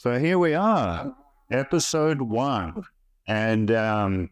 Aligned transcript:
So 0.00 0.16
here 0.16 0.38
we 0.38 0.54
are, 0.54 1.12
episode 1.50 2.22
one. 2.22 2.84
And 3.26 3.68
um, 3.72 4.30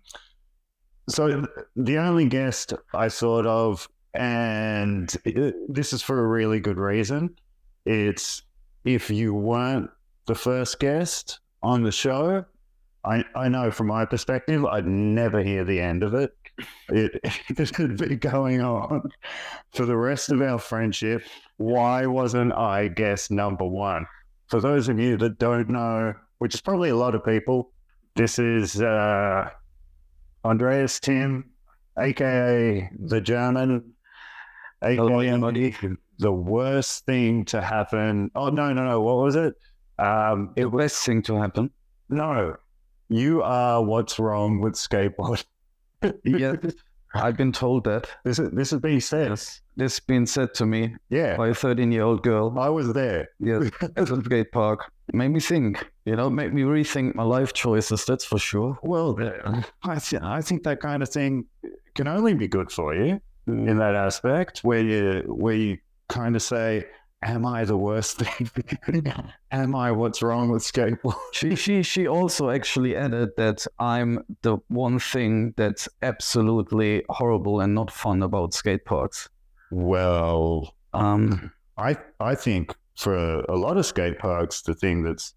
so 1.09 1.45
the 1.75 1.99
only 1.99 2.27
guest 2.27 2.73
I 2.95 3.09
thought 3.09 3.47
of, 3.47 3.89
and 4.15 5.09
this 5.69 5.93
is 5.93 6.03
for 6.03 6.21
a 6.21 6.29
really 6.29 6.61
good 6.61 6.79
reason, 6.79 7.35
it's 7.85 8.43
if 8.85 9.11
you 9.11 9.35
weren't 9.35 9.91
the 10.27 10.37
first 10.37 10.79
guest 10.79 11.41
on 11.65 11.83
the 11.83 11.91
show, 11.91 12.45
I, 13.05 13.25
I 13.35 13.49
know 13.49 13.73
from 13.73 13.89
my 13.89 14.05
perspective, 14.05 14.65
I'd 14.65 14.87
never 14.87 15.43
hear 15.43 15.65
the 15.65 15.81
end 15.81 16.05
of 16.05 16.15
it. 16.15 16.33
It, 16.91 17.21
it 17.49 17.73
could 17.73 17.97
be 17.97 18.15
going 18.15 18.61
on 18.61 19.11
for 19.75 19.85
the 19.85 19.97
rest 19.97 20.31
of 20.31 20.41
our 20.43 20.61
friendship. 20.61 21.25
Why 21.57 22.07
wasn't 22.07 22.53
I 22.53 22.87
guest 22.87 23.33
number 23.33 23.65
one? 23.65 24.07
For 24.49 24.61
those 24.61 24.89
of 24.89 24.99
you 24.99 25.17
that 25.19 25.39
don't 25.39 25.69
know, 25.69 26.15
which 26.39 26.55
is 26.55 26.61
probably 26.61 26.91
a 26.91 26.97
lot 26.97 27.15
of 27.15 27.25
people, 27.25 27.73
this 28.15 28.39
is 28.39 28.81
uh, 28.81 29.51
Andreas 30.45 31.01
Timm, 31.01 31.51
aka 31.99 32.91
the 32.99 33.21
German, 33.21 33.93
aka 34.83 34.97
the 36.19 36.33
worst 36.33 37.05
thing 37.07 37.45
to 37.47 37.61
happen. 37.61 38.31
Oh 38.35 38.49
no, 38.49 38.73
no, 38.73 38.85
no! 38.85 39.01
What 39.01 39.19
was 39.19 39.37
it? 39.37 39.55
Um, 39.99 40.53
the 40.57 40.69
best 40.69 41.05
thing 41.05 41.23
to 41.23 41.37
happen. 41.37 41.71
No, 42.09 42.57
you 43.09 43.43
are 43.43 43.83
what's 43.83 44.19
wrong 44.19 44.61
with 44.61 44.75
skateboard. 44.75 45.45
yeah, 46.25 46.57
I've 47.15 47.37
been 47.37 47.53
told 47.53 47.85
that. 47.85 48.09
This 48.25 48.39
is 48.39 48.51
this 48.51 48.71
has 48.71 48.81
been 48.81 49.01
said. 49.01 49.31
Yes, 49.31 49.61
this 49.77 50.01
being 50.01 50.27
said 50.27 50.55
to 50.55 50.67
me. 50.67 50.97
Yeah, 51.09 51.37
by 51.37 51.49
a 51.49 51.55
thirteen-year-old 51.55 52.23
girl. 52.23 52.59
I 52.59 52.69
was 52.69 52.93
there. 52.93 53.29
Yes, 53.39 53.71
skate 54.25 54.53
park. 54.53 54.91
Made 55.13 55.29
me 55.29 55.41
think. 55.41 55.87
You 56.05 56.17
know, 56.17 56.31
made 56.31 56.55
me 56.55 56.63
rethink 56.63 57.15
my 57.15 57.23
life 57.23 57.53
choices. 57.53 58.05
That's 58.05 58.25
for 58.25 58.39
sure. 58.39 58.79
Well, 58.83 59.17
I 59.85 59.99
th- 59.99 60.23
I 60.23 60.41
think 60.41 60.65
that 60.65 60.81
kind 60.81 61.03
of 61.03 61.09
thing 61.09 61.47
can 61.95 62.09
only 62.09 62.35
be 62.35 62.49
good 62.49 62.71
for 62.71 62.95
you 62.95 63.21
mm. 63.49 63.69
in 63.69 63.79
that 63.79 63.95
aspect, 63.95 64.61
where 64.61 64.81
you 64.81 65.23
where 65.27 65.55
you 65.55 65.79
kind 66.09 66.37
of 66.37 66.43
say, 66.43 66.85
am 67.23 67.45
I 67.47 67.65
the 67.65 67.77
worst 67.77 68.19
thing? 68.19 69.13
am 69.51 69.75
I 69.75 69.91
what's 69.93 70.23
wrong 70.23 70.51
with 70.51 70.63
skateboard? 70.63 71.17
She, 71.33 71.55
she, 71.57 71.83
she 71.83 72.07
also 72.07 72.51
actually 72.51 72.97
added 72.97 73.31
that 73.37 73.67
I'm 73.79 74.25
the 74.43 74.59
one 74.69 74.99
thing 74.99 75.55
that's 75.57 75.89
absolutely 76.03 77.05
horrible 77.09 77.61
and 77.61 77.75
not 77.75 77.91
fun 77.91 78.23
about 78.23 78.55
skate 78.55 78.85
parks. 78.85 79.29
Well, 79.71 80.75
um, 80.93 81.53
I, 81.77 81.97
I 82.21 82.35
think 82.35 82.75
for 82.97 83.41
a 83.41 83.57
lot 83.57 83.77
of 83.77 83.87
skate 83.87 84.19
parks, 84.19 84.63
the 84.63 84.75
thing 84.75 85.03
that's 85.03 85.35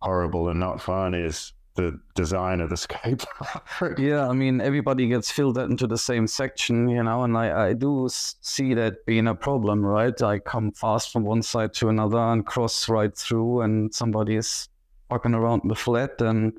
horrible 0.00 0.48
and 0.48 0.60
not 0.60 0.80
fun 0.80 1.14
is 1.14 1.52
the 1.74 1.98
design 2.14 2.60
of 2.60 2.70
the 2.70 2.76
skate 2.86 3.24
park. 3.38 3.98
yeah, 3.98 4.28
I 4.28 4.32
mean, 4.32 4.60
everybody 4.60 5.08
gets 5.08 5.30
filled 5.30 5.58
into 5.58 5.86
the 5.86 5.98
same 5.98 6.26
section, 6.26 6.88
you 6.88 7.02
know, 7.02 7.24
and 7.24 7.36
I, 7.36 7.68
I 7.68 7.72
do 7.72 8.08
see 8.10 8.74
that 8.74 9.04
being 9.06 9.26
a 9.26 9.34
problem, 9.34 9.84
right? 9.84 10.20
I 10.22 10.38
come 10.38 10.72
fast 10.72 11.12
from 11.12 11.24
one 11.24 11.42
side 11.42 11.72
to 11.74 11.88
another 11.88 12.18
and 12.18 12.44
cross 12.44 12.88
right 12.88 13.16
through, 13.16 13.62
and 13.62 13.94
somebody 13.94 14.36
is 14.36 14.68
walking 15.10 15.34
around 15.34 15.62
the 15.64 15.74
flat. 15.74 16.20
And 16.20 16.52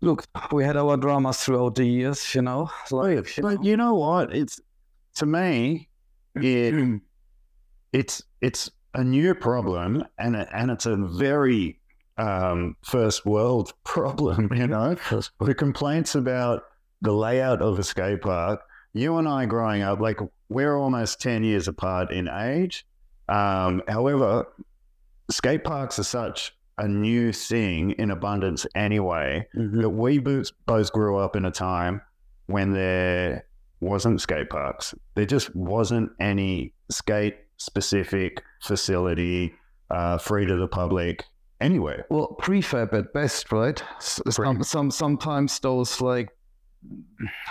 look, 0.00 0.24
we 0.52 0.64
had 0.64 0.76
our 0.76 0.96
dramas 0.96 1.38
throughout 1.38 1.74
the 1.76 1.86
years, 1.86 2.34
you 2.34 2.42
know. 2.42 2.70
Like, 2.90 3.36
you 3.36 3.42
but 3.42 3.56
know. 3.56 3.62
you 3.62 3.76
know 3.76 3.94
what? 3.94 4.34
It's 4.34 4.60
to 5.18 5.26
me, 5.26 5.88
it, 6.34 7.00
it's 7.92 8.22
it's 8.40 8.70
a 8.94 9.04
new 9.04 9.34
problem, 9.34 10.04
and 10.18 10.36
and 10.36 10.70
it's 10.70 10.86
a 10.86 10.96
very 10.96 11.78
um, 12.18 12.76
first 12.82 13.24
world 13.24 13.72
problem, 13.84 14.50
you 14.54 14.66
know, 14.66 14.96
the 15.40 15.54
complaints 15.54 16.14
about 16.14 16.64
the 17.00 17.12
layout 17.12 17.62
of 17.62 17.78
a 17.78 17.82
skate 17.82 18.20
park. 18.20 18.60
You 18.92 19.18
and 19.18 19.28
I 19.28 19.46
growing 19.46 19.82
up, 19.82 20.00
like 20.00 20.18
we're 20.48 20.76
almost 20.76 21.20
10 21.20 21.44
years 21.44 21.68
apart 21.68 22.10
in 22.10 22.28
age. 22.28 22.86
Um, 23.28 23.82
however, 23.86 24.46
skate 25.30 25.62
parks 25.62 25.98
are 25.98 26.04
such 26.04 26.56
a 26.78 26.88
new 26.88 27.32
thing 27.32 27.90
in 27.92 28.10
abundance 28.10 28.66
anyway 28.74 29.46
mm-hmm. 29.54 29.82
that 29.82 29.90
we 29.90 30.18
both 30.18 30.92
grew 30.92 31.18
up 31.18 31.36
in 31.36 31.44
a 31.44 31.50
time 31.50 32.00
when 32.46 32.72
there 32.72 33.44
wasn't 33.80 34.20
skate 34.20 34.50
parks. 34.50 34.94
There 35.14 35.26
just 35.26 35.54
wasn't 35.54 36.10
any 36.20 36.72
skate 36.90 37.36
specific 37.56 38.42
facility 38.62 39.54
uh, 39.90 40.18
free 40.18 40.46
to 40.46 40.56
the 40.56 40.68
public 40.68 41.24
anywhere. 41.60 42.06
Well, 42.10 42.36
prefab 42.38 42.92
at 42.94 43.12
best, 43.12 43.52
right? 43.52 43.82
Some, 44.00 44.62
some 44.62 44.90
sometimes 44.90 45.58
those 45.60 46.00
like 46.00 46.30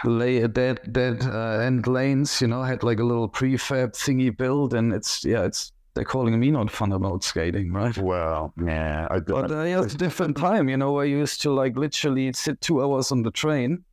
lay 0.05 0.45
dead 0.47 0.79
dead 0.91 1.23
uh, 1.23 1.59
end 1.59 1.87
lanes, 1.87 2.41
you 2.41 2.47
know, 2.47 2.63
had 2.63 2.83
like 2.83 2.99
a 2.99 3.03
little 3.03 3.29
prefab 3.29 3.93
thingy 3.93 4.35
built, 4.35 4.73
and 4.73 4.93
it's 4.93 5.23
yeah, 5.25 5.43
it's 5.43 5.71
they're 5.93 6.05
calling 6.05 6.39
me 6.39 6.51
not 6.51 6.69
fun 6.69 6.91
about 6.91 7.23
skating, 7.23 7.73
right? 7.73 7.97
Well, 7.97 8.53
yeah, 8.63 9.07
I, 9.09 9.19
but 9.19 9.51
uh, 9.51 9.63
yeah, 9.63 9.81
it's 9.81 9.95
a 9.95 9.97
different 9.97 10.37
time, 10.37 10.69
you 10.69 10.77
know. 10.77 10.99
I 10.99 11.05
used 11.05 11.41
to 11.41 11.51
like 11.51 11.75
literally 11.75 12.31
sit 12.33 12.61
two 12.61 12.83
hours 12.83 13.11
on 13.11 13.23
the 13.23 13.31
train 13.31 13.83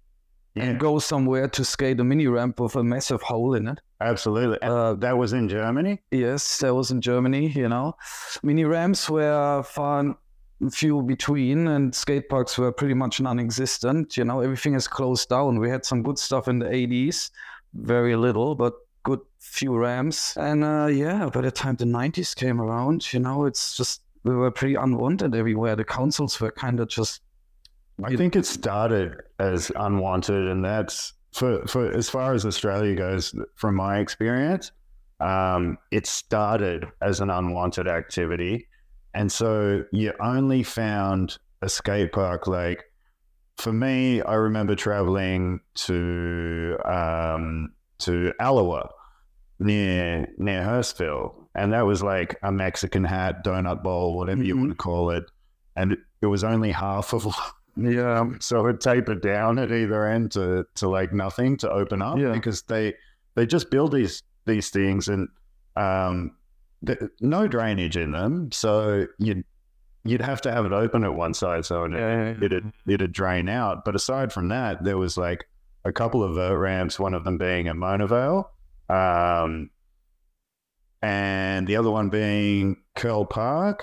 yeah. 0.54 0.64
and 0.64 0.80
go 0.80 0.98
somewhere 0.98 1.48
to 1.48 1.64
skate 1.64 2.00
a 2.00 2.04
mini 2.04 2.26
ramp 2.26 2.60
with 2.60 2.76
a 2.76 2.84
massive 2.84 3.22
hole 3.22 3.54
in 3.54 3.68
it. 3.68 3.80
Absolutely. 4.00 4.58
Uh, 4.62 4.94
that 4.94 5.16
was 5.16 5.32
in 5.32 5.48
Germany? 5.48 6.00
Yes, 6.10 6.58
that 6.58 6.74
was 6.74 6.90
in 6.90 7.00
Germany, 7.00 7.48
you 7.48 7.68
know. 7.68 7.96
Mini 8.42 8.64
ramps 8.64 9.08
were 9.08 9.62
far 9.62 10.16
few 10.70 11.02
between 11.02 11.66
and 11.68 11.94
skate 11.94 12.28
parks 12.28 12.56
were 12.56 12.72
pretty 12.72 12.94
much 12.94 13.20
non-existent. 13.20 14.16
You 14.16 14.24
know, 14.24 14.40
everything 14.40 14.74
is 14.74 14.86
closed 14.86 15.28
down. 15.28 15.58
We 15.58 15.68
had 15.68 15.84
some 15.84 16.02
good 16.02 16.18
stuff 16.18 16.48
in 16.48 16.58
the 16.58 16.66
80s, 16.66 17.30
very 17.74 18.16
little, 18.16 18.54
but 18.54 18.74
good 19.02 19.20
few 19.38 19.76
ramps. 19.76 20.36
And 20.36 20.64
uh, 20.64 20.86
yeah, 20.86 21.28
by 21.28 21.42
the 21.42 21.50
time 21.50 21.76
the 21.76 21.84
90s 21.84 22.34
came 22.34 22.60
around, 22.60 23.12
you 23.12 23.20
know, 23.20 23.44
it's 23.44 23.76
just, 23.76 24.02
we 24.22 24.34
were 24.34 24.50
pretty 24.50 24.76
unwanted 24.76 25.34
everywhere. 25.34 25.76
The 25.76 25.84
councils 25.84 26.40
were 26.40 26.50
kind 26.50 26.80
of 26.80 26.88
just 26.88 27.20
I 28.02 28.16
think 28.16 28.34
it 28.34 28.46
started 28.46 29.16
as 29.38 29.70
unwanted, 29.76 30.48
and 30.48 30.64
that's 30.64 31.12
for, 31.32 31.66
for 31.66 31.90
as 31.92 32.10
far 32.10 32.34
as 32.34 32.44
Australia 32.44 32.94
goes, 32.94 33.34
from 33.54 33.76
my 33.76 33.98
experience, 33.98 34.72
um, 35.20 35.78
it 35.90 36.06
started 36.06 36.86
as 37.00 37.20
an 37.20 37.30
unwanted 37.30 37.86
activity. 37.86 38.66
And 39.14 39.30
so 39.30 39.84
you 39.92 40.12
only 40.20 40.62
found 40.64 41.38
a 41.62 41.68
skate 41.68 42.12
park 42.12 42.46
like 42.46 42.84
for 43.56 43.72
me, 43.72 44.20
I 44.22 44.34
remember 44.34 44.74
traveling 44.74 45.60
to 45.74 46.76
um, 46.84 47.72
to 47.98 48.32
Allawah 48.40 48.88
near 49.58 50.28
near 50.38 50.62
Hurstville, 50.62 51.34
and 51.54 51.72
that 51.72 51.82
was 51.82 52.02
like 52.02 52.36
a 52.42 52.50
Mexican 52.50 53.04
hat, 53.04 53.44
donut 53.44 53.82
bowl, 53.82 54.16
whatever 54.16 54.40
mm-hmm. 54.40 54.46
you 54.46 54.56
want 54.56 54.70
to 54.70 54.76
call 54.76 55.10
it, 55.10 55.24
and 55.76 55.96
it 56.20 56.26
was 56.26 56.42
only 56.42 56.72
half 56.72 57.12
of 57.12 57.26
yeah, 57.76 58.24
so 58.40 58.66
it 58.66 58.80
tapered 58.80 59.20
down 59.20 59.58
at 59.58 59.72
either 59.72 60.06
end 60.06 60.32
to, 60.32 60.66
to 60.76 60.88
like 60.88 61.12
nothing 61.12 61.56
to 61.58 61.70
open 61.70 62.02
up 62.02 62.18
yeah. 62.18 62.32
because 62.32 62.62
they 62.62 62.94
they 63.34 63.46
just 63.46 63.70
build 63.70 63.92
these 63.92 64.22
these 64.46 64.70
things 64.70 65.08
and 65.08 65.28
um, 65.76 66.36
the, 66.82 67.10
no 67.20 67.48
drainage 67.48 67.96
in 67.96 68.12
them, 68.12 68.52
so 68.52 69.06
you'd 69.18 69.44
you'd 70.04 70.20
have 70.20 70.40
to 70.42 70.52
have 70.52 70.66
it 70.66 70.72
open 70.72 71.02
at 71.02 71.14
one 71.14 71.32
side 71.32 71.64
so 71.64 71.84
it, 71.84 71.92
yeah, 71.92 72.34
it'd 72.40 72.72
it'd 72.86 73.12
drain 73.12 73.48
out. 73.48 73.84
But 73.84 73.96
aside 73.96 74.32
from 74.32 74.48
that, 74.48 74.84
there 74.84 74.98
was 74.98 75.16
like 75.16 75.44
a 75.84 75.92
couple 75.92 76.22
of 76.22 76.34
vert 76.34 76.58
ramps, 76.58 76.98
one 76.98 77.14
of 77.14 77.24
them 77.24 77.38
being 77.38 77.68
a 77.68 77.74
monorail, 77.74 78.50
um, 78.88 79.70
and 81.02 81.66
the 81.66 81.76
other 81.76 81.90
one 81.90 82.08
being 82.08 82.76
Curl 82.94 83.24
Park. 83.24 83.82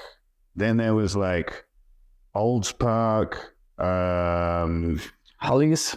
Then 0.55 0.77
there 0.77 0.95
was 0.95 1.15
like 1.15 1.65
Olds 2.35 2.71
Park, 2.71 3.50
um, 3.81 5.01
Hollies 5.38 5.95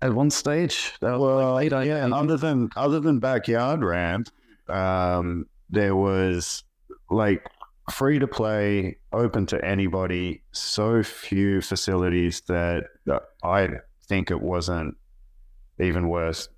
at 0.00 0.12
one 0.12 0.30
stage. 0.30 0.92
well, 1.00 1.52
like 1.52 1.70
yeah. 1.70 2.04
and 2.04 2.12
Other 2.12 2.36
than 2.36 2.70
other 2.76 3.00
than 3.00 3.18
backyard 3.18 3.84
ramp, 3.84 4.28
um, 4.68 5.46
there 5.70 5.94
was 5.94 6.64
like 7.10 7.46
free 7.90 8.18
to 8.18 8.26
play, 8.26 8.96
open 9.12 9.46
to 9.46 9.64
anybody. 9.64 10.42
So 10.52 11.02
few 11.02 11.60
facilities 11.60 12.40
that 12.42 12.84
I 13.42 13.68
think 14.08 14.30
it 14.30 14.40
wasn't 14.40 14.96
even 15.78 16.08
worse 16.08 16.48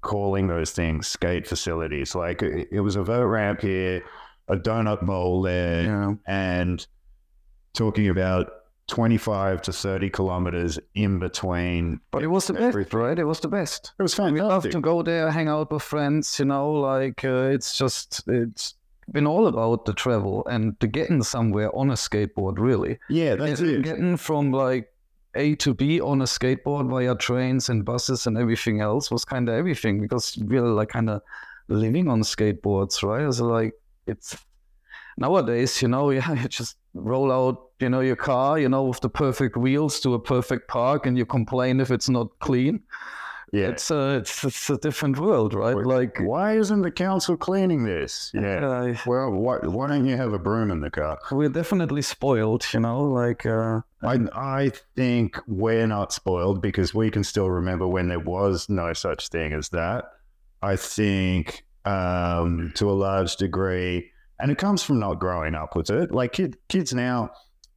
calling 0.00 0.48
those 0.48 0.72
things 0.72 1.06
skate 1.06 1.46
facilities. 1.46 2.14
Like 2.14 2.42
it, 2.42 2.68
it 2.70 2.80
was 2.80 2.96
a 2.96 3.02
vert 3.02 3.26
ramp 3.26 3.60
here, 3.60 4.02
a 4.48 4.56
donut 4.56 5.06
bowl 5.06 5.42
there, 5.42 5.84
yeah. 5.84 6.14
and 6.26 6.86
talking 7.74 8.08
about 8.08 8.50
25 8.88 9.62
to 9.62 9.72
30 9.72 10.10
kilometers 10.10 10.78
in 10.94 11.18
between. 11.18 12.00
But 12.10 12.22
it 12.22 12.26
was 12.26 12.46
the 12.46 12.54
everything. 12.54 12.82
best, 12.82 12.94
right? 12.94 13.18
It 13.18 13.24
was 13.24 13.40
the 13.40 13.48
best. 13.48 13.92
It 13.98 14.02
was 14.02 14.14
fantastic. 14.14 14.42
We 14.42 14.48
love 14.48 14.70
to 14.70 14.80
go 14.80 15.02
there, 15.02 15.30
hang 15.30 15.48
out 15.48 15.70
with 15.70 15.82
friends, 15.82 16.38
you 16.38 16.44
know, 16.44 16.70
like 16.72 17.24
uh, 17.24 17.50
it's 17.52 17.78
just, 17.78 18.22
it's 18.26 18.74
been 19.10 19.26
all 19.26 19.46
about 19.46 19.84
the 19.84 19.92
travel 19.92 20.46
and 20.46 20.76
the 20.80 20.86
getting 20.86 21.22
somewhere 21.22 21.74
on 21.76 21.90
a 21.90 21.94
skateboard, 21.94 22.58
really. 22.58 22.98
Yeah, 23.08 23.36
that's 23.36 23.60
it. 23.60 23.82
Getting 23.82 24.16
from 24.16 24.52
like 24.52 24.92
A 25.34 25.54
to 25.56 25.74
B 25.74 26.00
on 26.00 26.20
a 26.20 26.26
skateboard 26.26 26.88
via 26.90 27.14
trains 27.14 27.68
and 27.68 27.84
buses 27.84 28.26
and 28.26 28.36
everything 28.36 28.80
else 28.80 29.10
was 29.10 29.24
kind 29.24 29.48
of 29.48 29.54
everything 29.54 30.00
because 30.00 30.36
we 30.38 30.60
were 30.60 30.68
like 30.68 30.88
kind 30.88 31.08
of 31.08 31.22
living 31.68 32.08
on 32.08 32.22
skateboards, 32.22 33.02
right? 33.02 33.32
So 33.32 33.46
like 33.46 33.74
it's 34.06 34.36
nowadays, 35.16 35.80
you 35.82 35.88
know, 35.88 36.10
yeah, 36.18 36.32
you 36.32 36.48
just 36.48 36.76
roll 36.94 37.30
out, 37.32 37.70
you 37.80 37.88
know, 37.88 38.00
your 38.00 38.16
car, 38.16 38.58
you 38.58 38.68
know, 38.68 38.84
with 38.84 39.00
the 39.00 39.08
perfect 39.08 39.56
wheels 39.56 40.00
to 40.00 40.14
a 40.14 40.18
perfect 40.18 40.68
park, 40.68 41.06
and 41.06 41.16
you 41.18 41.26
complain 41.26 41.80
if 41.80 41.90
it's 41.90 42.08
not 42.08 42.38
clean. 42.38 42.82
Yeah. 43.54 43.68
It's 43.68 43.90
a 43.90 44.16
it's, 44.16 44.44
it's 44.44 44.70
a 44.70 44.78
different 44.78 45.18
world, 45.18 45.52
right? 45.52 45.76
Wait, 45.76 45.84
Like 45.84 46.18
Why 46.20 46.56
isn't 46.56 46.80
the 46.80 46.90
council 46.90 47.36
cleaning 47.36 47.84
this? 47.84 48.30
Yeah. 48.32 48.66
uh, 48.66 48.94
Well, 49.04 49.30
why, 49.30 49.58
why 49.58 49.88
don't 49.88 50.06
you 50.06 50.16
have 50.16 50.32
a 50.32 50.38
broom 50.38 50.70
in 50.70 50.80
the 50.80 50.90
car? 50.90 51.18
we're 51.30 51.50
definitely 51.50 52.00
spoiled, 52.00 52.64
you 52.72 52.80
know. 52.80 53.02
Like 53.02 53.44
uh, 53.44 53.82
I, 54.02 54.20
I 54.32 54.72
think 54.96 55.38
we're 55.46 55.86
not 55.86 56.14
spoiled 56.14 56.62
because 56.62 56.94
we 56.94 57.10
can 57.10 57.24
still 57.24 57.50
remember 57.50 57.86
when 57.86 58.08
there 58.08 58.18
was 58.18 58.70
no 58.70 58.94
such 58.94 59.28
thing 59.28 59.52
as 59.52 59.68
that. 59.68 60.06
I 60.62 60.76
think 60.76 61.66
um, 61.84 62.72
to 62.76 62.90
a 62.90 62.92
large 62.92 63.36
degree, 63.36 64.11
and 64.40 64.50
it 64.50 64.58
comes 64.58 64.82
from 64.82 64.98
not 64.98 65.18
growing 65.20 65.54
up 65.54 65.76
with 65.76 65.90
it. 65.90 66.10
Like 66.12 66.32
kid, 66.32 66.56
kids 66.68 66.92
now, 66.92 67.30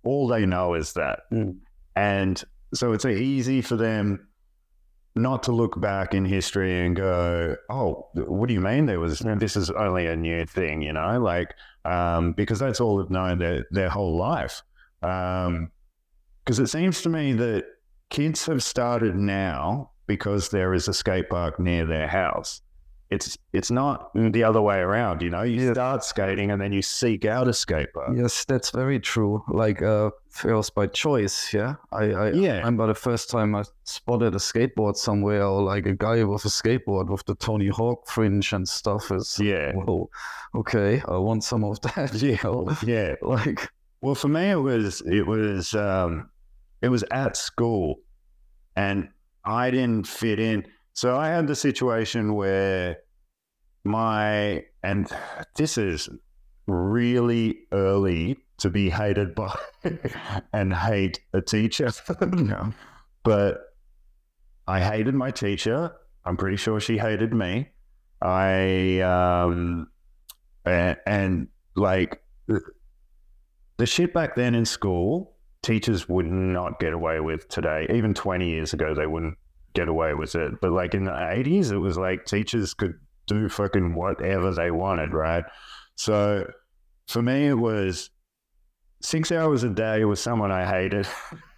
all 0.04 0.28
they 0.28 0.46
know 0.46 0.74
is 0.74 0.94
that. 0.94 1.20
Mm. 1.32 1.58
And 1.96 2.44
so 2.74 2.92
it's 2.94 3.06
easy 3.06 3.62
for 3.62 3.76
them 3.76 4.28
not 5.16 5.44
to 5.44 5.52
look 5.52 5.80
back 5.80 6.14
in 6.14 6.26
history 6.26 6.86
and 6.86 6.96
go, 6.96 7.56
oh, 7.70 8.10
what 8.16 8.48
do 8.48 8.54
you 8.54 8.60
mean 8.60 8.86
there 8.86 9.00
was, 9.00 9.20
this 9.20 9.56
is 9.56 9.70
only 9.72 10.08
a 10.08 10.16
new 10.16 10.46
thing, 10.46 10.82
you 10.82 10.92
know? 10.92 11.20
Like, 11.20 11.54
um, 11.86 12.34
because 12.34 12.60
that's 12.60 12.82
all 12.82 12.98
they've 12.98 13.10
known 13.10 13.40
their, 13.40 13.66
their 13.72 13.90
whole 13.90 14.18
life. 14.18 14.62
Um, 15.02 15.72
because 16.44 16.60
it 16.60 16.68
seems 16.68 17.02
to 17.02 17.10
me 17.10 17.34
that 17.34 17.66
kids 18.10 18.46
have 18.46 18.62
started 18.62 19.16
now 19.16 19.92
because 20.06 20.50
there 20.50 20.74
is 20.74 20.88
a 20.88 20.94
skate 20.94 21.30
park 21.30 21.60
near 21.60 21.86
their 21.86 22.08
house. 22.08 22.62
It's 23.12 23.38
it's 23.54 23.70
not 23.70 24.12
the 24.16 24.44
other 24.44 24.62
way 24.62 24.80
around, 24.80 25.22
you 25.22 25.30
know. 25.30 25.44
You 25.44 25.62
Yeah. 25.68 25.74
start 25.74 26.04
skating 26.04 26.50
and 26.52 26.60
then 26.60 26.74
you 26.74 26.82
seek 26.82 27.24
out 27.26 27.48
a 27.48 27.54
skate 27.54 27.94
park. 27.94 28.10
Yes, 28.16 28.46
that's 28.46 28.72
very 28.72 29.00
true. 29.00 29.44
Like 29.48 29.82
uh 29.84 30.10
it 30.44 30.52
was 30.52 30.70
by 30.72 30.88
choice, 30.88 31.54
yeah. 31.54 31.76
I, 31.92 32.04
I 32.12 32.32
Yeah. 32.32 32.58
remember 32.58 32.88
the 32.88 32.96
first 32.96 33.30
time 33.30 33.56
I 33.56 33.64
spotted 33.84 34.34
a 34.34 34.40
skateboard 34.40 34.96
somewhere 34.98 35.44
or 35.46 35.62
like 35.62 35.86
a 35.86 35.94
guy 35.96 36.24
with 36.24 36.46
a 36.46 36.50
skateboard 36.50 37.10
with 37.10 37.24
the 37.26 37.36
Tony 37.36 37.68
Hawk 37.68 38.08
fringe 38.10 38.52
and 38.54 38.68
stuff 38.68 39.12
is 39.12 39.40
Yeah. 39.40 39.74
whoa, 39.74 40.10
okay, 40.56 41.02
I 41.08 41.18
want 41.18 41.44
some 41.44 41.64
of 41.64 41.80
that. 41.82 42.14
you 42.22 42.38
know? 42.44 42.76
Yeah. 42.84 43.16
Like 43.22 43.70
Well, 44.02 44.16
for 44.16 44.28
me, 44.30 44.50
it 44.50 44.56
was 44.62 45.02
it 45.06 45.26
was 45.28 45.74
um, 45.76 46.30
it 46.82 46.90
was 46.90 47.04
at 47.12 47.38
school, 47.38 48.00
and 48.76 49.10
I 49.46 49.72
didn't 49.72 50.08
fit 50.08 50.40
in. 50.40 50.66
So 50.96 51.18
I 51.18 51.28
had 51.28 51.46
the 51.46 51.56
situation 51.56 52.36
where 52.36 53.00
my 53.84 54.64
and 54.82 55.12
this 55.58 55.78
is 55.78 56.08
really 56.68 57.60
early 57.74 58.38
to 58.60 58.70
be 58.70 58.90
hated 58.90 59.36
by 59.36 59.54
and 60.54 60.74
hate 60.74 61.20
a 61.34 61.42
teacher. 61.42 61.90
no. 62.22 62.74
But 63.24 63.60
I 64.70 64.80
hated 64.80 65.16
my 65.16 65.32
teacher. 65.32 65.92
I'm 66.24 66.38
pretty 66.38 66.56
sure 66.56 66.80
she 66.80 66.98
hated 66.98 67.34
me. 67.34 67.68
I 68.22 69.02
um 69.02 69.88
and, 70.64 70.98
and 71.06 71.48
like 71.76 72.22
the 72.48 73.86
shit 73.86 74.14
back 74.14 74.36
then 74.36 74.56
in 74.56 74.64
school, 74.64 75.36
teachers 75.62 76.08
would 76.08 76.28
not 76.28 76.80
get 76.80 76.94
away 76.94 77.20
with 77.20 77.50
today. 77.50 77.86
Even 77.94 78.14
20 78.14 78.50
years 78.50 78.72
ago, 78.72 78.96
they 78.96 79.08
wouldn't 79.08 79.38
get 79.76 79.88
away 79.88 80.14
with 80.14 80.36
it. 80.36 80.54
But 80.62 80.72
like 80.72 80.94
in 80.94 81.06
the 81.06 81.12
80s, 81.12 81.72
it 81.72 81.78
was 81.78 81.98
like 81.98 82.26
teachers 82.26 82.74
could 82.74 82.96
do 83.28 83.50
fucking 83.50 83.96
whatever 83.96 84.52
they 84.54 84.72
wanted, 84.72 85.14
right? 85.14 85.44
So 85.96 86.50
for 87.08 87.22
me, 87.22 87.48
it 87.48 87.58
was 87.58 88.10
six 89.02 89.32
hours 89.32 89.64
a 89.64 89.70
day 89.70 90.06
with 90.06 90.20
someone 90.20 90.52
I 90.52 90.66
hated. 90.66 91.08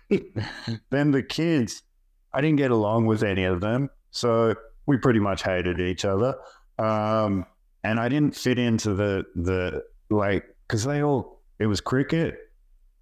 then 0.90 1.12
the 1.12 1.24
kids, 1.24 1.84
I 2.34 2.42
didn't 2.42 2.58
get 2.58 2.72
along 2.72 3.06
with 3.06 3.24
any 3.24 3.44
of 3.44 3.62
them. 3.62 3.90
So 4.12 4.56
we 4.86 4.98
pretty 4.98 5.20
much 5.20 5.44
hated 5.44 5.80
each 5.80 6.06
other. 6.06 6.36
Um, 6.80 7.46
and 7.84 8.00
I 8.00 8.10
didn't 8.10 8.36
fit 8.36 8.60
into 8.60 8.94
the, 8.94 9.26
the 9.36 9.84
like, 10.10 10.44
because 10.68 10.84
they 10.84 11.04
all, 11.04 11.42
it 11.60 11.68
was 11.68 11.82
cricket, 11.82 12.38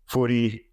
footy, 0.07 0.65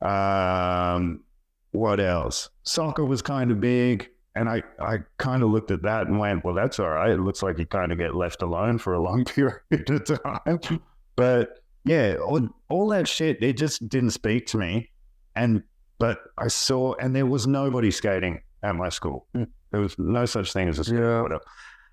um, 0.00 1.24
what 1.72 2.00
else? 2.00 2.50
Soccer 2.62 3.04
was 3.04 3.22
kind 3.22 3.50
of 3.50 3.60
big. 3.60 4.08
And 4.34 4.48
I, 4.48 4.62
I 4.80 4.98
kind 5.16 5.42
of 5.42 5.50
looked 5.50 5.70
at 5.70 5.82
that 5.82 6.06
and 6.06 6.18
went, 6.18 6.44
well, 6.44 6.54
that's 6.54 6.78
all 6.78 6.90
right. 6.90 7.10
It 7.10 7.20
looks 7.20 7.42
like 7.42 7.58
you 7.58 7.66
kind 7.66 7.90
of 7.90 7.98
get 7.98 8.14
left 8.14 8.42
alone 8.42 8.78
for 8.78 8.94
a 8.94 9.00
long 9.00 9.24
period 9.24 9.90
of 9.90 10.22
time. 10.22 10.80
But 11.16 11.58
yeah, 11.84 12.16
all, 12.24 12.48
all 12.68 12.88
that 12.88 13.08
shit, 13.08 13.42
it 13.42 13.56
just 13.56 13.88
didn't 13.88 14.10
speak 14.10 14.46
to 14.48 14.58
me. 14.58 14.90
And, 15.34 15.62
but 15.98 16.20
I 16.36 16.48
saw, 16.48 16.94
and 16.94 17.16
there 17.16 17.26
was 17.26 17.46
nobody 17.46 17.90
skating 17.90 18.40
at 18.62 18.76
my 18.76 18.88
school. 18.88 19.26
There 19.70 19.80
was 19.80 19.98
no 19.98 20.24
such 20.24 20.52
thing 20.52 20.68
as 20.68 20.78
a 20.78 20.82
skateboarder. 20.82 21.40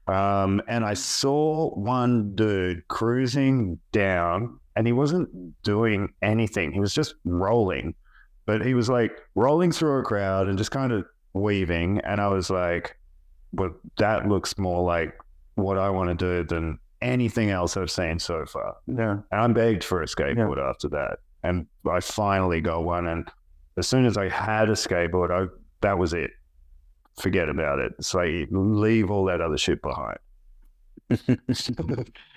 Um, 0.08 0.62
and 0.68 0.86
I 0.86 0.94
saw 0.94 1.74
one 1.74 2.36
dude 2.36 2.88
cruising 2.88 3.80
down, 3.92 4.60
and 4.76 4.86
he 4.86 4.94
wasn't 4.94 5.30
doing 5.64 6.14
anything. 6.22 6.72
He 6.72 6.80
was 6.80 6.94
just 6.94 7.16
rolling, 7.26 7.96
but 8.46 8.66
he 8.66 8.74
was 8.74 8.90
like 8.90 9.12
rolling 9.36 9.72
through 9.72 10.00
a 10.00 10.04
crowd 10.04 10.48
and 10.48 10.58
just 10.58 10.72
kind 10.72 10.92
of 10.92 11.06
weaving. 11.34 12.00
And 12.04 12.22
I 12.22 12.28
was 12.28 12.50
like, 12.50 12.98
"Well, 13.54 13.72
that 13.98 14.28
looks 14.28 14.58
more 14.58 14.84
like 14.84 15.18
what 15.56 15.78
I 15.78 15.90
want 15.90 16.10
to 16.10 16.16
do 16.16 16.44
than 16.48 16.80
anything 17.02 17.50
else 17.50 17.78
I've 17.78 17.92
seen 17.92 18.20
so 18.20 18.46
far." 18.46 18.78
yeah. 18.88 19.20
And 19.32 19.42
I 19.42 19.48
begged 19.48 19.84
for 19.84 20.02
a 20.02 20.06
skateboard 20.06 20.58
after 20.58 20.90
that, 20.90 21.20
and 21.44 21.66
I 21.90 22.00
finally 22.00 22.62
got 22.62 22.84
one. 22.84 23.08
And 23.08 23.30
as 23.78 23.88
soon 23.88 24.06
as 24.06 24.18
I 24.18 24.30
had 24.30 24.70
a 24.70 24.74
skateboard, 24.74 25.32
I 25.32 25.52
that 25.82 25.98
was 25.98 26.14
it. 26.14 26.32
Forget 27.18 27.50
about 27.50 27.80
it. 27.80 27.94
It's 27.98 28.14
like 28.14 28.48
leave 28.52 29.10
all 29.10 29.26
that 29.26 29.42
other 29.42 29.58
shit 29.58 29.82
behind. 29.82 30.18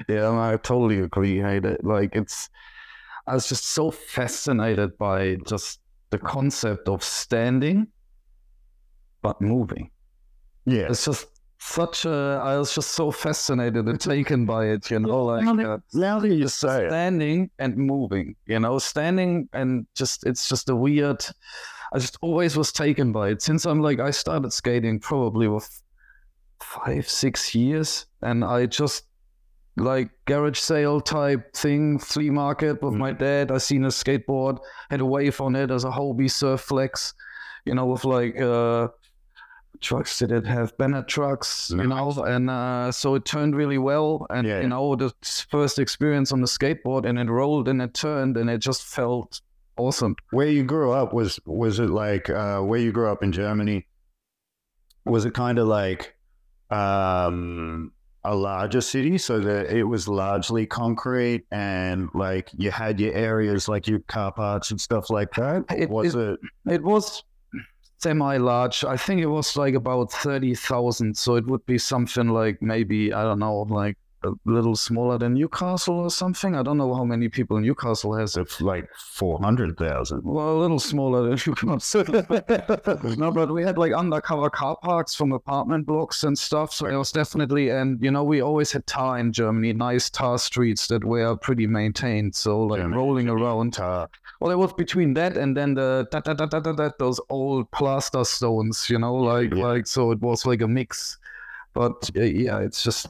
yeah, 0.08 0.30
I 0.30 0.58
totally 0.62 1.00
agree. 1.00 1.42
I 1.42 1.54
hate 1.54 1.64
it. 1.64 1.84
Like 1.84 2.14
it's, 2.14 2.50
I 3.26 3.34
was 3.34 3.48
just 3.48 3.64
so 3.64 3.90
fascinated 3.90 4.96
by 4.98 5.36
just 5.46 5.80
the 6.10 6.18
concept 6.18 6.88
of 6.88 7.02
standing, 7.02 7.88
but 9.22 9.40
moving. 9.40 9.90
Yeah, 10.64 10.88
It's 10.90 11.04
just 11.04 11.26
such 11.58 12.04
a. 12.04 12.40
I 12.42 12.56
was 12.58 12.74
just 12.74 12.92
so 12.92 13.10
fascinated 13.10 13.86
and 13.86 14.00
taken 14.00 14.46
by 14.46 14.66
it. 14.66 14.90
You 14.90 15.00
know, 15.00 15.24
like 15.24 15.46
uh, 15.46 15.78
now 15.94 16.18
that 16.20 16.28
you 16.28 16.48
say 16.48 16.84
it, 16.84 16.90
standing 16.90 17.50
and 17.58 17.76
moving. 17.76 18.36
You 18.46 18.60
know, 18.60 18.78
standing 18.78 19.48
and 19.52 19.86
just 19.94 20.26
it's 20.26 20.48
just 20.48 20.68
a 20.68 20.76
weird. 20.76 21.24
I 21.92 21.98
just 21.98 22.18
always 22.20 22.56
was 22.56 22.70
taken 22.70 23.12
by 23.12 23.30
it 23.30 23.40
since 23.42 23.64
I'm 23.64 23.80
like 23.80 23.98
I 23.98 24.10
started 24.10 24.52
skating 24.52 25.00
probably 25.00 25.48
with 25.48 25.68
five 26.60 27.08
six 27.08 27.54
years, 27.54 28.06
and 28.22 28.44
I 28.44 28.66
just 28.66 29.04
like 29.78 30.10
garage 30.26 30.58
sale 30.58 31.00
type 31.00 31.54
thing, 31.54 31.98
flea 31.98 32.30
market 32.30 32.82
with 32.82 32.94
my 32.94 33.12
dad. 33.12 33.50
I 33.50 33.58
seen 33.58 33.84
a 33.84 33.88
skateboard, 33.88 34.58
had 34.90 35.00
a 35.00 35.06
wave 35.06 35.40
on 35.40 35.56
it 35.56 35.70
as 35.70 35.84
a 35.84 35.90
Hobie 35.90 36.30
Surf 36.30 36.60
Flex, 36.60 37.14
you 37.64 37.74
know, 37.74 37.86
with 37.86 38.04
like 38.04 38.40
uh 38.40 38.88
trucks 39.80 40.18
did 40.18 40.32
it 40.32 40.44
have 40.44 40.76
Bennett 40.76 41.06
trucks, 41.06 41.70
you 41.70 41.86
know, 41.86 42.10
and 42.26 42.50
uh, 42.50 42.90
so 42.90 43.14
it 43.14 43.24
turned 43.24 43.54
really 43.54 43.78
well. 43.78 44.26
And 44.30 44.44
Yeah. 44.46 44.60
you 44.60 44.68
know, 44.68 44.96
the 44.96 45.12
first 45.50 45.78
experience 45.78 46.32
on 46.32 46.40
the 46.40 46.48
skateboard, 46.48 47.06
and 47.08 47.16
it 47.18 47.30
rolled 47.30 47.68
and 47.68 47.80
it 47.80 47.94
turned, 47.94 48.36
and 48.36 48.50
it 48.50 48.58
just 48.58 48.82
felt 48.84 49.40
awesome. 49.76 50.16
where 50.32 50.48
you 50.48 50.64
grew 50.64 50.90
up 50.90 51.12
was 51.12 51.38
was 51.46 51.78
it 51.78 51.90
like 51.90 52.28
uh, 52.28 52.60
where 52.60 52.80
you 52.80 52.90
grew 52.90 53.08
up 53.08 53.22
in 53.22 53.30
Germany? 53.30 53.86
Was 55.04 55.24
it 55.24 55.32
kind 55.34 55.58
of 55.60 55.68
like 55.68 56.16
um, 56.70 57.92
a 58.24 58.34
larger 58.34 58.80
city, 58.80 59.16
so 59.18 59.40
that 59.40 59.70
it 59.74 59.84
was 59.84 60.08
largely 60.08 60.66
concrete 60.66 61.44
and 61.50 62.08
like 62.14 62.50
you 62.56 62.70
had 62.70 62.98
your 63.00 63.14
areas 63.14 63.68
like 63.68 63.86
your 63.86 64.00
car 64.00 64.32
parks 64.32 64.70
and 64.70 64.80
stuff 64.80 65.08
like 65.10 65.32
that? 65.34 65.64
It- 65.76 65.88
was 65.90 66.14
it? 66.14 66.38
It 66.68 66.82
was 66.82 67.22
semi-large. 67.98 68.84
I 68.84 68.96
think 68.96 69.20
it 69.20 69.26
was 69.26 69.56
like 69.56 69.74
about 69.74 70.12
thirty 70.12 70.54
thousand. 70.54 71.16
So 71.16 71.36
it 71.36 71.46
would 71.46 71.64
be 71.66 71.78
something 71.78 72.28
like 72.28 72.60
maybe 72.62 73.12
I 73.12 73.22
don't 73.22 73.38
know, 73.38 73.62
like 73.62 73.96
a 74.24 74.30
little 74.44 74.74
smaller 74.74 75.16
than 75.18 75.34
Newcastle 75.34 75.98
or 76.00 76.10
something. 76.10 76.56
I 76.56 76.62
don't 76.62 76.76
know 76.76 76.92
how 76.94 77.04
many 77.04 77.28
people 77.28 77.60
Newcastle 77.60 78.14
has. 78.16 78.36
It's 78.36 78.60
like 78.60 78.88
four 78.96 79.38
hundred 79.40 79.76
thousand. 79.78 80.22
Well, 80.24 80.56
a 80.56 80.58
little 80.58 80.80
smaller 80.80 81.22
than 81.22 81.38
Newcastle. 81.46 82.04
no, 83.16 83.30
but 83.30 83.52
we 83.52 83.62
had 83.62 83.78
like 83.78 83.92
undercover 83.92 84.50
car 84.50 84.76
parks 84.82 85.14
from 85.14 85.32
apartment 85.32 85.86
blocks 85.86 86.24
and 86.24 86.38
stuff. 86.38 86.72
So 86.72 86.86
it 86.86 86.96
was 86.96 87.12
definitely, 87.12 87.70
and 87.70 88.02
you 88.02 88.10
know, 88.10 88.24
we 88.24 88.40
always 88.42 88.72
had 88.72 88.86
tar 88.86 89.18
in 89.18 89.32
Germany, 89.32 89.72
nice 89.72 90.10
tar 90.10 90.38
streets 90.38 90.86
that 90.88 91.04
were 91.04 91.36
pretty 91.36 91.66
maintained. 91.66 92.34
So 92.34 92.62
like 92.64 92.80
Germany, 92.80 92.96
rolling 92.96 93.28
around. 93.28 93.72
Tar. 93.74 94.08
Well, 94.40 94.50
it 94.50 94.56
was 94.58 94.72
between 94.72 95.14
that 95.14 95.36
and 95.36 95.56
then 95.56 95.74
the 95.74 96.06
da, 96.10 96.20
da, 96.20 96.32
da, 96.34 96.46
da, 96.46 96.60
da, 96.60 96.72
da, 96.72 96.90
those 96.98 97.20
old 97.28 97.70
plaster 97.70 98.24
stones, 98.24 98.88
you 98.88 98.98
know, 98.98 99.14
like 99.14 99.52
Yeah. 99.52 99.64
like 99.66 99.86
so 99.86 100.10
it 100.12 100.20
was 100.20 100.46
like 100.46 100.62
a 100.62 100.68
mix. 100.68 101.18
But 101.74 102.10
uh, 102.16 102.22
yeah, 102.22 102.58
it's 102.60 102.82
just 102.82 103.08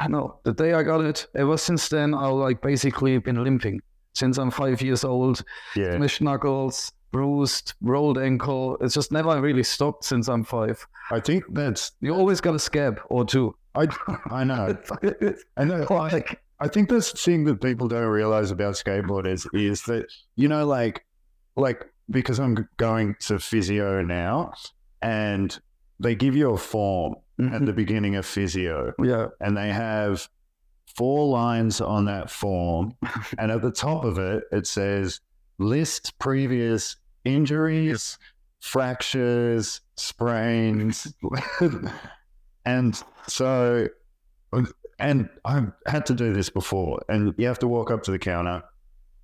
I 0.00 0.08
know. 0.08 0.38
The 0.44 0.52
day 0.52 0.74
I 0.74 0.82
got 0.82 1.00
it, 1.04 1.26
ever 1.34 1.56
since 1.56 1.88
then, 1.88 2.14
I've 2.14 2.34
like 2.34 2.60
basically 2.60 3.18
been 3.18 3.42
limping 3.42 3.80
since 4.14 4.38
I'm 4.38 4.50
five 4.50 4.80
years 4.80 5.04
old. 5.04 5.42
Yeah. 5.76 5.96
Smashed 5.96 6.20
knuckles, 6.20 6.92
bruised, 7.12 7.74
rolled 7.80 8.18
ankle. 8.18 8.76
It's 8.80 8.94
just 8.94 9.12
never 9.12 9.40
really 9.40 9.62
stopped 9.62 10.04
since 10.04 10.28
I'm 10.28 10.44
five. 10.44 10.84
I 11.10 11.20
think 11.20 11.44
that's 11.50 11.92
You 12.00 12.14
always 12.14 12.40
got 12.40 12.54
a 12.54 12.58
scab 12.58 13.00
or 13.08 13.24
two. 13.24 13.54
I 13.74 13.88
I 14.30 14.44
know. 14.44 14.76
I 15.56 15.64
know. 15.64 15.86
I, 15.90 16.08
like, 16.10 16.40
I 16.60 16.68
think 16.68 16.88
the 16.88 17.00
thing 17.00 17.44
that 17.44 17.60
people 17.60 17.88
don't 17.88 18.06
realize 18.06 18.50
about 18.50 18.74
skateboarders 18.74 19.46
is 19.52 19.82
that 19.82 20.06
you 20.36 20.48
know, 20.48 20.66
like, 20.66 21.04
like 21.56 21.86
because 22.10 22.38
I'm 22.38 22.68
going 22.76 23.16
to 23.20 23.38
physio 23.38 24.02
now, 24.02 24.52
and 25.02 25.58
they 26.00 26.14
give 26.14 26.36
you 26.36 26.52
a 26.52 26.58
form 26.58 27.16
at 27.38 27.50
the 27.50 27.58
mm-hmm. 27.58 27.72
beginning 27.72 28.16
of 28.16 28.26
physio, 28.26 28.92
yeah, 29.02 29.28
and 29.40 29.56
they 29.56 29.68
have 29.70 30.28
four 30.96 31.26
lines 31.26 31.80
on 31.80 32.04
that 32.04 32.30
form, 32.30 32.94
and 33.38 33.50
at 33.50 33.62
the 33.62 33.70
top 33.70 34.04
of 34.04 34.18
it 34.18 34.44
it 34.52 34.66
says 34.66 35.20
list 35.58 36.18
previous 36.18 36.96
injuries, 37.24 38.18
fractures, 38.60 39.80
sprains, 39.96 41.12
and 42.64 43.02
so 43.26 43.88
and 44.98 45.28
I've 45.44 45.72
had 45.86 46.06
to 46.06 46.14
do 46.14 46.32
this 46.32 46.50
before, 46.50 47.02
and 47.08 47.34
you 47.36 47.46
have 47.46 47.58
to 47.60 47.68
walk 47.68 47.90
up 47.90 48.02
to 48.04 48.10
the 48.10 48.18
counter, 48.18 48.62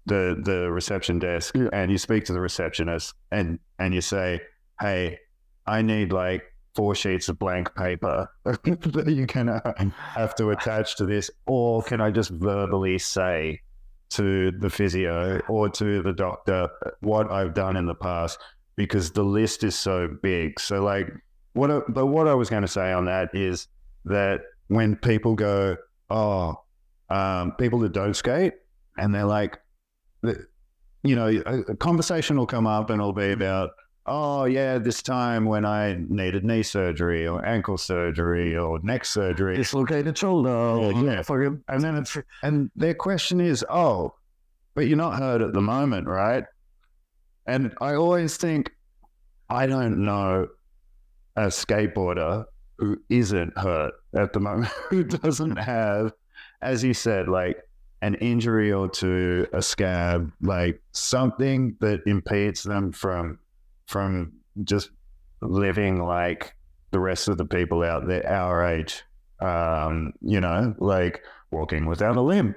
the 0.06 0.40
the 0.42 0.70
reception 0.70 1.18
desk, 1.18 1.56
Yeah. 1.56 1.68
and 1.72 1.90
you 1.90 1.98
speak 1.98 2.24
to 2.26 2.32
the 2.32 2.40
receptionist, 2.40 3.14
and 3.30 3.58
and 3.78 3.94
you 3.94 4.00
say, 4.00 4.40
"Hey, 4.80 5.18
I 5.66 5.82
need 5.82 6.12
like 6.12 6.42
four 6.74 6.94
sheets 6.94 7.28
of 7.28 7.38
blank 7.38 7.74
paper 7.74 8.30
that 8.44 9.06
you 9.08 9.26
can 9.26 9.48
uh, 9.48 9.72
have 9.96 10.34
to 10.36 10.50
attach 10.50 10.96
to 10.96 11.06
this, 11.06 11.30
or 11.46 11.82
can 11.82 12.00
I 12.00 12.10
just 12.10 12.30
verbally 12.30 12.98
say 12.98 13.60
to 14.10 14.50
the 14.50 14.70
physio 14.70 15.40
or 15.48 15.68
to 15.68 16.02
the 16.02 16.12
doctor 16.12 16.68
what 17.00 17.30
I've 17.30 17.54
done 17.54 17.76
in 17.76 17.86
the 17.86 17.94
past?" 17.94 18.38
Because 18.76 19.10
the 19.10 19.24
list 19.24 19.62
is 19.64 19.76
so 19.76 20.08
big. 20.22 20.58
So 20.58 20.82
like, 20.82 21.08
what? 21.52 21.70
I, 21.70 21.80
but 21.88 22.06
what 22.06 22.28
I 22.28 22.34
was 22.34 22.48
going 22.48 22.62
to 22.62 22.68
say 22.68 22.92
on 22.92 23.04
that 23.06 23.30
is 23.34 23.68
that 24.04 24.40
when 24.68 24.96
people 24.96 25.34
go, 25.34 25.76
oh, 26.08 26.54
um, 27.10 27.52
people 27.52 27.80
that 27.80 27.92
don't 27.92 28.14
skate, 28.14 28.54
and 28.96 29.14
they're 29.14 29.24
like, 29.24 29.58
you 30.22 31.16
know, 31.16 31.28
a, 31.28 31.60
a 31.60 31.76
conversation 31.76 32.36
will 32.36 32.46
come 32.46 32.66
up 32.66 32.90
and 32.90 33.00
it'll 33.00 33.12
be 33.12 33.32
about, 33.32 33.70
oh, 34.10 34.44
yeah, 34.44 34.76
this 34.76 35.02
time 35.02 35.44
when 35.44 35.64
I 35.64 35.96
needed 36.08 36.44
knee 36.44 36.64
surgery 36.64 37.28
or 37.28 37.46
ankle 37.46 37.78
surgery 37.78 38.56
or 38.56 38.80
neck 38.82 39.04
surgery. 39.04 39.56
dislocated 39.56 40.18
shoulder. 40.18 40.50
or 40.50 40.92
yeah. 40.92 41.22
fucking- 41.22 41.62
And 41.68 41.82
then 41.82 41.94
it's, 41.96 42.18
and 42.42 42.72
their 42.74 42.92
question 42.94 43.40
is, 43.40 43.64
oh, 43.70 44.14
but 44.74 44.88
you're 44.88 44.96
not 44.96 45.16
hurt 45.16 45.42
at 45.42 45.52
the 45.52 45.60
moment, 45.60 46.08
right? 46.08 46.44
And 47.46 47.72
I 47.80 47.94
always 47.94 48.36
think, 48.36 48.72
I 49.48 49.66
don't 49.66 50.04
know 50.04 50.48
a 51.36 51.42
skateboarder 51.46 52.44
who 52.78 53.00
isn't 53.10 53.56
hurt 53.56 53.94
at 54.14 54.32
the 54.32 54.40
moment, 54.40 54.72
who 54.88 55.04
doesn't 55.04 55.56
have, 55.56 56.12
as 56.62 56.82
you 56.82 56.94
said, 56.94 57.28
like 57.28 57.62
an 58.02 58.16
injury 58.16 58.72
or 58.72 58.88
two, 58.88 59.46
a 59.52 59.62
scab, 59.62 60.32
like 60.40 60.82
something 60.92 61.76
that 61.80 62.00
impedes 62.06 62.64
them 62.64 62.90
from 62.90 63.38
from 63.90 64.32
just 64.62 64.90
living 65.42 66.00
like 66.02 66.54
the 66.92 67.00
rest 67.00 67.28
of 67.28 67.36
the 67.38 67.44
people 67.44 67.82
out 67.82 68.06
there 68.06 68.26
our 68.26 68.64
age. 68.64 69.02
Um, 69.40 70.12
you 70.20 70.40
know, 70.40 70.74
like 70.78 71.22
walking 71.50 71.86
without 71.86 72.16
a 72.16 72.20
limp, 72.20 72.56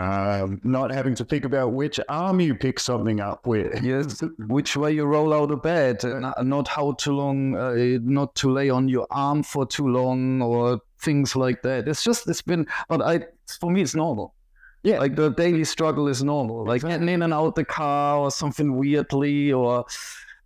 um, 0.00 0.60
not 0.64 0.90
having 0.90 1.14
to 1.14 1.24
think 1.24 1.44
about 1.44 1.72
which 1.72 2.00
arm 2.08 2.40
you 2.40 2.54
pick 2.54 2.80
something 2.80 3.20
up 3.20 3.46
with. 3.46 3.82
Yes, 3.82 4.22
which 4.48 4.76
way 4.76 4.92
you 4.92 5.04
roll 5.04 5.34
out 5.34 5.50
of 5.50 5.62
bed, 5.62 6.02
and 6.04 6.26
not- 6.42 6.68
how 6.68 6.92
too 6.92 7.12
long, 7.12 7.54
uh, 7.54 7.98
not 8.02 8.34
to 8.36 8.50
lay 8.50 8.70
on 8.70 8.88
your 8.88 9.06
arm 9.10 9.42
for 9.42 9.66
too 9.66 9.86
long, 9.88 10.40
or 10.40 10.80
things 11.00 11.36
like 11.36 11.62
that. 11.62 11.86
It's 11.86 12.02
just 12.02 12.26
it's 12.28 12.42
been, 12.42 12.66
but 12.88 13.02
I 13.02 13.26
for 13.60 13.70
me 13.70 13.82
it's 13.82 13.94
normal. 13.94 14.34
Yeah. 14.82 15.00
like 15.00 15.16
the 15.16 15.30
daily 15.30 15.64
struggle 15.64 16.06
is 16.06 16.22
normal, 16.22 16.64
like 16.64 16.82
getting 16.82 17.08
in 17.08 17.22
and 17.22 17.34
out 17.34 17.56
the 17.56 17.64
car 17.64 18.18
or 18.18 18.30
something 18.30 18.76
weirdly, 18.76 19.52
or 19.52 19.84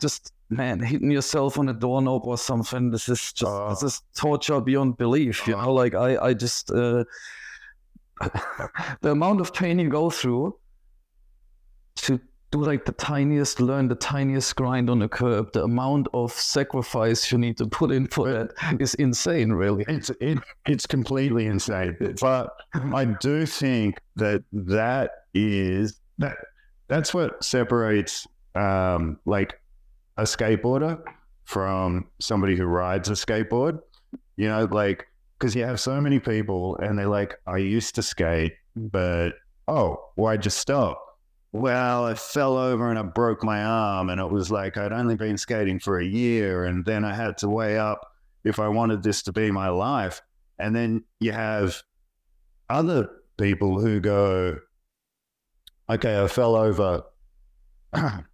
just 0.01 0.33
man 0.49 0.81
hitting 0.81 1.11
yourself 1.11 1.59
on 1.59 1.69
a 1.69 1.73
doorknob 1.73 2.27
or 2.27 2.37
something. 2.39 2.91
This 2.91 3.09
is 3.09 3.33
just 3.33 3.45
Oh. 3.49 3.69
this 3.71 3.83
is 3.83 4.03
torture 4.17 4.61
beyond 4.61 4.97
belief. 4.97 5.47
You 5.47 5.57
know, 5.57 5.73
like 5.73 5.95
I 5.95 6.17
I 6.29 6.35
just 6.35 6.71
uh, 6.71 7.05
the 9.01 9.11
amount 9.11 9.41
of 9.41 9.55
pain 9.55 9.79
you 9.79 9.89
go 9.89 10.11
through 10.11 10.57
to 11.97 12.21
do 12.51 12.65
like 12.65 12.85
the 12.85 12.93
tiniest, 12.93 13.61
learn 13.61 13.87
the 13.89 13.95
tiniest 13.95 14.57
grind 14.57 14.91
on 14.91 15.03
a 15.03 15.09
curb, 15.09 15.53
the 15.53 15.63
amount 15.63 16.09
of 16.13 16.33
sacrifice 16.33 17.31
you 17.31 17.39
need 17.39 17.57
to 17.57 17.67
put 17.67 17.93
in 17.93 18.09
for 18.09 18.33
that 18.33 18.51
is 18.81 18.95
insane, 18.95 19.53
really. 19.53 19.85
It's 19.87 20.11
it, 20.21 20.39
it's 20.67 20.87
completely 20.87 21.47
insane. 21.47 21.97
But 22.21 22.51
I 22.75 23.05
do 23.05 23.47
think 23.47 24.01
that 24.17 24.43
that 24.53 25.11
is 25.33 26.01
that 26.19 26.37
that's 26.89 27.15
what 27.15 27.43
separates 27.45 28.27
um, 28.57 29.19
like 29.27 29.61
a 30.17 30.23
skateboarder 30.23 31.01
from 31.45 32.07
somebody 32.21 32.57
who 32.57 32.65
rides 32.65 33.09
a 33.09 33.13
skateboard. 33.13 33.81
You 34.37 34.49
know, 34.49 34.65
like 34.71 35.07
because 35.39 35.55
you 35.55 35.65
have 35.65 35.81
so 35.81 36.01
many 36.01 36.19
people 36.19 36.77
and 36.77 36.99
they're 36.99 37.07
like, 37.07 37.35
I 37.47 37.59
used 37.59 37.95
to 37.97 38.03
skate, 38.03 38.53
but 38.77 39.31
oh, 39.69 39.97
why'd 40.15 40.45
you 40.45 40.51
stop? 40.51 41.03
Well, 41.53 42.05
I 42.05 42.15
fell 42.15 42.57
over 42.57 42.91
and 42.91 42.99
I 42.99 43.03
broke 43.03 43.43
my 43.43 43.65
arm, 43.65 44.09
and 44.09 44.21
it 44.21 44.31
was 44.31 44.53
like 44.53 44.77
I'd 44.77 44.93
only 44.93 45.17
been 45.17 45.37
skating 45.37 45.81
for 45.81 45.99
a 45.99 46.05
year, 46.05 46.65
and 46.65 46.85
then 46.85 47.05
I 47.05 47.13
had 47.13 47.39
to 47.39 47.49
weigh 47.49 47.77
up 47.77 48.07
if 48.45 48.61
I 48.61 48.69
wanted 48.69 49.03
this 49.03 49.23
to 49.25 49.33
be 49.33 49.51
my 49.51 49.69
life. 49.69 50.23
And 50.61 50.77
then 50.77 51.03
you 51.19 51.33
have 51.33 51.83
other 52.69 53.09
people 53.37 53.81
who 53.81 53.99
go, 53.99 54.59
okay, 55.89 56.23
I 56.23 56.29
fell 56.29 56.55
over. 56.55 57.03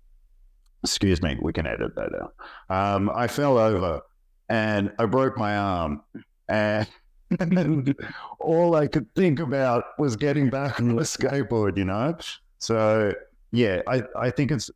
Excuse 0.87 1.23
me, 1.23 1.37
we 1.41 1.53
can 1.53 1.67
edit 1.67 1.95
that 1.97 2.11
out. 2.15 2.35
Um, 2.71 3.11
I 3.15 3.27
fell 3.27 3.59
over 3.59 4.01
and 4.49 4.93
I 4.99 5.07
broke 5.07 5.37
my 5.37 5.57
arm. 5.57 6.03
And, 6.49 6.87
all 8.39 8.77
I 8.77 8.87
could 8.87 9.13
think 9.17 9.41
about 9.41 9.99
was 9.99 10.15
getting 10.15 10.49
back 10.49 10.79
on 10.79 10.95
the 10.95 11.03
skateboard, 11.03 11.77
you 11.77 11.85
know? 11.85 12.17
So, 12.59 13.13
yeah, 13.51 13.83
I, 13.89 14.05
I 14.17 14.31
think 14.31 14.53
it's 14.53 14.71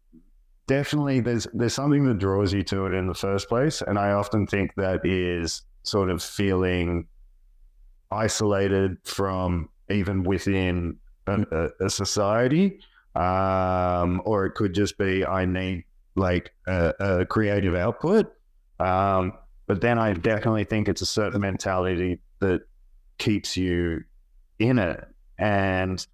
definitely 0.66 1.20
there's 1.20 1.46
there's 1.52 1.74
something 1.74 2.04
that 2.06 2.18
draws 2.18 2.52
you 2.52 2.62
to 2.62 2.86
it 2.86 2.94
in 2.94 3.06
the 3.06 3.14
first 3.14 3.48
place. 3.48 3.82
And 3.82 3.98
I 3.98 4.12
often 4.12 4.46
think 4.46 4.74
that 4.76 5.04
is 5.04 5.62
sort 5.82 6.10
of 6.10 6.22
feeling 6.22 7.06
isolated 8.10 8.98
from 9.04 9.68
even 9.88 10.22
within 10.24 10.96
a, 11.26 11.42
a, 11.50 11.86
a 11.86 11.90
society, 11.90 12.80
um, 13.14 14.22
or 14.24 14.46
it 14.46 14.54
could 14.54 14.74
just 14.74 14.98
be 14.98 15.24
I 15.24 15.44
need 15.44 15.84
like 16.20 16.52
a, 16.66 16.94
a 17.00 17.26
creative 17.26 17.74
output. 17.74 18.32
Um, 18.78 19.32
but 19.66 19.80
then 19.80 19.98
I 19.98 20.12
definitely 20.12 20.64
think 20.64 20.88
it's 20.88 21.02
a 21.02 21.06
certain 21.06 21.40
mentality 21.40 22.20
that 22.38 22.62
keeps 23.18 23.56
you 23.56 24.04
in 24.58 24.78
it. 24.78 25.04
And 25.38 26.06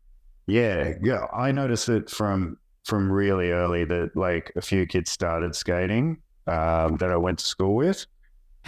yeah, 0.46 0.94
yeah, 1.02 1.26
I 1.32 1.52
noticed 1.52 1.88
it 1.88 2.08
from 2.08 2.58
from 2.84 3.10
really 3.10 3.50
early 3.50 3.84
that 3.84 4.16
like 4.16 4.52
a 4.54 4.60
few 4.60 4.86
kids 4.86 5.10
started 5.10 5.56
skating 5.56 6.18
um, 6.46 6.96
that 6.98 7.10
I 7.10 7.16
went 7.16 7.40
to 7.40 7.44
school 7.44 7.75
with, 7.75 8.06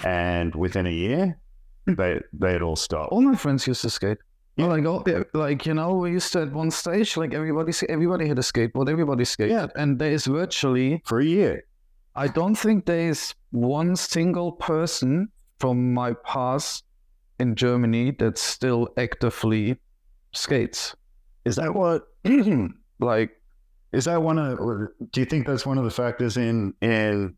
and 0.05 0.55
within 0.55 0.87
a 0.87 0.93
year, 0.93 1.39
they 1.87 2.21
they 2.33 2.53
had 2.53 2.63
all 2.63 2.77
stopped. 2.77 3.13
All 3.13 3.21
my 3.21 3.37
friends 3.37 3.67
used 3.67 3.83
to 3.83 3.91
skate. 3.91 4.19
Yeah. 4.59 4.67
Like, 4.67 4.85
oh, 4.85 5.03
yeah, 5.07 5.23
like 5.35 5.67
you 5.67 5.75
know, 5.75 5.95
we 5.95 6.11
used 6.13 6.33
to 6.33 6.43
at 6.43 6.53
one 6.53 6.71
stage, 6.71 7.17
like 7.17 7.33
everybody, 7.33 7.73
everybody 7.89 8.27
had 8.27 8.39
a 8.39 8.43
skateboard, 8.43 8.89
everybody 8.91 9.25
skated, 9.25 9.53
Yeah. 9.53 9.67
and 9.77 9.99
there 9.99 10.11
is 10.11 10.27
virtually 10.27 11.01
for 11.07 11.21
a 11.21 11.25
year. 11.25 11.65
I 12.17 12.27
don't 12.27 12.57
think 12.57 12.85
there 12.87 13.09
is 13.09 13.35
one 13.53 13.95
single 13.95 14.51
person 14.53 15.29
from 15.61 15.95
my 15.95 16.13
past 16.25 16.85
in 17.39 17.55
Germany 17.55 18.11
that 18.19 18.37
still 18.37 18.89
actively 18.97 19.77
skates. 20.33 20.95
Is 21.45 21.55
that 21.57 21.73
what? 21.75 22.03
Like, 23.01 23.31
Is 23.93 24.07
that 24.07 24.21
one 24.21 24.39
of? 24.41 24.59
Do 25.13 25.21
you 25.21 25.25
think 25.25 25.47
that's 25.47 25.65
one 25.65 25.79
of 25.79 25.85
the 25.85 25.91
factors 25.91 26.37
in 26.37 26.75
in? 26.83 27.35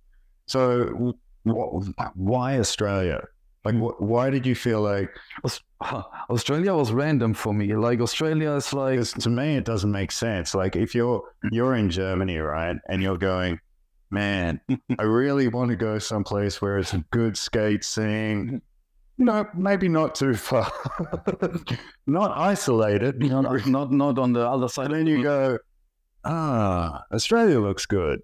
So, 0.47 1.15
wh- 1.47 2.17
why 2.17 2.59
Australia? 2.59 3.21
Like, 3.64 3.75
wh- 3.75 4.00
why 4.00 4.31
did 4.31 4.47
you 4.47 4.55
feel 4.55 4.81
like? 4.81 5.11
Australia 6.31 6.75
was 6.75 6.93
random 6.93 7.35
for 7.35 7.52
me. 7.55 7.75
Like, 7.75 8.00
Australia 8.00 8.52
is 8.52 8.73
like, 8.73 8.93
Because 8.93 9.12
to 9.14 9.31
me, 9.31 9.57
it 9.57 9.64
doesn't 9.64 9.90
make 9.90 10.12
sense. 10.12 10.55
Like, 10.55 10.76
if 10.76 10.95
you're 10.95 11.23
you're 11.50 11.75
in 11.75 11.90
Germany, 11.90 12.38
right, 12.38 12.76
and 12.88 13.02
you're 13.02 13.19
going, 13.19 13.61
man, 14.11 14.61
I 14.99 15.02
really 15.02 15.49
want 15.49 15.71
to 15.71 15.76
go 15.76 15.99
someplace 15.99 16.61
where 16.61 16.79
it's 16.79 16.95
a 16.95 17.05
good 17.11 17.37
skate 17.37 17.85
scene. 17.85 18.62
No, 19.19 19.47
maybe 19.55 19.88
not 19.88 20.14
too 20.14 20.35
far, 20.35 20.73
not 22.07 22.37
isolated. 22.37 23.23
not, 23.23 23.67
not, 23.67 23.93
not 23.93 24.19
on 24.19 24.33
the 24.33 24.49
other 24.49 24.69
side. 24.69 24.87
And 24.87 24.95
then 24.95 25.07
you 25.07 25.23
go, 25.23 25.59
ah, 26.25 27.02
Australia 27.12 27.61
looks 27.61 27.85
good. 27.85 28.21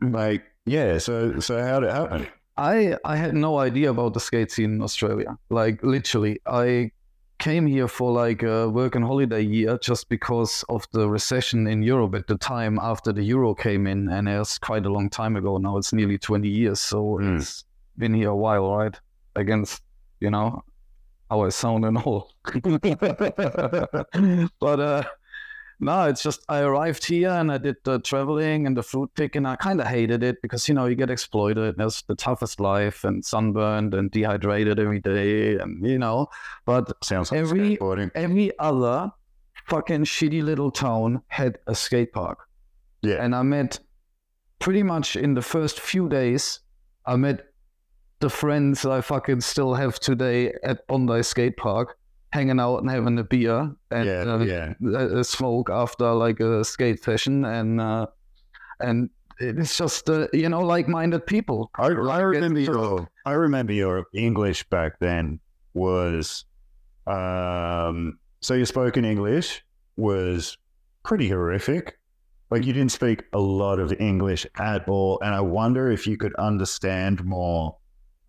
Like, 0.00 0.44
yeah. 0.66 0.98
So, 0.98 1.40
so 1.40 1.60
how 1.60 1.80
did 1.80 1.88
it 1.88 1.92
happen? 1.92 2.28
I 2.60 2.96
I 3.04 3.16
had 3.16 3.34
no 3.34 3.58
idea 3.58 3.90
about 3.90 4.14
the 4.14 4.20
skate 4.20 4.52
scene 4.52 4.74
in 4.74 4.82
Australia. 4.82 5.36
Like 5.48 5.82
literally, 5.82 6.40
I 6.46 6.90
came 7.38 7.66
here 7.66 7.88
for 7.88 8.12
like 8.12 8.42
a 8.42 8.68
work 8.68 8.94
and 8.96 9.04
holiday 9.04 9.40
year 9.40 9.78
just 9.78 10.10
because 10.10 10.62
of 10.68 10.86
the 10.92 11.08
recession 11.08 11.66
in 11.66 11.82
Europe 11.82 12.14
at 12.14 12.26
the 12.26 12.36
time 12.36 12.78
after 12.78 13.12
the 13.14 13.22
euro 13.22 13.54
came 13.54 13.86
in, 13.86 14.10
and 14.10 14.28
it's 14.28 14.58
quite 14.58 14.84
a 14.84 14.90
long 14.90 15.08
time 15.08 15.36
ago 15.36 15.56
now. 15.56 15.78
It's 15.78 15.92
nearly 15.94 16.18
twenty 16.18 16.48
years, 16.48 16.80
so 16.80 17.18
Mm. 17.18 17.38
it's 17.38 17.64
been 17.96 18.12
here 18.14 18.28
a 18.30 18.36
while, 18.36 18.76
right? 18.76 19.00
Against 19.36 19.82
you 20.20 20.30
know 20.30 20.62
how 21.30 21.40
I 21.46 21.50
sound 21.50 21.84
and 21.86 21.96
all. 21.96 22.30
but 24.60 24.80
uh 24.80 25.02
no, 25.80 26.04
it's 26.08 26.22
just 26.22 26.44
I 26.48 26.60
arrived 26.60 27.04
here 27.06 27.30
and 27.30 27.50
I 27.50 27.58
did 27.58 27.76
the 27.84 27.98
traveling 28.00 28.66
and 28.66 28.76
the 28.76 28.82
fruit 28.82 29.10
picking. 29.14 29.46
I 29.46 29.56
kind 29.56 29.80
of 29.80 29.86
hated 29.86 30.22
it 30.22 30.40
because 30.42 30.68
you 30.68 30.74
know 30.74 30.86
you 30.86 30.94
get 30.94 31.10
exploited. 31.10 31.76
There's 31.78 32.02
the 32.02 32.14
toughest 32.14 32.60
life 32.60 33.02
and 33.04 33.24
sunburned 33.24 33.94
and 33.94 34.10
dehydrated 34.10 34.78
every 34.78 35.00
day, 35.00 35.56
and 35.56 35.84
you 35.86 35.98
know. 35.98 36.28
But 36.66 36.92
Sounds 37.02 37.32
like 37.32 37.40
Every- 37.40 37.76
skateboarding. 37.78 38.10
every 38.14 38.52
other 38.58 39.10
fucking 39.66 40.04
shitty 40.04 40.42
little 40.42 40.70
town 40.70 41.22
had 41.28 41.58
a 41.66 41.74
skate 41.74 42.12
park, 42.12 42.38
Yeah. 43.02 43.22
and 43.24 43.34
I 43.34 43.42
met 43.42 43.80
pretty 44.58 44.82
much 44.82 45.16
in 45.16 45.34
the 45.34 45.42
first 45.42 45.80
few 45.80 46.08
days. 46.08 46.60
I 47.06 47.16
met 47.16 47.46
the 48.20 48.28
friends 48.28 48.84
I 48.84 49.00
fucking 49.00 49.40
still 49.40 49.74
have 49.74 49.98
today 49.98 50.52
at 50.62 50.86
Bondi 50.86 51.22
Skate 51.22 51.56
Park, 51.56 51.96
hanging 52.32 52.60
out 52.60 52.78
and 52.78 52.90
having 52.90 53.18
a 53.18 53.24
beer 53.24 53.74
and 53.90 54.06
yeah. 54.06 54.22
uh, 54.22 54.38
yeah. 54.38 54.74
a, 54.94 55.18
a 55.18 55.24
smoke 55.24 55.68
after 55.70 56.12
like 56.12 56.40
a 56.40 56.64
skate 56.64 57.02
session 57.02 57.44
and 57.44 57.80
uh, 57.80 58.06
and 58.78 59.10
it's 59.38 59.76
just 59.76 60.08
uh, 60.08 60.28
you 60.32 60.48
know 60.48 60.60
like-minded 60.60 61.26
people 61.26 61.70
I, 61.76 61.86
I 61.86 62.20
remember 62.20 62.60
just- 62.60 62.72
your 62.72 63.08
I 63.26 63.32
remember 63.32 63.72
your 63.72 64.06
English 64.14 64.64
back 64.68 64.98
then 65.00 65.40
was 65.74 66.44
um 67.06 68.18
so 68.40 68.54
your 68.54 68.66
spoken 68.66 69.04
English 69.04 69.62
was 69.96 70.56
pretty 71.02 71.28
horrific. 71.28 71.98
Like 72.50 72.64
you 72.64 72.72
didn't 72.72 72.92
speak 72.92 73.24
a 73.32 73.38
lot 73.38 73.78
of 73.78 73.92
English 74.00 74.46
at 74.58 74.88
all. 74.88 75.20
And 75.22 75.34
I 75.34 75.40
wonder 75.40 75.90
if 75.90 76.06
you 76.06 76.16
could 76.16 76.34
understand 76.36 77.24
more 77.24 77.76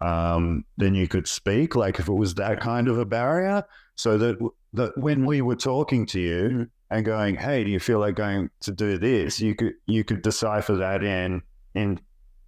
um 0.02 0.66
than 0.78 0.96
you 0.96 1.08
could 1.08 1.28
speak, 1.28 1.76
like 1.76 2.00
if 2.00 2.08
it 2.08 2.14
was 2.14 2.36
that 2.36 2.60
kind 2.60 2.88
of 2.88 2.98
a 2.98 3.06
barrier. 3.06 3.64
So 3.96 4.18
that 4.18 4.38
that 4.74 4.98
when 4.98 5.26
we 5.26 5.42
were 5.42 5.56
talking 5.56 6.06
to 6.08 6.20
you 6.20 6.70
and 6.90 7.06
going, 7.06 7.36
Hey, 7.36 7.64
do 7.64 7.70
you 7.70 7.80
feel 7.80 8.00
like 8.00 8.16
going 8.16 8.50
to 8.62 8.72
do 8.72 8.98
this? 8.98 9.40
You 9.40 9.56
could 9.56 9.74
you 9.86 10.04
could 10.04 10.22
decipher 10.22 10.76
that 10.76 11.04
in 11.04 11.42
in 11.76 12.00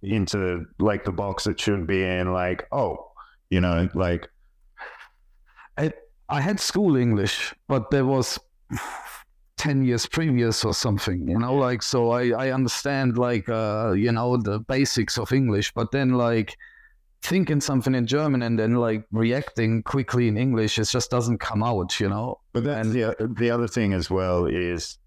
into 0.02 0.66
like 0.78 1.04
the 1.04 1.12
box 1.12 1.46
it 1.46 1.58
should 1.58 1.86
be 1.86 2.02
in, 2.02 2.32
like, 2.32 2.66
oh, 2.72 3.10
you 3.48 3.60
know, 3.60 3.88
like 3.94 4.28
i 6.28 6.40
had 6.40 6.58
school 6.58 6.96
english 6.96 7.54
but 7.68 7.90
there 7.90 8.04
was 8.04 8.38
10 9.56 9.84
years 9.84 10.06
previous 10.06 10.64
or 10.64 10.74
something 10.74 11.28
you 11.28 11.38
know 11.38 11.54
like 11.54 11.82
so 11.82 12.10
i 12.10 12.30
i 12.30 12.50
understand 12.50 13.18
like 13.18 13.48
uh 13.48 13.92
you 13.96 14.10
know 14.10 14.36
the 14.36 14.58
basics 14.60 15.18
of 15.18 15.32
english 15.32 15.72
but 15.74 15.90
then 15.92 16.10
like 16.10 16.56
thinking 17.24 17.60
something 17.60 17.94
in 17.94 18.06
german 18.06 18.42
and 18.42 18.58
then 18.58 18.74
like 18.74 19.04
reacting 19.10 19.82
quickly 19.82 20.28
in 20.28 20.36
english 20.36 20.78
it 20.78 20.84
just 20.84 21.10
doesn't 21.10 21.38
come 21.38 21.62
out 21.62 21.98
you 21.98 22.08
know 22.08 22.38
But 22.52 22.64
that's 22.64 22.90
the 22.90 23.16
the 23.38 23.50
other 23.50 23.66
thing 23.66 23.92
as 23.94 24.10
well 24.10 24.46
is 24.46 24.98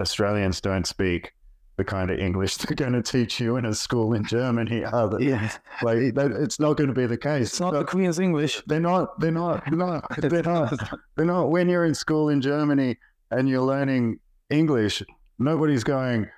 Australians 0.00 0.60
don't 0.60 0.86
speak 0.86 1.32
the 1.76 1.84
kind 1.84 2.10
of 2.10 2.18
English 2.18 2.56
they're 2.58 2.76
going 2.76 2.92
to 2.92 3.02
teach 3.02 3.40
you 3.40 3.56
in 3.56 3.64
a 3.64 3.74
school 3.74 4.12
in 4.14 4.24
Germany. 4.24 4.84
Either. 5.00 5.20
yeah 5.20 5.50
Like 5.82 6.14
that, 6.14 6.30
it's 6.32 6.60
not 6.60 6.76
going 6.76 6.88
to 6.88 6.94
be 6.94 7.06
the 7.06 7.16
case. 7.16 7.48
it's 7.48 7.60
not 7.60 7.72
the 7.72 7.84
queen's 7.84 8.18
english 8.18 8.62
They're 8.66 8.78
not. 8.92 9.18
They're 9.18 9.32
not. 9.32 9.64
No, 9.72 10.00
they're 10.18 10.42
not. 10.42 10.78
They're 11.16 11.26
not. 11.26 11.50
When 11.50 11.68
you're 11.68 11.84
in 11.86 11.94
school 11.94 12.28
in 12.28 12.40
Germany 12.40 12.96
and 13.32 13.48
you're 13.48 13.62
learning 13.62 14.20
English, 14.50 15.02
nobody's 15.38 15.82
going. 15.82 16.28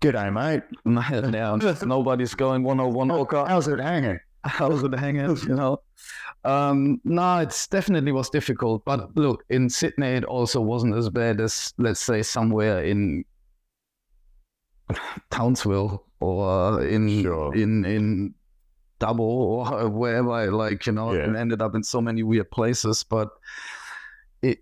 G'day, 0.00 0.32
mate. 0.32 0.62
no, 0.84 1.56
nobody's 1.84 2.34
going 2.34 2.62
101 2.62 3.10
okay 3.10 3.44
How's 3.48 3.66
it 3.66 3.80
hanging? 3.80 4.20
How's 4.44 4.82
it 4.84 4.94
hanging 4.94 5.22
out, 5.22 5.42
you 5.42 5.54
know 5.54 5.80
um 6.44 7.00
no 7.02 7.38
it's 7.38 7.66
definitely 7.66 8.12
was 8.12 8.30
difficult 8.30 8.84
but 8.84 9.14
look 9.16 9.42
in 9.50 9.68
sydney 9.68 10.06
it 10.06 10.24
also 10.24 10.60
wasn't 10.60 10.94
as 10.94 11.10
bad 11.10 11.40
as 11.40 11.74
let's 11.78 11.98
say 11.98 12.22
somewhere 12.22 12.84
in 12.84 13.24
townsville 15.30 16.04
or 16.20 16.82
in 16.84 17.22
Sure. 17.22 17.54
in 17.54 17.84
in 17.84 18.34
Dubbo 19.00 19.20
or 19.20 19.88
wherever 19.88 20.30
I 20.30 20.46
like 20.46 20.86
you 20.86 20.92
know 20.92 21.12
Yeah. 21.12 21.24
and 21.24 21.36
ended 21.36 21.60
up 21.62 21.74
in 21.74 21.82
so 21.82 22.00
many 22.00 22.22
weird 22.22 22.50
places 22.50 23.02
but 23.04 23.28
it 24.42 24.58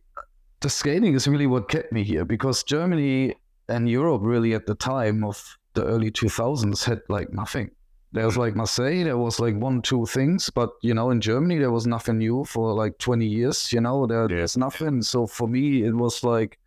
the 0.61 0.69
skating 0.71 1.15
is 1.15 1.29
really 1.29 1.47
what 1.47 1.69
kept 1.69 1.93
me 1.93 2.03
here 2.03 2.25
because 2.25 2.63
germany 2.65 3.35
and 3.69 3.89
europe 3.89 4.23
really 4.25 4.55
at 4.55 4.67
the 4.67 4.75
time 4.75 5.25
of 5.25 5.59
the 5.75 5.85
early 5.85 6.11
2000s 6.11 6.85
had 6.85 7.01
like 7.09 7.33
nothing 7.33 7.71
there 8.17 8.27
was 8.27 8.37
like 8.39 8.57
Marseille, 8.57 9.05
there 9.05 9.19
was 9.19 9.39
like 9.41 9.55
one, 9.57 9.83
two 9.83 10.07
things, 10.07 10.49
but 10.51 10.71
you 10.83 10.95
know, 10.95 11.11
in 11.11 11.21
Germany, 11.21 11.59
there 11.59 11.71
was 11.71 11.87
nothing 11.87 12.19
new 12.19 12.45
for 12.45 12.73
like 12.73 12.97
20 12.99 13.27
years, 13.27 13.73
you 13.73 13.81
know, 13.81 14.07
there, 14.07 14.23
Yeah. 14.31 14.39
there's 14.39 14.57
nothing. 14.57 15.03
So 15.03 15.27
for 15.27 15.47
me, 15.47 15.83
it 15.83 15.95
was 15.95 16.25
like, 16.25 16.59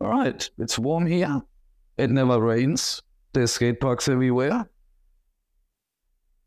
all 0.00 0.08
right, 0.08 0.48
it's 0.58 0.78
warm 0.78 1.06
here. 1.06 1.40
It 1.96 2.10
never 2.10 2.40
rains. 2.40 3.02
There's 3.32 3.52
skate 3.52 3.80
parks 3.80 4.08
everywhere. 4.08 4.68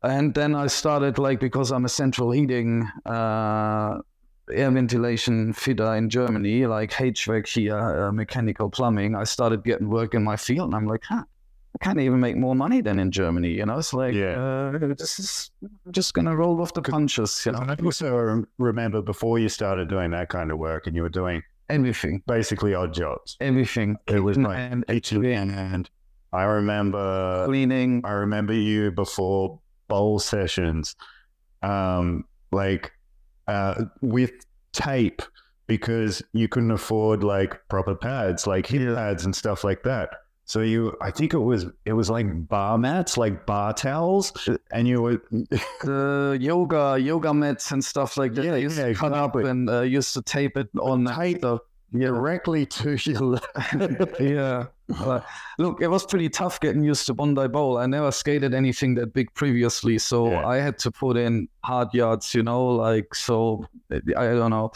And 0.02 0.34
then 0.34 0.54
I 0.54 0.66
started 0.66 1.18
like, 1.18 1.38
because 1.40 1.70
I'm 1.70 1.84
a 1.84 1.88
central 1.88 2.30
heating, 2.32 2.88
uh, 3.06 3.98
air 4.52 4.70
ventilation 4.70 5.52
fitter 5.52 5.94
in 5.94 6.10
Germany, 6.10 6.66
like 6.66 6.90
HVAC 6.92 7.46
here, 7.48 7.78
uh, 7.78 8.12
mechanical 8.12 8.68
plumbing, 8.70 9.14
I 9.14 9.24
started 9.24 9.62
getting 9.64 9.88
work 9.88 10.14
in 10.14 10.24
my 10.24 10.36
field. 10.36 10.66
And 10.68 10.74
I'm 10.74 10.86
like, 10.86 11.04
huh, 11.08 11.24
I 11.74 11.84
can't 11.84 11.98
even 12.00 12.20
make 12.20 12.36
more 12.36 12.54
money 12.54 12.80
than 12.82 12.98
in 12.98 13.10
Germany. 13.10 13.48
You 13.50 13.64
know, 13.66 13.78
it's 13.78 13.94
like, 13.94 14.14
Yeah. 14.14 14.40
uh, 14.74 14.78
this 14.94 15.18
is 15.18 15.50
just 15.90 16.12
gonna 16.14 16.36
roll 16.36 16.60
off 16.60 16.74
the 16.74 16.82
punches. 16.82 17.44
You 17.46 17.52
know, 17.52 17.60
I 17.66 17.76
also 17.82 18.44
remember 18.58 19.00
before 19.02 19.38
you 19.38 19.48
started 19.48 19.88
doing 19.88 20.10
that 20.10 20.28
kind 20.28 20.50
of 20.52 20.58
work 20.58 20.86
and 20.86 20.94
you 20.94 21.02
were 21.02 21.08
doing 21.08 21.42
everything, 21.70 22.22
basically 22.26 22.74
odd 22.74 22.92
jobs. 22.92 23.36
everything. 23.40 23.96
It 24.06 24.20
was 24.20 24.36
like 24.36 24.58
and 24.58 24.86
kitchen 24.86 25.24
and 25.24 25.88
I 26.34 26.42
remember 26.44 27.46
cleaning. 27.46 28.02
I 28.04 28.10
remember 28.12 28.52
you 28.52 28.90
before 28.90 29.58
bowl 29.88 30.18
sessions, 30.18 30.94
um, 31.62 32.24
like 32.52 32.92
uh, 33.48 33.84
with 34.02 34.32
tape 34.72 35.22
because 35.66 36.22
you 36.32 36.48
couldn't 36.48 36.70
afford 36.70 37.22
like 37.24 37.58
proper 37.68 37.94
pads, 37.94 38.46
like 38.46 38.66
hip 38.66 38.82
Yeah. 38.82 38.94
pads 38.94 39.24
and 39.24 39.34
stuff 39.34 39.64
like 39.64 39.82
that. 39.84 40.10
So 40.44 40.60
you, 40.60 40.96
I 41.00 41.10
think 41.10 41.34
it 41.34 41.38
was 41.38 41.66
it 41.84 41.92
was 41.92 42.10
like 42.10 42.48
bar 42.48 42.76
mats, 42.76 43.16
like 43.16 43.46
bar 43.46 43.72
towels, 43.72 44.32
and 44.72 44.86
you 44.88 45.00
were 45.00 45.22
the 45.82 46.36
yoga 46.40 46.98
yoga 47.00 47.32
mats 47.32 47.70
and 47.70 47.82
stuff 47.84 48.16
like 48.16 48.34
that. 48.34 48.44
Yeah, 48.44 48.56
used 48.56 48.76
yeah, 48.78 48.88
to 48.88 48.94
cut 48.94 49.12
up 49.12 49.30
exactly. 49.36 49.50
and 49.50 49.70
uh, 49.70 49.80
used 49.82 50.14
to 50.14 50.22
tape 50.22 50.56
it 50.56 50.68
on 50.78 51.04
Tape 51.06 51.40
the 51.42 51.58
directly 51.96 52.66
to 52.66 52.96
your. 53.10 53.38
yeah. 54.20 54.66
Uh, 54.98 55.20
look, 55.58 55.80
it 55.80 55.88
was 55.88 56.04
pretty 56.04 56.28
tough 56.28 56.58
getting 56.60 56.82
used 56.82 57.06
to 57.06 57.14
Bondi 57.14 57.48
Bowl. 57.48 57.78
I 57.78 57.86
never 57.86 58.10
skated 58.10 58.52
anything 58.52 58.94
that 58.96 59.14
big 59.14 59.32
previously, 59.34 59.96
so 59.98 60.30
Yeah. 60.30 60.46
I 60.46 60.56
had 60.56 60.76
to 60.80 60.90
put 60.90 61.16
in 61.16 61.48
hard 61.64 61.94
yards, 61.94 62.34
you 62.34 62.42
know, 62.42 62.66
like 62.66 63.14
so. 63.14 63.64
I 63.90 64.00
don't 64.26 64.50
know. 64.50 64.72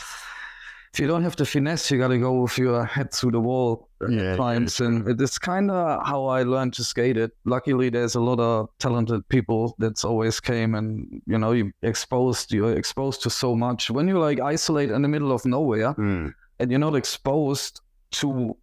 If 0.96 1.00
you 1.00 1.06
don't 1.06 1.22
have 1.24 1.36
the 1.36 1.44
finesse, 1.44 1.90
you 1.90 1.98
got 1.98 2.08
to 2.08 2.16
go 2.18 2.40
with 2.40 2.56
your 2.56 2.82
head 2.86 3.12
through 3.12 3.30
the 3.32 3.40
wall 3.40 3.86
Yeah, 4.08 4.32
at 4.32 4.36
times. 4.38 4.80
And 4.80 5.06
it 5.06 5.20
is 5.20 5.38
kind 5.38 5.70
of 5.70 6.06
how 6.06 6.24
I 6.24 6.42
learned 6.42 6.72
to 6.74 6.84
skate 6.84 7.18
it. 7.18 7.32
Luckily, 7.44 7.90
there's 7.90 8.14
a 8.14 8.20
lot 8.20 8.40
of 8.40 8.70
talented 8.78 9.28
people 9.28 9.74
that's 9.78 10.06
always 10.06 10.40
came 10.40 10.74
and, 10.74 11.20
you 11.26 11.36
know, 11.36 11.52
you 11.52 11.70
exposed, 11.82 12.50
you're 12.50 12.72
exposed 12.78 13.22
to 13.24 13.28
so 13.30 13.54
much. 13.54 13.90
When 13.90 14.08
you 14.08 14.18
like 14.18 14.40
isolate 14.40 14.90
in 14.90 15.02
the 15.02 15.08
middle 15.08 15.32
of 15.32 15.44
nowhere 15.44 15.92
Mm. 15.98 16.32
and 16.60 16.70
you're 16.70 16.80
not 16.80 16.96
exposed 16.96 17.82
to 18.12 18.56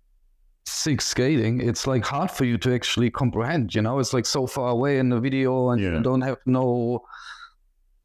sick 0.66 1.02
skating, 1.02 1.62
it's 1.62 1.86
like 1.86 2.04
hard 2.04 2.32
for 2.32 2.46
you 2.46 2.58
to 2.58 2.74
actually 2.74 3.12
comprehend, 3.12 3.76
you 3.76 3.84
know? 3.84 4.00
It's 4.00 4.12
like 4.12 4.26
so 4.26 4.48
far 4.48 4.70
away 4.72 4.98
in 4.98 5.10
the 5.10 5.20
video 5.20 5.70
and 5.70 5.80
Yeah. 5.80 5.98
you 5.98 6.02
don't 6.02 6.22
have 6.22 6.38
no 6.48 7.04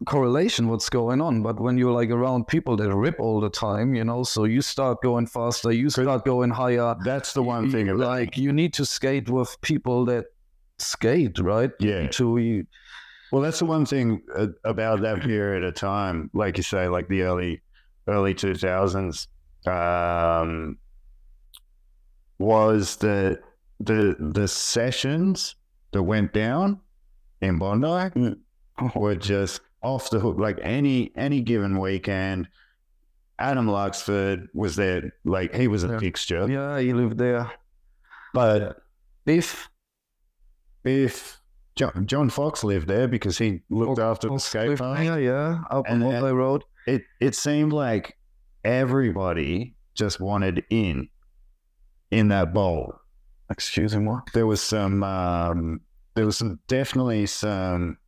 correlation 0.07 0.69
what's 0.69 0.89
going 0.89 1.21
on 1.21 1.43
but 1.43 1.59
when 1.59 1.77
you're 1.77 1.93
like 1.93 2.11
around 2.11 2.47
people 2.47 2.77
that 2.77 2.95
rip 2.95 3.19
all 3.19 3.41
the 3.41 3.51
time 3.51 3.95
you 3.97 4.05
know 4.05 4.23
so 4.23 4.45
you 4.45 4.63
start 4.63 5.03
going 5.03 5.27
faster 5.27 5.73
you 5.73 5.91
start 5.91 6.25
going 6.25 6.51
higher. 6.51 6.95
That's 7.05 7.33
the 7.33 7.43
one 7.43 7.71
thing 7.71 7.89
about 7.89 8.07
like 8.07 8.37
you 8.37 8.53
need 8.53 8.73
to 8.75 8.87
skate 8.87 9.29
with 9.29 9.61
people 9.61 10.05
that 10.05 10.27
skate 10.79 11.39
right? 11.41 11.73
Yeah. 11.81 12.07
to 12.09 12.39
you 12.39 12.67
Well, 13.33 13.43
that's 13.43 13.59
the 13.59 13.67
one 13.67 13.85
thing 13.85 14.23
uh, 14.35 14.49
about 14.65 15.01
that 15.03 15.21
period 15.21 15.65
of 15.65 15.75
time, 15.75 16.31
like 16.33 16.57
you 16.57 16.63
say, 16.63 16.89
like 16.89 17.09
the 17.09 17.23
early 17.23 17.61
early 18.07 18.35
two 18.35 18.55
thousands, 18.55 19.29
um, 19.67 20.79
was 22.39 22.97
that 22.97 23.41
the 23.81 24.17
the 24.19 24.49
sessions 24.49 25.57
that 25.93 26.03
went 26.03 26.33
down 26.33 26.81
in 27.43 27.59
Bondi 27.59 28.35
were 28.95 29.17
just 29.17 29.61
off 29.83 30.11
the 30.11 30.19
hook. 30.21 30.39
Like 30.39 30.59
any 30.63 31.13
any 31.17 31.41
given 31.41 31.79
weekend, 31.79 32.49
Adam 33.39 33.67
Luxford 33.67 34.49
was 34.55 34.77
there. 34.77 35.13
Like 35.25 35.55
he 35.55 35.69
was 35.69 35.85
a 35.85 35.89
Yeah. 35.89 35.99
fixture, 35.99 36.49
yeah 36.49 36.79
he 36.81 36.93
lived 36.93 37.19
there 37.19 37.51
but 38.35 38.83
if 39.27 39.69
if 40.85 41.41
John, 41.77 42.07
John 42.07 42.29
Fox 42.31 42.65
lived 42.65 42.89
there 42.89 43.07
because 43.09 43.39
he 43.39 43.61
looked 43.71 44.01
after 44.01 44.29
the 44.29 44.39
skate 44.39 44.79
park. 44.79 44.99
yeah 45.01 45.17
yeah 45.17 45.61
up 45.71 45.85
And 45.89 46.03
on 46.03 46.13
Bondi 46.13 46.33
road 46.35 46.65
it 46.87 47.03
it 47.21 47.35
seemed 47.35 47.73
like 47.73 48.17
everybody 48.65 49.75
just 49.95 50.21
wanted 50.21 50.65
in 50.71 51.09
in 52.11 52.29
that 52.29 52.53
bowl. 52.53 52.95
excuse 53.51 53.95
me 53.97 54.05
what 54.07 54.25
There 54.35 54.47
was 54.47 54.61
some 54.61 55.03
um, 55.03 55.81
there 56.15 56.27
was 56.27 56.37
some 56.37 56.59
definitely 56.69 57.27
some 57.27 57.99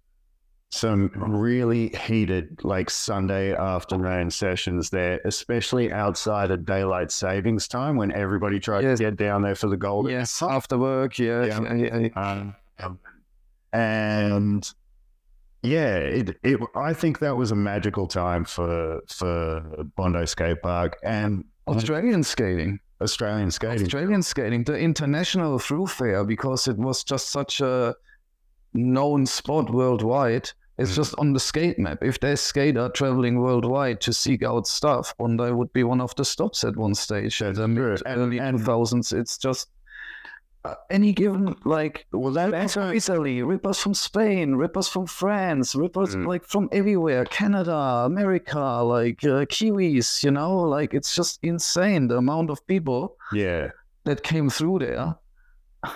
some 0.72 1.10
really 1.16 1.88
heated 1.88 2.62
like 2.64 2.88
Sunday 2.90 3.54
afternoon 3.54 4.30
sessions 4.30 4.88
there, 4.90 5.20
especially 5.24 5.92
outside 5.92 6.50
of 6.52 6.64
daylight 6.64 7.10
savings 7.10 7.66
time 7.66 7.96
when 7.96 8.12
everybody 8.12 8.60
tried 8.60 8.84
Yes. 8.84 8.98
to 8.98 9.04
get 9.04 9.16
down 9.16 9.42
there 9.42 9.56
for 9.56 9.66
the 9.68 9.76
gold. 9.76 10.08
yes 10.08 10.40
after 10.42 10.78
work 10.78 11.18
yeah, 11.18 11.44
Yeah. 11.44 11.74
yeah, 11.74 11.98
yeah. 12.14 12.52
Um, 12.78 12.98
and 13.72 14.72
yeah, 15.62 15.96
it, 15.96 16.38
it 16.42 16.60
I 16.74 16.92
think 16.94 17.18
that 17.18 17.36
was 17.36 17.50
a 17.50 17.56
magical 17.56 18.06
time 18.06 18.44
for 18.44 19.00
for 19.08 19.60
Bondi 19.96 20.26
Skate 20.26 20.62
Park 20.62 20.96
and 21.04 21.44
australian 21.68 22.22
skating 22.22 22.80
Australian 23.02 23.50
skating. 23.50 23.82
Australian 23.86 24.22
skating, 24.22 24.62
the 24.64 24.76
international 24.78 25.58
through 25.58 25.86
fair, 25.86 26.22
because 26.22 26.68
it 26.68 26.76
was 26.76 27.02
just 27.02 27.30
such 27.30 27.60
a 27.62 27.94
known 28.74 29.24
spot 29.24 29.70
worldwide. 29.72 30.50
It's 30.80 30.92
Mm. 30.92 30.96
just 30.96 31.14
on 31.18 31.32
the 31.34 31.40
skate 31.40 31.78
map. 31.78 31.98
If 32.02 32.18
there's 32.20 32.40
skater 32.40 32.88
traveling 32.88 33.38
worldwide 33.40 34.00
to 34.00 34.12
seek 34.12 34.42
out 34.42 34.66
stuff, 34.66 35.14
Bondi 35.18 35.50
would 35.52 35.72
be 35.72 35.84
one 35.84 36.00
of 36.00 36.14
the 36.16 36.24
stops 36.24 36.64
at 36.64 36.74
one 36.76 36.94
stage. 36.94 37.38
That's 37.38 37.58
the. 37.58 37.64
And- 37.64 37.78
early 37.78 38.38
and- 38.40 38.58
2000s. 38.58 39.12
It's 39.12 39.36
just 39.38 39.68
uh, 40.64 40.74
any 40.90 41.12
given 41.12 41.54
like 41.64 42.06
Well, 42.12 42.32
that, 42.32 42.70
from 42.70 42.92
Italy, 42.94 43.42
rippers 43.42 43.78
from 43.78 43.94
Spain, 43.94 44.56
rippers 44.56 44.88
from 44.88 45.06
France, 45.06 45.74
rippers 45.74 46.14
Mm. 46.16 46.26
like 46.26 46.44
from 46.44 46.68
everywhere, 46.72 47.24
Canada, 47.24 47.78
America, 48.04 48.60
like 48.82 49.24
uh, 49.24 49.46
Kiwis, 49.46 50.22
you 50.24 50.30
know, 50.30 50.54
like 50.76 50.92
it's 50.94 51.14
just 51.14 51.38
insane 51.42 52.08
the 52.08 52.16
amount 52.18 52.50
of 52.50 52.66
people 52.66 53.16
yeah. 53.32 53.70
that 54.04 54.22
came 54.22 54.48
through 54.50 54.78
there. 54.80 55.14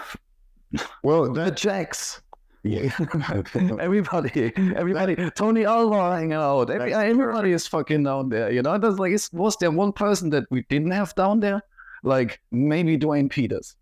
Well, 1.04 1.32
The 1.32 1.44
that 1.44 1.56
Jacks. 1.56 2.20
Yeah. 2.64 2.90
everybody, 3.80 4.52
everybody, 4.56 5.30
Tony 5.36 5.64
Alva 5.64 6.16
hanging 6.16 6.32
out. 6.32 6.70
Every, 6.70 6.94
everybody 6.94 7.52
is 7.52 7.66
fucking 7.66 8.02
down 8.02 8.30
there. 8.30 8.50
You 8.50 8.62
know, 8.62 8.78
there's 8.78 8.98
like, 8.98 9.12
was 9.32 9.56
there 9.58 9.70
one 9.70 9.92
person 9.92 10.30
that 10.30 10.44
we 10.50 10.62
didn't 10.70 10.90
have 10.90 11.14
down 11.14 11.40
there? 11.40 11.62
Like 12.02 12.40
maybe 12.50 12.96
Duane 12.96 13.28
Peters. 13.28 13.76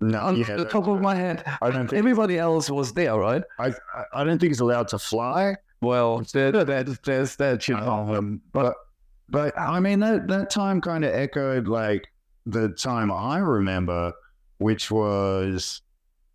no, 0.00 0.18
On 0.18 0.36
yeah, 0.36 0.56
the 0.56 0.64
top 0.64 0.88
of 0.88 1.00
my 1.00 1.14
head, 1.14 1.44
I 1.62 1.70
don't 1.70 1.88
think 1.88 1.98
everybody 1.98 2.38
else 2.38 2.70
was 2.70 2.92
there, 2.94 3.16
right? 3.16 3.42
I, 3.58 3.72
I- 4.14 4.24
don't 4.24 4.38
think 4.38 4.50
he's 4.50 4.60
allowed 4.60 4.88
to 4.88 4.98
fly. 4.98 5.56
Well, 5.82 6.22
there, 6.32 6.52
that, 6.52 7.02
there's 7.04 7.36
that, 7.36 7.68
you 7.68 7.76
know. 7.76 8.14
Um, 8.14 8.40
but 8.52 8.74
but 9.28 9.58
I 9.58 9.78
mean 9.80 10.00
that 10.00 10.28
that 10.28 10.50
time 10.50 10.80
kind 10.80 11.04
of 11.04 11.12
echoed 11.14 11.68
like 11.68 12.06
the 12.46 12.70
time 12.70 13.10
I 13.12 13.38
remember, 13.38 14.12
which 14.58 14.90
was 14.90 15.82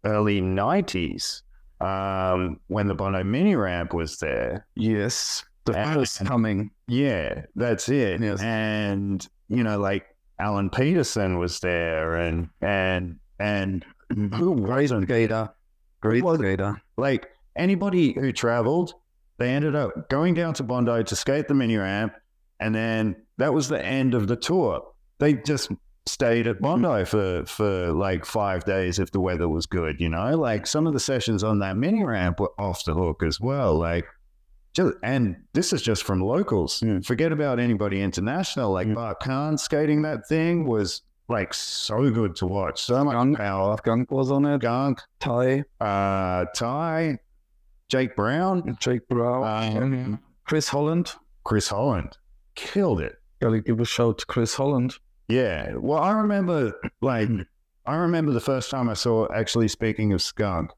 early 0.03 0.41
nineties, 0.41 1.41
um, 1.81 2.59
when 2.67 2.87
the 2.87 2.95
Bondi 2.95 3.23
mini 3.23 3.55
ramp 3.55 3.93
was 3.93 4.17
there. 4.17 4.65
Yes, 4.75 5.43
the 5.65 5.73
first 5.73 6.23
coming. 6.25 6.71
Yeah, 6.87 7.45
that's 7.55 7.89
it. 7.89 8.21
Yes. 8.21 8.41
And 8.41 9.27
you 9.49 9.63
know, 9.63 9.79
like 9.79 10.05
Alan 10.39 10.69
Peterson 10.69 11.37
was 11.37 11.59
there, 11.59 12.15
and 12.15 12.49
and 12.61 13.19
and 13.39 13.85
who 14.09 14.51
wasn't 14.51 15.05
skater. 15.05 15.49
Great 16.01 16.23
skater. 16.23 16.81
like 16.97 17.27
anybody 17.55 18.13
who 18.13 18.31
traveled, 18.31 18.93
they 19.37 19.49
ended 19.49 19.75
up 19.75 20.09
going 20.09 20.33
down 20.33 20.53
to 20.55 20.63
Bondi 20.63 21.03
to 21.03 21.15
skate 21.15 21.47
the 21.47 21.53
mini 21.53 21.77
ramp, 21.77 22.13
and 22.59 22.73
then 22.73 23.15
that 23.37 23.53
was 23.53 23.67
the 23.67 23.83
end 23.83 24.13
of 24.13 24.27
the 24.27 24.35
tour. 24.35 24.83
They 25.19 25.33
just 25.33 25.71
stayed 26.05 26.47
at 26.47 26.59
Bondi 26.61 27.05
for 27.05 27.45
for 27.45 27.91
like 27.91 28.25
five 28.25 28.63
days 28.65 28.99
if 28.99 29.11
the 29.11 29.19
weather 29.19 29.47
was 29.49 29.65
good. 29.65 29.99
You 29.99 30.09
know, 30.09 30.35
like 30.37 30.65
some 30.67 30.87
of 30.87 30.93
the 30.93 30.99
sessions 30.99 31.43
on 31.43 31.59
that 31.59 31.77
mini 31.77 32.03
ramp 32.03 32.39
were 32.39 32.51
off 32.59 32.83
the 32.85 32.93
hook 32.93 33.23
as 33.23 33.39
well. 33.39 33.77
Like. 33.77 34.05
Just, 34.73 34.93
and 35.03 35.35
this 35.51 35.73
is 35.73 35.81
just 35.81 36.03
from 36.03 36.21
locals. 36.21 36.79
Mm. 36.79 37.05
Forget 37.05 37.33
about 37.33 37.59
anybody 37.59 38.01
international. 38.01 38.71
Like 38.71 38.87
Mm. 38.87 38.95
Bart 38.95 39.19
Khan 39.19 39.57
skating 39.57 40.01
that 40.03 40.25
thing 40.29 40.65
was 40.65 41.01
like 41.27 41.53
so 41.53 42.09
good 42.09 42.37
to 42.37 42.45
watch. 42.47 42.81
So 42.81 43.03
much 43.03 43.11
Skunk. 43.15 43.37
power. 43.37 43.75
Skunk 43.79 44.09
was 44.11 44.31
on 44.31 44.45
it. 44.45 44.61
Skunk, 44.61 45.01
Ty, 45.19 45.65
uh, 45.81 46.45
Ty, 46.55 47.17
Jake 47.89 48.15
Brown, 48.15 48.77
Jake 48.79 49.05
Brown, 49.09 49.83
um, 49.83 50.19
Chris 50.45 50.69
Holland. 50.69 51.15
Chris 51.43 51.67
Holland 51.67 52.17
killed 52.55 53.01
it. 53.01 53.17
Gotta 53.41 53.59
give 53.59 53.81
a 53.81 53.85
shout 53.85 54.19
to 54.19 54.25
Chris 54.25 54.55
Holland. 54.55 54.95
Yeah. 55.27 55.75
Well, 55.75 55.99
I 55.99 56.12
remember, 56.12 56.73
like, 57.01 57.29
I 57.86 57.95
remember 57.95 58.31
the 58.31 58.39
first 58.39 58.69
time 58.69 58.89
I 58.89 58.93
saw, 58.93 59.27
actually, 59.34 59.67
speaking 59.67 60.13
of 60.13 60.21
Skunk, 60.21 60.71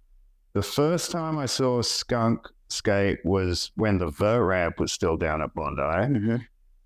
the 0.53 0.63
first 0.63 1.11
time 1.11 1.37
I 1.37 1.47
saw 1.47 1.81
Skunk 1.81 2.47
skate 2.69 3.19
was 3.23 3.71
when 3.75 3.97
the 3.97 4.09
vert 4.09 4.43
ramp 4.43 4.79
was 4.79 4.91
still 4.91 5.17
down 5.17 5.41
at 5.41 5.53
Bondi. 5.53 5.81
Mm-hmm. 5.81 6.35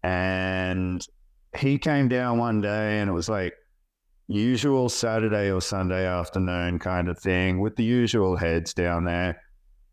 And 0.04 1.08
he 1.58 1.78
came 1.78 2.08
down 2.08 2.38
one 2.38 2.62
day 2.62 3.00
and 3.00 3.10
it 3.10 3.13
was 3.13 3.30
like 3.30 3.54
usual 4.28 4.89
Saturday 4.89 5.52
or 5.52 5.62
Sunday 5.62 6.06
afternoon 6.06 6.80
kind 6.80 7.08
of 7.10 7.17
thing 7.17 7.60
with 7.60 7.76
the 7.76 7.84
usual 7.84 8.36
heads 8.36 8.74
down 8.74 9.06
there. 9.06 9.41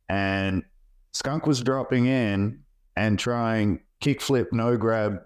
And 0.08 0.64
Skunk 1.12 1.46
was 1.46 1.62
dropping 1.62 2.06
in 2.06 2.60
and 2.96 3.18
trying 3.18 3.80
kickflip 4.00 4.46
no 4.52 4.76
grab 4.76 5.18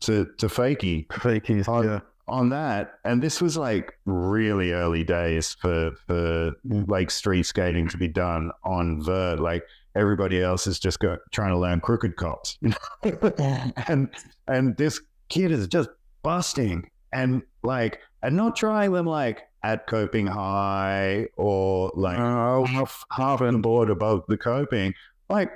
to, 0.00 0.26
to 0.38 0.46
fakie 0.46 1.06
Fakies, 1.08 1.68
on, 1.68 2.02
on 2.28 2.48
that. 2.50 2.98
And 3.04 3.22
this 3.22 3.40
was 3.40 3.56
like 3.56 3.98
really 4.04 4.72
early 4.72 5.04
days 5.04 5.54
for, 5.60 5.92
for 6.06 6.52
mm. 6.66 6.88
like 6.88 7.10
street 7.10 7.44
skating 7.44 7.88
to 7.88 7.96
be 7.96 8.08
done 8.08 8.50
on 8.64 9.02
vert. 9.02 9.40
Like 9.40 9.64
everybody 9.94 10.42
else 10.42 10.66
is 10.66 10.78
just 10.78 11.00
go, 11.00 11.16
trying 11.32 11.50
to 11.50 11.58
learn 11.58 11.80
crooked 11.80 12.16
cops. 12.16 12.58
you 12.62 12.74
know? 13.22 13.72
and 13.88 14.08
and 14.48 14.76
this 14.76 15.00
kid 15.28 15.50
is 15.50 15.66
just 15.66 15.88
busting 16.22 16.88
and 17.12 17.42
like 17.62 18.00
and 18.22 18.36
not 18.36 18.56
trying 18.56 18.92
them 18.92 19.06
like 19.06 19.42
at 19.62 19.86
coping 19.86 20.26
high 20.26 21.26
or 21.36 21.90
like 21.94 22.18
Oh, 22.18 22.64
half 22.64 23.04
half 23.10 23.40
the 23.40 23.58
board 23.58 23.90
above 23.90 24.24
the 24.28 24.36
coping, 24.36 24.94
like 25.28 25.50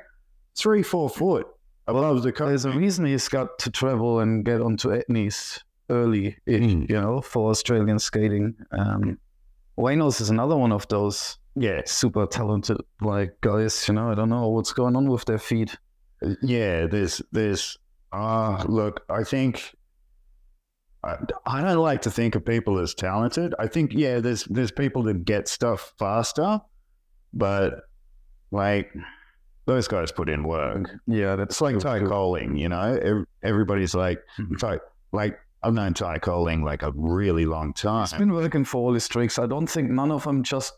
three 0.57 0.83
four 0.83 1.09
foot 1.09 1.47
above 1.91 2.23
the 2.23 2.33
there's 2.33 2.65
a 2.65 2.71
reason 2.73 3.05
he's 3.07 3.29
got 3.29 3.59
to 3.61 3.71
travel 3.71 4.21
and 4.21 4.45
get 4.45 4.61
onto 4.61 4.89
Etnies 4.91 5.63
early, 5.89 6.37
Mm. 6.49 6.89
you 6.89 7.01
know, 7.01 7.21
for 7.21 7.51
Australian 7.51 7.99
skating. 7.99 8.55
Um, 8.73 9.19
Waynos 9.79 10.21
is 10.21 10.31
another 10.31 10.57
one 10.57 10.73
of 10.73 10.87
those 10.89 11.39
Yeah, 11.57 11.83
super 11.85 12.27
talented 12.27 12.79
like 13.01 13.41
guys. 13.41 13.89
You 13.89 13.95
know, 13.95 14.11
I 14.11 14.15
don't 14.15 14.29
know 14.29 14.49
what's 14.49 14.73
going 14.73 14.97
on 14.97 15.09
with 15.11 15.25
their 15.25 15.39
feet. 15.39 15.77
yeah. 16.43 16.87
There's 16.87 17.23
there's 17.33 17.79
ah 18.13 18.65
look. 18.69 19.05
I 19.09 19.25
think 19.25 19.75
I, 21.03 21.17
I 21.47 21.63
don't 21.63 21.79
like 21.79 22.03
to 22.03 22.11
think 22.11 22.35
of 22.35 22.45
people 22.45 22.79
as 22.79 22.95
talented. 22.95 23.55
I 23.59 23.67
think 23.69 23.93
yeah, 23.95 24.21
there's 24.21 24.45
there's 24.45 24.71
people 24.71 25.03
that 25.05 25.25
get 25.25 25.49
stuff 25.49 25.95
faster, 25.99 26.61
but 27.33 27.83
like 28.51 28.93
those 29.67 29.87
guys 29.89 30.11
put 30.13 30.29
in 30.29 30.45
work. 30.45 30.91
Yeah, 31.07 31.37
that's 31.37 31.55
It's 31.55 31.61
like 31.61 31.79
Ty. 31.79 32.01
Coling, 32.01 32.57
you 32.57 32.69
know. 32.69 33.25
Everybody's 33.43 33.95
like 33.95 34.21
Mhm. 34.39 34.59
Ty, 34.59 34.81
like 35.13 35.39
I've 35.63 35.75
known 35.75 35.95
Ty 35.95 36.19
Coling 36.19 36.65
like 36.65 36.83
a 36.83 36.93
really 36.95 37.45
long 37.47 37.73
time. 37.75 38.07
He's 38.09 38.15
been 38.19 38.33
working 38.33 38.65
for 38.65 38.79
all 38.79 38.95
his 38.95 39.07
tricks. 39.09 39.39
I 39.39 39.47
don't 39.47 39.67
think 39.69 39.91
none 39.91 40.11
of 40.11 40.25
them 40.25 40.43
just 40.43 40.73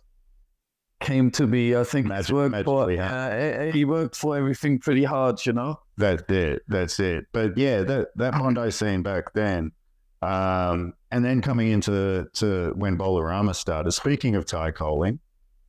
came 1.01 1.31
to 1.33 1.47
be. 1.47 1.77
I 1.77 1.85
think 1.85 2.07
he's 2.07 2.31
Magic- 2.31 2.35
worked 2.35 2.65
for. 2.65 2.91
Uh, 2.91 3.71
he 3.73 3.85
worked 3.85 4.17
for 4.17 4.37
everything 4.37 4.79
pretty 4.79 5.05
hard, 5.05 5.45
you 5.47 5.53
know. 5.53 5.79
That's 5.97 6.23
it. 6.31 6.63
That's 6.69 6.99
it. 7.01 7.27
But 7.33 7.57
yeah, 7.57 7.83
that 7.83 8.09
that 8.17 8.33
Bondi 8.33 8.71
scene 8.73 9.03
back 9.03 9.33
then, 9.35 9.73
um, 10.21 10.95
and 11.11 11.25
then 11.25 11.41
coming 11.43 11.71
into 11.71 12.27
to 12.35 12.73
when 12.77 12.97
Bowl-A-Rama 12.97 13.55
started. 13.55 13.93
Speaking 13.93 14.35
of 14.37 14.47
Ty 14.47 14.73
Coling, 14.73 15.19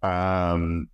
um, 0.02 0.88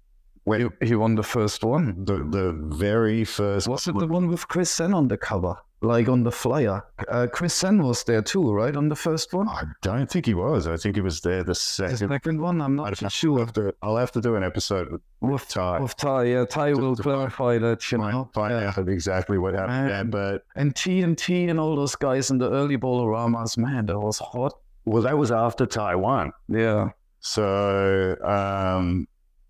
when 0.50 0.60
He, 0.82 0.88
he 0.90 0.96
won 0.96 1.14
the 1.16 1.28
first 1.36 1.64
one. 1.64 1.86
the 2.10 2.18
the 2.38 2.46
very 2.88 3.24
first 3.38 3.68
Was 3.68 3.88
it 3.88 3.96
the 4.04 4.08
one 4.18 4.28
with 4.34 4.44
Chris 4.48 4.70
Senn 4.78 4.94
on 4.94 5.08
the 5.08 5.18
cover, 5.30 5.56
like 5.82 6.08
on 6.16 6.24
the 6.24 6.32
flyer? 6.44 6.78
Uh, 7.08 7.28
Chris 7.38 7.54
Senn 7.62 7.78
was 7.90 8.04
there 8.10 8.22
too, 8.32 8.46
right, 8.62 8.76
on 8.82 8.90
the 8.90 8.96
first 9.08 9.34
one. 9.40 9.48
I 9.48 9.64
don't 9.82 10.10
think 10.12 10.26
he 10.26 10.34
was. 10.34 10.62
I 10.68 10.78
think 10.82 10.96
he 11.00 11.02
was 11.10 11.18
there 11.22 11.44
the 11.44 11.56
second, 11.56 12.10
The 12.10 12.16
second. 12.16 12.42
one, 12.48 12.58
I'm 12.66 12.76
not. 12.76 13.02
I'll 13.04 13.10
sure. 13.22 13.40
have, 13.44 13.54
to, 13.54 13.64
I'll 13.84 13.98
have 14.04 14.12
to 14.18 14.22
do 14.28 14.32
an 14.40 14.44
episode 14.52 14.88
with 14.92 15.02
With 15.34 15.46
Ty. 15.56 15.80
With 15.86 15.96
Ty, 15.98 16.24
yeah, 16.34 16.46
Ty 16.46 16.74
will 16.82 16.96
clarify 16.96 17.54
that, 17.66 17.80
you 17.92 17.98
find, 18.00 18.14
know. 18.14 18.30
find 18.34 18.52
Yeah. 18.54 18.74
out 18.78 18.88
exactly 18.90 19.38
what 19.38 19.54
happened. 19.54 19.90
there. 19.90 20.04
Man. 20.04 20.10
But 20.10 20.36
And 20.56 20.74
TNT 20.82 21.50
and 21.52 21.60
all 21.60 21.76
those 21.76 21.96
guys 22.08 22.32
in 22.32 22.38
the 22.44 22.50
early 22.60 22.78
Bowl-A-Ramas, 22.78 23.58
man, 23.58 23.86
that 23.88 24.00
was 24.00 24.18
hot. 24.20 24.54
well, 24.86 25.04
that 25.04 25.18
was 25.18 25.32
after 25.32 25.66
Taiwan. 25.66 26.32
Yeah. 26.48 26.90
So 27.20 28.16
um, 28.24 29.08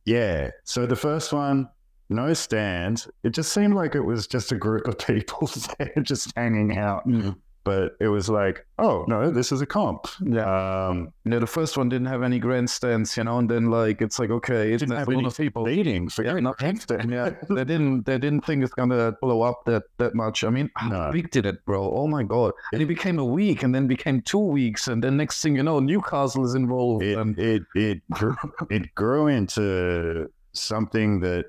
yeah. 0.10 0.50
So 0.64 0.88
the 0.88 0.96
first 0.96 1.32
one, 1.32 1.70
no 2.10 2.34
stand. 2.34 3.06
It 3.24 3.30
just 3.30 3.54
seemed 3.54 3.76
like 3.76 3.94
it 3.94 4.02
was 4.02 4.26
just 4.26 4.52
a 4.52 4.56
group 4.56 4.88
of 4.88 4.98
people 4.98 5.48
just 6.02 6.34
hanging 6.36 6.78
out. 6.78 7.08
Mm. 7.08 7.36
But 7.66 7.98
it 8.00 8.08
was 8.08 8.30
like, 8.30 8.66
oh 8.80 9.06
no, 9.08 9.30
this 9.30 9.52
is 9.52 9.62
a 9.62 9.66
comp. 9.66 10.08
Yeah. 10.26 10.88
Um, 10.88 11.14
Yeah, 11.26 11.40
the 11.40 11.46
first 11.48 11.78
one 11.78 11.90
didn't 11.90 12.08
have 12.08 12.24
any 12.24 12.40
grandstands, 12.40 13.16
you 13.18 13.24
know, 13.26 13.38
and 13.38 13.50
then 13.50 13.70
like 13.70 14.02
it's 14.02 14.18
like 14.18 14.30
okay, 14.32 14.72
it's 14.74 14.80
didn't 14.82 14.96
a 14.96 15.00
have 15.00 15.08
lot 15.10 15.26
of 15.26 15.36
people. 15.38 15.64
leading 15.64 16.10
for 16.10 16.24
Yeah, 16.24 16.40
no, 16.40 16.54
grandstand. 16.54 17.12
Yeah, 17.12 17.32
they 17.50 17.66
didn't. 17.66 18.06
They 18.06 18.18
didn't 18.18 18.46
think 18.46 18.64
it's 18.64 18.74
gonna 18.74 19.14
blow 19.22 19.42
up 19.42 19.66
that 19.66 19.84
that 19.98 20.16
much. 20.16 20.44
I 20.44 20.50
mean, 20.50 20.72
how 20.76 20.90
No. 20.90 21.12
big 21.12 21.30
did 21.32 21.46
it, 21.46 21.64
bro? 21.66 21.92
Oh 21.94 22.08
my 22.08 22.24
god! 22.24 22.54
And 22.74 22.82
it 22.82 22.86
became 22.88 23.20
a 23.20 23.26
week, 23.26 23.62
and 23.64 23.76
then 23.76 23.88
became 23.88 24.22
two 24.22 24.40
weeks, 24.40 24.88
and 24.88 25.04
then 25.04 25.18
next 25.18 25.42
thing 25.42 25.56
you 25.58 25.64
know, 25.64 25.80
Newcastle 25.80 26.46
is 26.46 26.56
involved. 26.56 27.04
It 27.04 27.18
and 27.18 27.38
it 27.38 27.64
it 27.76 28.02
grew, 28.12 28.36
it 28.70 28.96
grew 28.96 29.28
into 29.28 30.32
something 30.54 31.20
that 31.20 31.46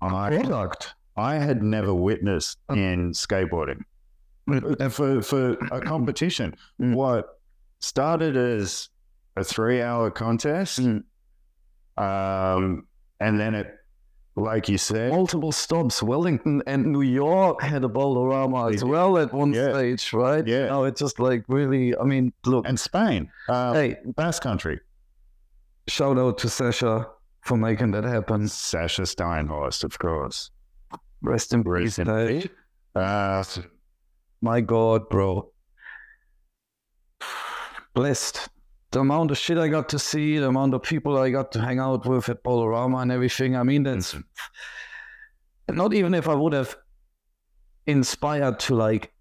I 0.00 0.30
product. 0.40 0.94
I 1.16 1.34
had 1.34 1.62
never 1.64 1.92
witnessed 1.92 2.58
in 2.70 3.10
skateboarding. 3.12 3.80
Uh, 4.50 4.88
for 4.88 5.20
for 5.22 5.52
a 5.72 5.80
competition. 5.92 6.54
Mm. 6.80 6.94
What 6.94 7.38
started 7.80 8.36
as 8.36 8.88
a 9.36 9.44
three 9.44 9.82
hour 9.82 10.10
contest, 10.10 10.80
Mm. 10.80 11.02
um, 11.96 12.86
and 13.20 13.38
then 13.38 13.54
it, 13.54 13.74
like 14.36 14.68
you 14.68 14.78
said, 14.78 15.10
multiple 15.10 15.52
stops. 15.52 16.02
Wellington 16.02 16.62
and 16.66 16.86
New 16.86 17.02
York 17.02 17.60
had 17.62 17.84
a 17.84 17.88
Bowl-A-Rama 17.88 18.70
as 18.72 18.84
well 18.84 19.18
at 19.18 19.32
one 19.32 19.52
Yeah. 19.52 19.72
stage, 19.72 20.12
right? 20.12 20.46
Yeah. 20.46 20.66
No, 20.66 20.84
it 20.84 20.96
just 20.96 21.18
like 21.18 21.44
really. 21.48 21.96
I 21.96 22.04
mean, 22.04 22.32
look. 22.46 22.66
and 22.66 22.78
Spain, 22.78 23.30
uh, 23.48 23.72
hey, 23.74 23.96
Basque 24.16 24.42
Country, 24.42 24.80
shout 25.88 26.18
out 26.18 26.38
to 26.38 26.48
Sasha 26.48 27.06
for 27.42 27.56
making 27.56 27.90
that 27.92 28.04
happen. 28.04 28.46
Sasha 28.48 29.02
Steinhorst, 29.02 29.84
of 29.84 29.98
course. 29.98 30.50
Rest 31.20 31.52
in 31.52 31.62
Rest 31.62 31.96
peace. 31.96 31.98
in 31.98 32.06
peace. 32.40 32.48
Uh, 32.94 33.42
My 34.40 34.60
God, 34.60 35.08
bro. 35.08 35.50
Blessed. 37.94 38.48
The 38.90 39.00
amount 39.00 39.30
of 39.30 39.38
shit 39.38 39.58
I 39.58 39.68
got 39.68 39.88
to 39.90 39.98
see, 39.98 40.38
the 40.38 40.48
amount 40.48 40.72
of 40.74 40.82
people 40.82 41.18
I 41.18 41.30
got 41.30 41.52
to 41.52 41.60
hang 41.60 41.78
out 41.78 42.06
with 42.06 42.28
at 42.28 42.42
Bowl-A-Rama 42.42 42.98
and 42.98 43.12
everything. 43.12 43.54
I 43.56 43.62
mean, 43.62 43.82
that's 43.82 44.16
not 45.70 45.92
even 45.92 46.14
if 46.14 46.28
I 46.28 46.34
would 46.34 46.54
have 46.54 46.74
inspired 47.86 48.60
to 48.60 48.74
like, 48.74 49.12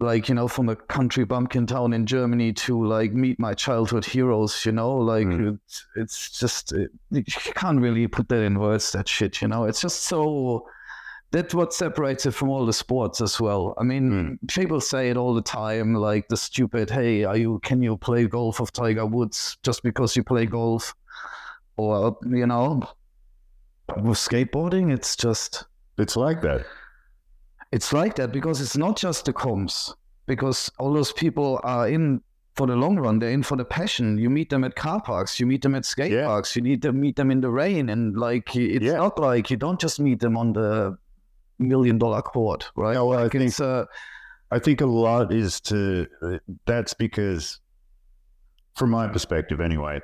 like 0.00 0.28
you 0.28 0.34
know, 0.34 0.48
from 0.48 0.68
a 0.68 0.76
country 0.76 1.24
bumpkin 1.24 1.66
town 1.66 1.94
in 1.94 2.04
Germany 2.04 2.52
to 2.52 2.84
like 2.86 3.12
meet 3.14 3.38
my 3.38 3.54
childhood 3.54 4.04
heroes. 4.04 4.66
You 4.66 4.72
know, 4.72 4.94
like 4.98 5.26
Mm. 5.26 5.58
it's, 5.64 5.86
it's 5.96 6.38
just 6.38 6.72
it, 6.72 6.90
you 7.10 7.22
can't 7.24 7.80
really 7.80 8.06
put 8.06 8.28
that 8.28 8.42
in 8.42 8.58
words. 8.58 8.92
That 8.92 9.08
shit. 9.08 9.40
You 9.40 9.48
know, 9.48 9.64
it's 9.64 9.80
just 9.80 10.02
so. 10.02 10.68
That's 11.32 11.54
what 11.54 11.74
separates 11.74 12.24
it 12.24 12.30
from 12.32 12.48
all 12.48 12.64
the 12.64 12.72
sports 12.72 13.20
as 13.20 13.40
well. 13.40 13.74
I 13.78 13.82
mean, 13.82 14.38
hmm. 14.40 14.46
people 14.46 14.80
say 14.80 15.10
it 15.10 15.16
all 15.16 15.34
the 15.34 15.42
time, 15.42 15.94
like 15.94 16.28
the 16.28 16.36
stupid, 16.36 16.88
"Hey, 16.88 17.24
are 17.24 17.36
you? 17.36 17.58
Can 17.64 17.82
you 17.82 17.96
play 17.96 18.26
golf 18.26 18.60
of 18.60 18.72
Tiger 18.72 19.04
Woods 19.06 19.58
just 19.62 19.82
because 19.82 20.16
you 20.16 20.22
play 20.22 20.46
golf?" 20.46 20.94
Or 21.76 22.16
you 22.24 22.46
know, 22.46 22.82
with 23.96 24.18
skateboarding, 24.18 24.92
it's 24.92 25.16
just 25.16 25.64
it's 25.98 26.16
like 26.16 26.40
that. 26.42 26.64
it's 27.72 27.92
like 27.92 28.14
that 28.16 28.32
because 28.32 28.60
it's 28.60 28.76
not 28.76 28.96
just 28.96 29.24
the 29.24 29.32
comps. 29.32 29.94
Because 30.26 30.70
all 30.78 30.92
those 30.92 31.12
people 31.12 31.60
are 31.62 31.88
in 31.88 32.20
for 32.56 32.66
the 32.66 32.74
long 32.74 32.96
run. 32.98 33.18
They're 33.18 33.30
in 33.30 33.42
for 33.42 33.56
the 33.56 33.64
passion. 33.64 34.18
You 34.18 34.28
meet 34.30 34.50
them 34.50 34.64
at 34.64 34.74
car 34.74 35.00
parks. 35.00 35.38
You 35.38 35.46
meet 35.46 35.62
them 35.62 35.74
at 35.74 35.84
skate 35.84 36.10
Yeah. 36.12 36.26
parks. 36.26 36.56
You 36.56 36.62
need 36.62 36.82
to 36.82 36.92
meet 36.92 37.14
them 37.16 37.30
in 37.30 37.40
the 37.40 37.50
rain. 37.50 37.90
And 37.90 38.16
like, 38.16 38.56
it's 38.56 38.84
Yeah. 38.84 38.94
not 38.96 39.18
like 39.20 39.50
you 39.50 39.56
don't 39.56 39.78
just 39.80 40.00
meet 40.00 40.18
them 40.20 40.36
on 40.36 40.52
the 40.54 40.96
million 41.58 41.98
dollar 41.98 42.22
court, 42.22 42.70
right? 42.76 42.94
Yeah, 42.94 43.02
well, 43.02 43.18
I 43.24 43.28
think- 43.28 43.58
uh, 43.60 43.84
I 44.50 44.58
think 44.60 44.80
a 44.80 44.86
lot 44.86 45.32
is 45.32 45.60
to 45.62 46.06
that's 46.66 46.94
because, 46.94 47.58
from 48.76 48.90
my 48.90 49.08
perspective 49.08 49.60
anyway, 49.60 50.00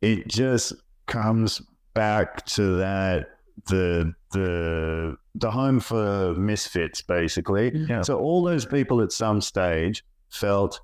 it 0.00 0.28
just 0.28 0.74
comes 1.06 1.60
back 1.94 2.44
to 2.46 2.76
that 2.76 3.28
the 3.66 4.12
the 4.32 5.16
the 5.34 5.50
home 5.50 5.80
for 5.80 6.34
misfits 6.34 7.02
basically. 7.02 7.72
yeah. 7.88 8.02
So 8.02 8.18
all 8.18 8.42
those 8.44 8.64
people 8.64 9.00
at 9.00 9.10
some 9.12 9.40
stage 9.40 10.04
felt 10.30 10.80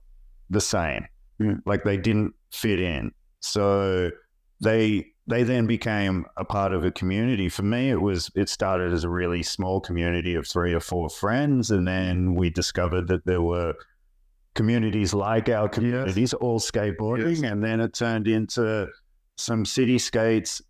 the 0.50 0.60
same, 0.60 1.06
Mm. 1.40 1.62
like 1.66 1.84
they 1.84 1.96
didn't 1.96 2.34
fit 2.50 2.80
in. 2.80 3.12
So 3.40 4.10
they 4.60 5.06
they 5.30 5.44
then 5.44 5.66
became 5.66 6.26
a 6.36 6.44
part 6.44 6.72
of 6.72 6.84
a 6.84 6.90
community. 6.90 7.48
For 7.48 7.62
me, 7.62 7.90
it 7.90 8.00
was 8.00 8.30
it 8.34 8.48
started 8.48 8.92
as 8.92 9.04
a 9.04 9.08
really 9.08 9.42
small 9.42 9.80
community 9.80 10.34
of 10.34 10.46
three 10.46 10.74
or 10.74 10.80
four 10.80 11.08
friends, 11.08 11.70
and 11.70 11.86
then 11.86 12.34
we 12.34 12.50
discovered 12.50 13.08
that 13.08 13.24
there 13.24 13.40
were 13.40 13.74
communities 14.54 15.14
like 15.14 15.48
our 15.48 15.68
communities, 15.68 16.34
all 16.34 16.58
skateboarding, 16.60 17.50
and 17.50 17.62
then 17.62 17.80
it 17.80 17.94
turned 17.94 18.28
into 18.28 18.88
some 19.36 19.64
city 19.64 19.98
skates. 19.98 20.60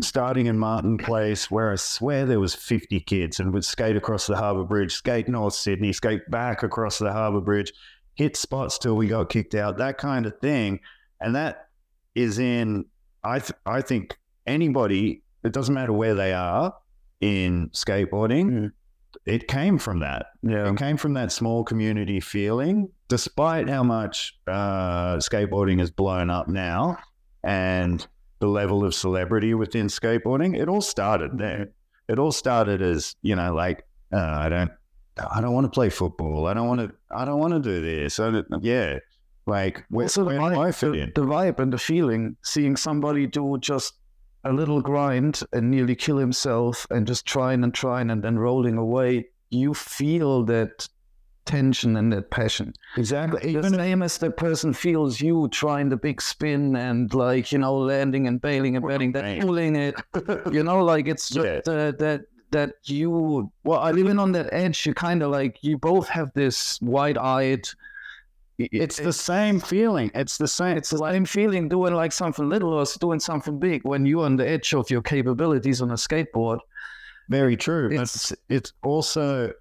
Starting 0.00 0.46
in 0.46 0.56
Martin 0.56 0.96
Place, 0.96 1.50
where 1.50 1.72
I 1.72 1.74
swear 1.74 2.24
there 2.24 2.38
was 2.38 2.54
50 2.54 3.00
kids 3.00 3.40
and 3.40 3.52
would 3.52 3.64
skate 3.64 3.96
across 3.96 4.28
the 4.28 4.36
Harbour 4.36 4.62
Bridge, 4.62 4.94
skate 4.94 5.26
North 5.26 5.54
Sydney, 5.54 5.92
skate 5.92 6.20
back 6.30 6.62
across 6.62 6.98
the 6.98 7.10
Harbour 7.10 7.40
Bridge, 7.40 7.72
hit 8.14 8.36
spots 8.36 8.78
till 8.78 8.96
we 8.96 9.08
got 9.08 9.28
kicked 9.28 9.56
out, 9.56 9.78
that 9.78 9.98
kind 9.98 10.24
of 10.24 10.38
thing. 10.38 10.78
And 11.20 11.34
that 11.34 11.68
is 12.14 12.38
in, 12.38 12.84
I, 13.28 13.38
th- 13.40 13.58
I 13.66 13.80
think 13.82 14.16
anybody, 14.46 15.22
it 15.44 15.52
doesn't 15.52 15.74
matter 15.74 15.92
where 15.92 16.14
they 16.14 16.32
are 16.32 16.74
in 17.20 17.70
skateboarding, 17.70 18.46
Mm. 18.50 18.72
it 19.26 19.48
came 19.48 19.78
from 19.78 20.00
that. 20.00 20.26
yeah. 20.42 20.68
It 20.70 20.76
came 20.76 20.96
from 20.96 21.14
that 21.14 21.32
small 21.32 21.64
community 21.64 22.20
feeling, 22.20 22.88
despite 23.08 23.68
how 23.68 23.82
much 23.82 24.38
uh, 24.46 25.16
skateboarding 25.16 25.78
has 25.80 25.90
blown 25.90 26.30
up 26.30 26.48
now 26.48 26.96
and 27.44 28.06
the 28.40 28.46
level 28.48 28.84
of 28.84 28.94
celebrity 28.94 29.54
within 29.54 29.86
skateboarding. 29.88 30.56
It 30.58 30.68
all 30.68 30.80
started 30.80 31.38
there. 31.38 31.68
It 32.08 32.18
all 32.18 32.32
started 32.32 32.80
as 32.82 33.16
you 33.22 33.34
know, 33.36 33.54
like 33.54 33.84
uh, 34.12 34.18
I 34.44 34.48
don't, 34.48 34.70
I 35.34 35.40
don't 35.40 35.52
want 35.52 35.64
to 35.66 35.70
play 35.70 35.90
football. 35.90 36.46
I 36.46 36.54
don't 36.54 36.68
want 36.68 36.80
to. 36.80 36.92
I 37.10 37.24
don't 37.24 37.40
want 37.40 37.52
to 37.54 37.60
do 37.60 37.80
this. 37.80 38.18
Yeah, 38.62 38.98
like 39.48 39.84
where, 39.90 40.04
also 40.04 40.22
the 40.24 40.26
where 40.38 40.38
do 40.38 40.60
I 40.60 40.68
vibe, 40.70 40.80
the, 41.14 41.20
the 41.20 41.26
vibe 41.26 41.58
and 41.58 41.72
the 41.72 41.78
feeling, 41.78 42.36
seeing 42.42 42.76
somebody 42.76 43.26
do 43.26 43.58
just 43.58 43.94
a 44.44 44.52
little 44.52 44.80
grind 44.80 45.40
and 45.52 45.70
nearly 45.70 45.96
kill 45.96 46.18
himself 46.18 46.86
and 46.90 47.06
just 47.06 47.26
trying 47.26 47.64
and 47.64 47.74
trying 47.74 48.10
and 48.10 48.22
then 48.22 48.38
rolling 48.38 48.76
away, 48.78 49.26
you 49.50 49.74
feel 49.74 50.44
that 50.44 50.88
tension 51.44 51.96
and 51.96 52.12
that 52.12 52.30
passion. 52.30 52.72
Exactly. 52.96 53.40
The 53.40 53.58
Even 53.58 53.74
same 53.74 54.02
as 54.02 54.18
the 54.18 54.30
person 54.30 54.72
feels 54.74 55.20
you 55.20 55.48
trying 55.48 55.88
the 55.88 55.96
big 55.96 56.20
spin 56.20 56.76
and 56.76 57.12
like, 57.14 57.50
you 57.52 57.58
know, 57.58 57.76
landing 57.78 58.26
and 58.26 58.40
bailing 58.40 58.76
and 58.76 58.86
bailing, 58.86 59.12
that 59.12 59.24
Right. 59.24 59.40
pulling 59.40 59.74
it, 59.74 59.94
you 60.52 60.62
know, 60.62 60.84
like 60.84 61.08
it's 61.08 61.30
just 61.30 61.66
Yeah. 61.66 61.72
uh, 61.72 61.92
that 61.98 62.22
that 62.50 62.74
you 62.84 63.50
well, 63.64 63.80
I 63.80 63.90
living 63.90 64.18
on 64.18 64.32
that 64.32 64.48
edge, 64.52 64.86
you 64.86 64.94
kind 64.94 65.22
of 65.22 65.30
like 65.30 65.58
you 65.62 65.76
both 65.78 66.08
have 66.08 66.32
this 66.34 66.80
wide 66.80 67.18
eyed 67.18 67.66
it's 68.58 68.98
the 68.98 69.12
same 69.12 69.60
feeling. 69.60 70.10
It's 70.14 70.36
the 70.36 70.48
same. 70.48 70.76
it's 70.76 70.90
the 70.90 70.98
same 70.98 71.24
feeling 71.24 71.68
doing 71.68 71.94
like 71.94 72.12
something 72.12 72.48
little 72.48 72.72
or 72.72 72.84
doing 73.00 73.20
something 73.20 73.58
big 73.58 73.82
when 73.84 74.04
you're 74.04 74.24
on 74.24 74.36
the 74.36 74.48
edge 74.48 74.74
of 74.74 74.90
your 74.90 75.02
capabilities 75.02 75.80
on 75.80 75.90
a 75.90 75.94
skateboard. 75.94 76.58
Very 77.28 77.56
true. 77.56 77.88
But 77.90 78.02
It's 78.02 78.32
it's 78.48 78.72
also 78.82 79.52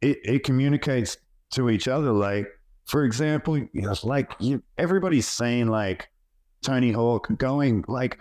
it, 0.00 0.18
it 0.22 0.44
communicates 0.44 1.16
to 1.52 1.68
each 1.70 1.88
other. 1.88 2.12
Like, 2.12 2.46
for 2.86 3.04
example, 3.04 3.56
you 3.58 3.68
know, 3.74 3.94
like 4.04 4.32
you, 4.38 4.62
everybody's 4.78 5.26
seen 5.26 5.68
like 5.68 6.08
Tony 6.62 6.92
Hawk 6.92 7.28
going 7.38 7.84
like 7.88 8.18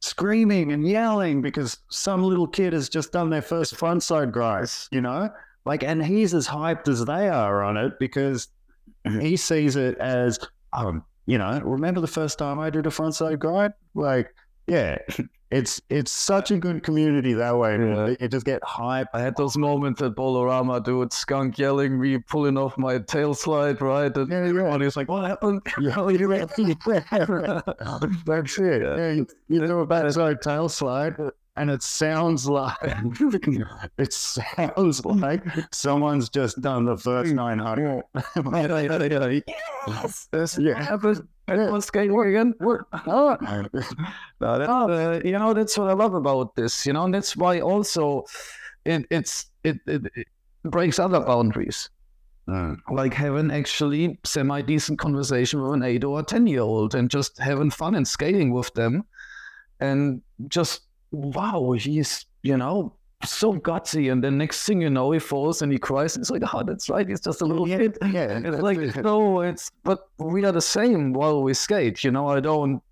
screaming 0.00 0.72
and 0.72 0.86
yelling 0.86 1.40
because 1.40 1.78
some 1.88 2.22
little 2.22 2.46
kid 2.46 2.72
has 2.72 2.88
just 2.88 3.12
done 3.12 3.30
their 3.30 3.42
first 3.42 3.76
frontside 3.76 4.32
grind, 4.32 4.70
you 4.90 5.00
know? 5.00 5.30
Like, 5.64 5.82
and 5.82 6.04
he's 6.04 6.34
as 6.34 6.46
hyped 6.46 6.88
as 6.88 7.04
they 7.04 7.28
are 7.28 7.62
on 7.62 7.78
it 7.78 7.98
because 7.98 8.48
he 9.20 9.36
sees 9.36 9.76
it 9.76 9.96
as, 9.98 10.38
um, 10.72 11.04
you 11.26 11.38
know, 11.38 11.60
remember 11.64 12.00
the 12.00 12.06
first 12.06 12.38
time 12.38 12.58
I 12.58 12.70
did 12.70 12.86
a 12.86 12.90
frontside 12.90 13.38
grind? 13.38 13.74
Like, 13.94 14.34
yeah, 14.66 14.98
it's 15.50 15.80
it's 15.88 16.10
such 16.10 16.50
a 16.50 16.58
good 16.58 16.82
community 16.82 17.32
that 17.34 17.56
way. 17.56 17.78
Yeah. 17.78 18.14
It 18.18 18.30
just 18.30 18.44
get 18.44 18.62
hype. 18.64 19.08
I 19.14 19.20
had 19.20 19.36
those 19.36 19.56
moments 19.56 20.02
at 20.02 20.16
Bowl-A-Rama, 20.16 20.80
dude, 20.80 21.12
skunk 21.12 21.58
yelling, 21.58 22.00
me 22.00 22.18
pulling 22.18 22.58
off 22.58 22.76
my 22.76 22.98
tail 22.98 23.34
slide, 23.34 23.80
right? 23.80 24.14
And 24.16 24.30
Yeah, 24.30 24.42
yeah. 24.42 24.48
everybody's 24.48 24.96
like, 24.96 25.08
what 25.08 25.26
happened? 25.26 25.62
Yeah, 25.80 26.08
you 26.08 26.18
That's 28.26 28.58
it. 28.58 28.82
Yeah, 28.82 29.10
you, 29.12 29.26
you 29.48 29.66
do 29.66 29.78
a 29.80 29.86
backside 29.86 30.42
tail 30.42 30.68
slide, 30.68 31.14
and 31.56 31.70
it 31.70 31.82
sounds 31.82 32.48
like 32.48 32.76
it 32.82 34.12
sounds 34.12 35.04
like 35.04 35.42
someone's 35.72 36.28
just 36.28 36.60
done 36.60 36.84
the 36.84 36.96
first 36.96 37.32
nine 37.32 37.58
hundred. 37.58 38.02
yes, 39.86 40.28
this 40.32 40.58
Yeah. 40.58 40.82
happened. 40.82 41.26
I 41.48 41.56
was 41.70 41.90
skateboard 41.90 42.30
again. 42.30 42.54
Oh, 43.06 43.36
No, 44.40 44.58
that, 44.58 44.70
uh, 44.70 45.20
you 45.24 45.32
know, 45.32 45.52
that's 45.52 45.76
what 45.76 45.90
I 45.90 45.92
love 45.92 46.14
about 46.14 46.54
this, 46.56 46.86
you 46.86 46.94
know, 46.94 47.04
and 47.04 47.12
that's 47.14 47.36
why 47.36 47.60
also 47.60 48.24
it, 48.86 49.04
it's 49.10 49.46
it, 49.62 49.76
it, 49.86 50.06
it 50.14 50.26
breaks 50.64 50.98
other 50.98 51.20
boundaries. 51.20 51.90
Mm. 52.48 52.76
Like 52.90 53.14
having 53.14 53.50
actually 53.50 54.18
semi 54.24 54.60
decent 54.62 54.98
conversation 54.98 55.62
with 55.62 55.72
an 55.74 55.82
eight 55.82 56.04
or 56.04 56.20
a 56.20 56.22
ten 56.22 56.46
year 56.46 56.60
old 56.60 56.94
and 56.94 57.10
just 57.10 57.38
having 57.38 57.70
fun 57.70 57.94
and 57.94 58.06
skating 58.08 58.52
with 58.52 58.72
them 58.74 59.04
and 59.80 60.20
just 60.48 60.82
wow, 61.14 61.72
he's 61.72 62.26
you 62.42 62.56
know 62.56 62.92
so 63.24 63.54
gutsy 63.54 64.12
and 64.12 64.22
then 64.22 64.36
next 64.36 64.66
thing 64.66 64.82
you 64.82 64.90
know 64.90 65.10
he 65.10 65.18
falls 65.18 65.62
and 65.62 65.72
he 65.72 65.78
cries 65.78 66.14
and 66.14 66.22
it's 66.22 66.30
like, 66.30 66.42
oh 66.52 66.62
that's 66.62 66.90
right, 66.90 67.08
he's 67.08 67.20
just 67.22 67.40
a 67.40 67.46
little 67.46 67.66
Yeah, 67.66 67.78
kid. 67.78 67.98
yeah, 68.12 68.38
It's 68.44 68.60
like 68.60 68.96
no, 69.02 69.40
it's 69.40 69.70
but 69.82 70.08
we 70.18 70.44
are 70.44 70.52
the 70.52 70.60
same 70.60 71.12
while 71.14 71.42
we 71.42 71.54
skate. 71.54 72.04
You 72.04 72.10
know, 72.10 72.28
I 72.28 72.40
don't 72.40 72.82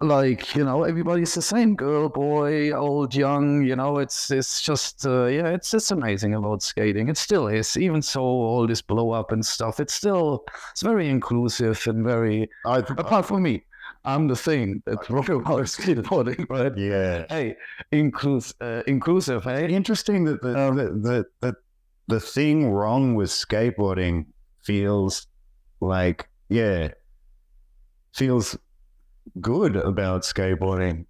like 0.00 0.54
you 0.54 0.62
know 0.62 0.84
everybody's 0.84 1.34
the 1.34 1.40
same, 1.42 1.74
girl, 1.74 2.08
boy, 2.10 2.70
old, 2.72 3.14
young. 3.14 3.62
You 3.64 3.76
know, 3.76 3.98
it's 3.98 4.30
it's 4.30 4.60
just 4.60 5.06
uh, 5.06 5.24
yeah, 5.26 5.48
it's 5.48 5.70
just 5.70 5.90
amazing 5.90 6.34
about 6.34 6.62
skating. 6.62 7.08
It 7.08 7.16
still 7.16 7.48
is, 7.48 7.76
even 7.76 8.02
so 8.02 8.22
all 8.22 8.66
this 8.66 8.82
blow 8.82 9.10
up 9.12 9.32
and 9.32 9.44
stuff. 9.44 9.80
It's 9.80 9.94
still 9.94 10.44
it's 10.72 10.82
very 10.82 11.08
inclusive 11.08 11.82
and 11.86 12.04
very 12.04 12.48
I, 12.66 12.78
apart 12.78 13.24
from 13.26 13.42
me. 13.42 13.64
I'm 14.06 14.28
the 14.28 14.36
thing 14.36 14.82
that's 14.86 15.10
wrong 15.10 15.28
about 15.30 15.60
skateboarding, 15.64 16.48
right? 16.48 16.72
yeah. 16.76 17.26
Hey, 17.28 17.56
inclus- 17.92 18.54
uh, 18.60 18.82
inclusive, 18.86 19.42
hey? 19.44 19.68
Interesting 19.74 20.24
that 20.24 20.40
the, 20.40 20.58
Um, 20.58 20.76
the, 20.76 20.84
the, 20.84 21.26
the, 21.40 21.54
the 22.08 22.20
thing 22.20 22.70
wrong 22.70 23.14
with 23.16 23.30
skateboarding 23.30 24.26
feels 24.62 25.26
like, 25.80 26.28
yeah, 26.48 26.88
feels 28.14 28.56
good 29.40 29.74
about 29.76 30.22
skateboarding. 30.22 31.04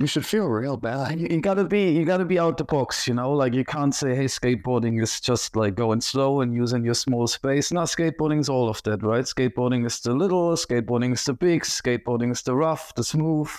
You 0.00 0.06
should 0.06 0.24
feel 0.24 0.46
real 0.46 0.78
bad. 0.78 1.20
you, 1.20 1.40
gotta 1.42 1.64
be 1.64 1.92
you 1.92 2.06
gotta 2.06 2.24
be 2.24 2.38
out 2.38 2.56
the 2.56 2.64
box 2.64 3.06
you 3.06 3.12
know 3.12 3.32
like 3.32 3.52
you 3.52 3.64
can't 3.64 3.94
say 3.94 4.14
hey 4.16 4.24
skateboarding 4.24 5.00
is 5.02 5.20
just 5.20 5.56
like 5.56 5.74
going 5.74 6.00
slow 6.00 6.40
and 6.40 6.54
using 6.54 6.84
your 6.84 6.94
small 6.94 7.26
space 7.26 7.70
no 7.70 7.82
skateboarding 7.82 8.40
is 8.40 8.48
all 8.48 8.70
of 8.70 8.82
that 8.84 9.02
right 9.02 9.24
skateboarding 9.24 9.84
is 9.84 10.00
the 10.00 10.14
little 10.14 10.52
skateboarding 10.52 11.12
is 11.12 11.22
the 11.24 11.34
big 11.34 11.64
skateboarding 11.64 12.32
is 12.32 12.40
the 12.42 12.56
rough 12.56 12.94
the 12.94 13.04
smooth 13.04 13.50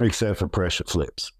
Except 0.00 0.38
for 0.38 0.48
pressure 0.48 0.84
flips. 0.84 1.32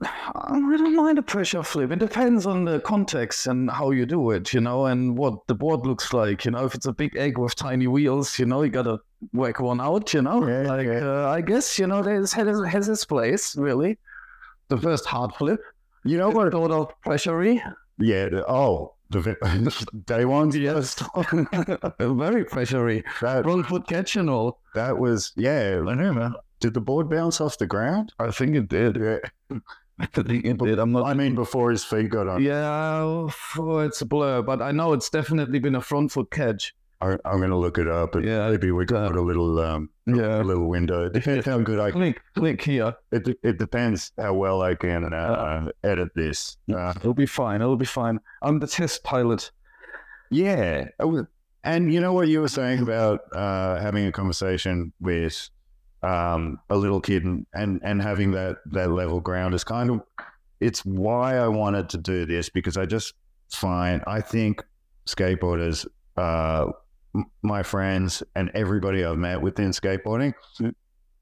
I 0.02 0.48
don't 0.76 0.94
mind 0.94 1.18
a 1.18 1.22
pressure 1.22 1.62
flip. 1.62 1.90
It 1.90 1.98
depends 1.98 2.46
on 2.46 2.64
the 2.64 2.80
context 2.80 3.46
and 3.46 3.70
how 3.70 3.90
you 3.90 4.06
do 4.06 4.30
it, 4.30 4.52
you 4.54 4.60
know, 4.60 4.86
and 4.86 5.16
what 5.18 5.46
the 5.48 5.54
board 5.54 5.86
looks 5.86 6.12
like. 6.12 6.44
You 6.44 6.52
know, 6.52 6.64
if 6.64 6.74
it's 6.74 6.86
a 6.86 6.92
big 6.92 7.16
egg 7.16 7.36
with 7.38 7.54
tiny 7.56 7.86
wheels, 7.88 8.38
you 8.38 8.46
know, 8.46 8.62
you 8.62 8.70
gotta 8.70 8.98
whack 9.32 9.58
one 9.60 9.80
out. 9.80 10.14
You 10.14 10.22
know, 10.22 10.46
Yeah, 10.46 10.68
like 10.68 10.86
yeah. 10.86 11.00
Uh, 11.24 11.28
I 11.28 11.40
guess 11.40 11.78
you 11.78 11.86
know, 11.88 12.02
there's 12.02 12.32
has, 12.32 12.64
has 12.66 12.88
its 12.88 13.04
place 13.04 13.56
really. 13.56 13.98
The 14.68 14.76
first 14.78 15.06
hard 15.06 15.34
flip, 15.34 15.60
You 16.04 16.18
know 16.18 16.28
what? 16.30 16.52
sort 16.52 16.70
of 16.70 16.92
pressurey. 17.04 17.60
Yeah. 17.98 18.28
the- 18.28 18.44
Oh, 18.46 18.94
the 19.10 19.34
day 20.06 20.24
ones. 20.26 20.56
Yes, 20.56 20.94
very 21.98 22.44
pressurey. 22.44 23.02
That 23.22 23.44
Front 23.44 23.66
foot 23.66 23.88
catch 23.88 24.14
and 24.16 24.28
all. 24.30 24.60
that 24.74 24.98
was 24.98 25.32
yeah. 25.36 25.80
I 25.88 25.94
know, 25.94 26.12
man. 26.12 26.34
Did 26.60 26.74
the 26.74 26.80
board 26.80 27.08
bounce 27.08 27.40
off 27.40 27.56
the 27.58 27.66
ground? 27.66 28.12
I 28.18 28.30
think 28.30 28.54
it 28.54 28.68
did. 28.68 28.96
Yeah. 28.96 29.58
I 30.00 30.06
think 30.06 30.44
it 30.44 30.58
did. 30.58 30.78
I'm 30.78 30.92
not. 30.92 31.06
I 31.06 31.14
mean, 31.14 31.34
before 31.34 31.70
his 31.70 31.84
feet 31.84 32.10
got 32.10 32.28
on. 32.28 32.42
Yeah, 32.42 33.00
oh, 33.02 33.78
it's 33.80 34.00
a 34.00 34.06
blur, 34.06 34.42
but 34.42 34.62
I 34.62 34.70
know 34.70 34.92
it's 34.92 35.10
definitely 35.10 35.58
been 35.58 35.74
a 35.74 35.80
front 35.80 36.12
foot 36.12 36.30
catch. 36.30 36.74
I, 37.00 37.16
I'm 37.24 37.38
going 37.38 37.50
to 37.50 37.56
look 37.56 37.78
it 37.78 37.86
up. 37.86 38.16
And 38.16 38.24
Yeah. 38.24 38.50
Maybe 38.50 38.72
we 38.72 38.84
can 38.84 39.06
put 39.06 39.16
a 39.16 39.20
little 39.22 39.58
um 39.60 39.88
Yeah. 40.06 40.42
a 40.42 40.44
little 40.44 40.68
window. 40.68 41.04
It 41.06 41.12
depends 41.12 41.46
how 41.46 41.58
good 41.60 41.78
I. 41.78 41.92
Click, 41.92 42.20
click 42.34 42.60
here. 42.62 42.94
It, 43.12 43.38
it 43.44 43.58
depends 43.58 44.10
how 44.18 44.34
well 44.34 44.62
I 44.62 44.74
can 44.74 45.12
uh, 45.14 45.70
edit 45.84 46.08
this. 46.16 46.56
Uh, 46.72 46.92
It'll 46.96 47.14
be 47.14 47.26
fine. 47.26 47.60
It'll 47.62 47.76
be 47.76 47.84
fine. 47.84 48.18
I'm 48.42 48.58
the 48.58 48.66
test 48.66 49.04
pilot. 49.04 49.50
Yeah. 50.30 50.86
And 51.64 51.92
you 51.92 52.00
know 52.00 52.12
what 52.12 52.28
you 52.28 52.40
were 52.40 52.48
saying 52.48 52.82
about 52.82 53.20
uh, 53.32 53.78
having 53.80 54.06
a 54.06 54.12
conversation 54.12 54.92
with 55.00 55.50
um, 56.02 56.58
a 56.70 56.76
little 56.76 57.00
kid 57.00 57.24
and, 57.24 57.46
and, 57.54 57.80
and 57.82 58.02
having 58.02 58.30
that, 58.32 58.58
that 58.66 58.90
level 58.90 59.20
ground 59.20 59.54
is 59.54 59.64
kind 59.64 59.90
of, 59.90 60.00
it's 60.60 60.84
why 60.84 61.36
I 61.36 61.48
wanted 61.48 61.88
to 61.90 61.98
do 61.98 62.26
this 62.26 62.48
because 62.48 62.76
I 62.76 62.86
just 62.86 63.14
find, 63.50 64.02
I 64.06 64.20
think 64.20 64.64
skateboarders, 65.06 65.86
uh, 66.16 66.66
m- 67.14 67.26
my 67.42 67.62
friends 67.62 68.22
and 68.34 68.50
everybody 68.54 69.04
I've 69.04 69.18
met 69.18 69.40
within 69.40 69.70
skateboarding 69.70 70.34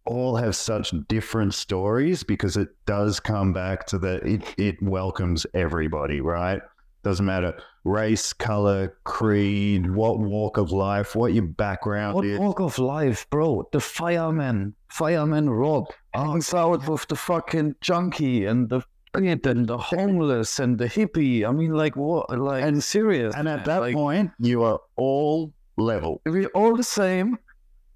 all 0.04 0.36
have 0.36 0.54
such 0.54 0.94
different 1.08 1.52
stories 1.52 2.22
because 2.22 2.56
it 2.56 2.68
does 2.86 3.18
come 3.18 3.52
back 3.52 3.86
to 3.86 3.98
the, 3.98 4.16
it, 4.24 4.54
it 4.56 4.82
welcomes 4.82 5.46
everybody, 5.52 6.20
right? 6.20 6.60
Doesn't 7.06 7.24
matter 7.24 7.54
race, 7.84 8.32
color, 8.32 8.96
creed, 9.04 9.88
what 9.88 10.18
walk 10.18 10.56
of 10.56 10.72
life, 10.72 11.14
what 11.14 11.32
your 11.32 11.44
background 11.44 12.16
What 12.16 12.24
is. 12.24 12.36
walk 12.36 12.58
of 12.58 12.80
life, 12.80 13.30
bro? 13.30 13.68
The 13.70 13.78
fireman, 13.78 14.74
fireman 14.88 15.48
Rob, 15.48 15.86
hangs 16.12 16.52
out 16.52 16.88
with 16.88 17.06
the 17.06 17.14
fucking 17.14 17.76
junkie 17.80 18.46
and 18.46 18.68
the 18.68 18.80
kid 19.16 19.46
and 19.46 19.68
the 19.68 19.78
homeless 19.78 20.58
and 20.58 20.76
the 20.76 20.86
hippie. 20.86 21.48
I 21.48 21.52
mean, 21.52 21.74
like 21.74 21.94
what? 21.94 22.36
Like 22.36 22.64
And- 22.64 22.82
serious. 22.82 23.36
And 23.36 23.46
at 23.48 23.64
that 23.66 23.82
like, 23.82 23.94
point, 23.94 24.32
you 24.40 24.64
are 24.64 24.80
all 24.96 25.52
level, 25.76 26.22
we're 26.26 26.48
all 26.56 26.74
the 26.74 26.82
same, 26.82 27.38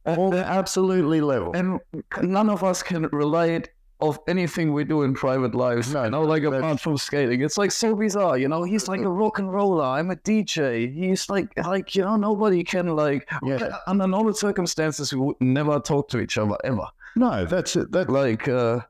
all 0.07 0.33
absolutely 0.33 1.21
level. 1.21 1.51
and 1.57 1.81
none 2.23 2.49
of 2.49 2.63
us 2.63 2.81
can 2.85 3.09
relate 3.11 3.71
of 4.01 4.19
anything 4.27 4.73
we 4.73 4.85
do 4.85 5.03
in 5.03 5.15
private 5.15 5.55
lives. 5.55 5.93
No, 5.93 6.05
you 6.05 6.11
know, 6.11 6.23
like 6.23 6.43
apart 6.43 6.81
from 6.81 6.97
skating, 6.97 7.43
it's 7.43 7.59
like 7.59 7.71
so 7.71 7.95
bizarre. 7.95 8.39
You 8.39 8.49
know, 8.49 8.63
he's 8.63 8.89
like 8.89 9.01
a 9.01 9.09
rock 9.09 9.39
and 9.39 9.53
roller. 9.53 9.85
I'm 9.85 10.11
a 10.11 10.17
DJ. 10.17 10.93
He's 10.93 11.29
like, 11.29 11.49
like 11.59 11.95
you 11.95 12.03
know, 12.03 12.17
nobody 12.17 12.65
can 12.65 12.95
like. 12.97 13.31
Yeah. 13.43 13.77
Under 13.87 14.07
normal 14.07 14.35
circumstances, 14.35 15.13
we 15.13 15.21
would 15.21 15.41
never 15.41 15.81
talk 15.81 16.09
to 16.11 16.21
each 16.21 16.39
other 16.39 16.57
ever. 16.65 16.87
No, 17.17 17.45
that's 17.45 17.77
it. 17.77 17.91
That 17.93 18.09
Like, 18.11 18.49
uh, 18.49 18.81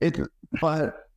it. 0.00 0.18
But 0.60 1.08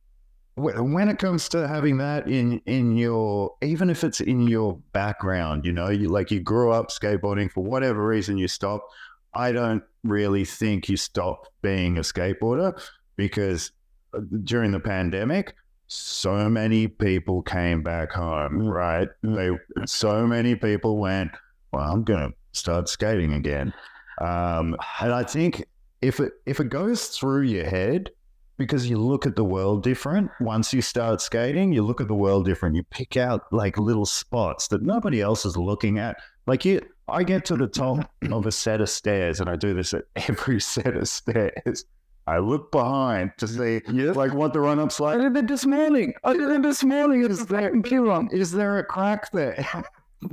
when 0.56 1.08
it 1.08 1.18
comes 1.18 1.48
to 1.50 1.68
having 1.68 1.98
that 1.98 2.28
in 2.28 2.60
in 2.66 2.96
your, 2.96 3.54
even 3.62 3.90
if 3.90 4.04
it's 4.04 4.20
in 4.20 4.46
your 4.46 4.78
background, 4.92 5.66
you 5.66 5.72
know, 5.72 5.90
you 5.90 6.08
like 6.08 6.30
you 6.30 6.40
grew 6.40 6.72
up 6.72 6.90
skateboarding 6.90 7.50
for 7.50 7.62
whatever 7.62 8.06
reason, 8.06 8.38
you 8.38 8.48
stopped. 8.48 8.92
I 9.36 9.52
don't 9.52 9.82
really 10.02 10.44
think 10.44 10.88
you 10.88 10.96
stop 10.96 11.46
being 11.62 11.98
a 11.98 12.00
skateboarder 12.00 12.80
because 13.16 13.72
uh, 14.14 14.20
during 14.44 14.72
the 14.72 14.80
pandemic, 14.80 15.54
so 15.88 16.48
many 16.48 16.88
people 16.88 17.42
came 17.42 17.82
back 17.82 18.12
home, 18.12 18.66
right? 18.66 19.08
They 19.22 19.50
so 19.84 20.26
many 20.26 20.56
people 20.56 20.98
went, 20.98 21.30
well, 21.72 21.92
I'm 21.92 22.02
gonna 22.02 22.30
start 22.52 22.88
skating 22.88 23.34
again. 23.34 23.72
Um, 24.20 24.76
and 25.00 25.12
I 25.12 25.22
think 25.22 25.64
if 26.02 26.18
it 26.20 26.32
if 26.46 26.58
it 26.60 26.70
goes 26.70 27.08
through 27.08 27.42
your 27.42 27.66
head, 27.66 28.10
because 28.58 28.88
you 28.88 28.98
look 28.98 29.26
at 29.26 29.36
the 29.36 29.44
world 29.44 29.82
different 29.82 30.30
once 30.40 30.72
you 30.72 30.82
start 30.82 31.20
skating, 31.20 31.72
you 31.72 31.82
look 31.82 32.00
at 32.00 32.08
the 32.08 32.14
world 32.14 32.46
different. 32.46 32.74
You 32.74 32.82
pick 32.84 33.16
out 33.16 33.42
like 33.52 33.78
little 33.78 34.06
spots 34.06 34.68
that 34.68 34.82
nobody 34.82 35.20
else 35.20 35.44
is 35.44 35.56
looking 35.56 35.98
at. 35.98 36.16
Like 36.46 36.64
you, 36.64 36.80
I 37.08 37.22
get 37.22 37.44
to 37.46 37.56
the 37.56 37.68
top 37.68 38.10
of 38.30 38.46
a 38.46 38.52
set 38.52 38.80
of 38.80 38.88
stairs, 38.90 39.40
and 39.40 39.48
I 39.48 39.56
do 39.56 39.74
this 39.74 39.94
at 39.94 40.04
every 40.28 40.60
set 40.60 40.96
of 40.96 41.08
stairs. 41.08 41.84
I 42.26 42.38
look 42.38 42.72
behind 42.72 43.30
to 43.38 43.46
see 43.46 43.80
Yes. 43.92 44.16
like 44.16 44.34
what 44.34 44.52
the 44.52 44.60
run 44.60 44.80
up's 44.80 45.00
I 45.00 45.14
like. 45.14 45.20
did 45.20 45.36
it 45.36 45.46
this 45.48 45.64
morning. 45.64 46.12
I 46.24 46.32
did 46.32 46.50
it 46.50 46.62
this 46.62 46.82
morning. 46.82 47.22
Is 47.22 47.46
the 47.46 47.54
there-. 47.54 48.28
Is 48.32 48.50
there 48.50 48.78
a 48.78 48.84
crack 48.84 49.30
there? 49.30 49.64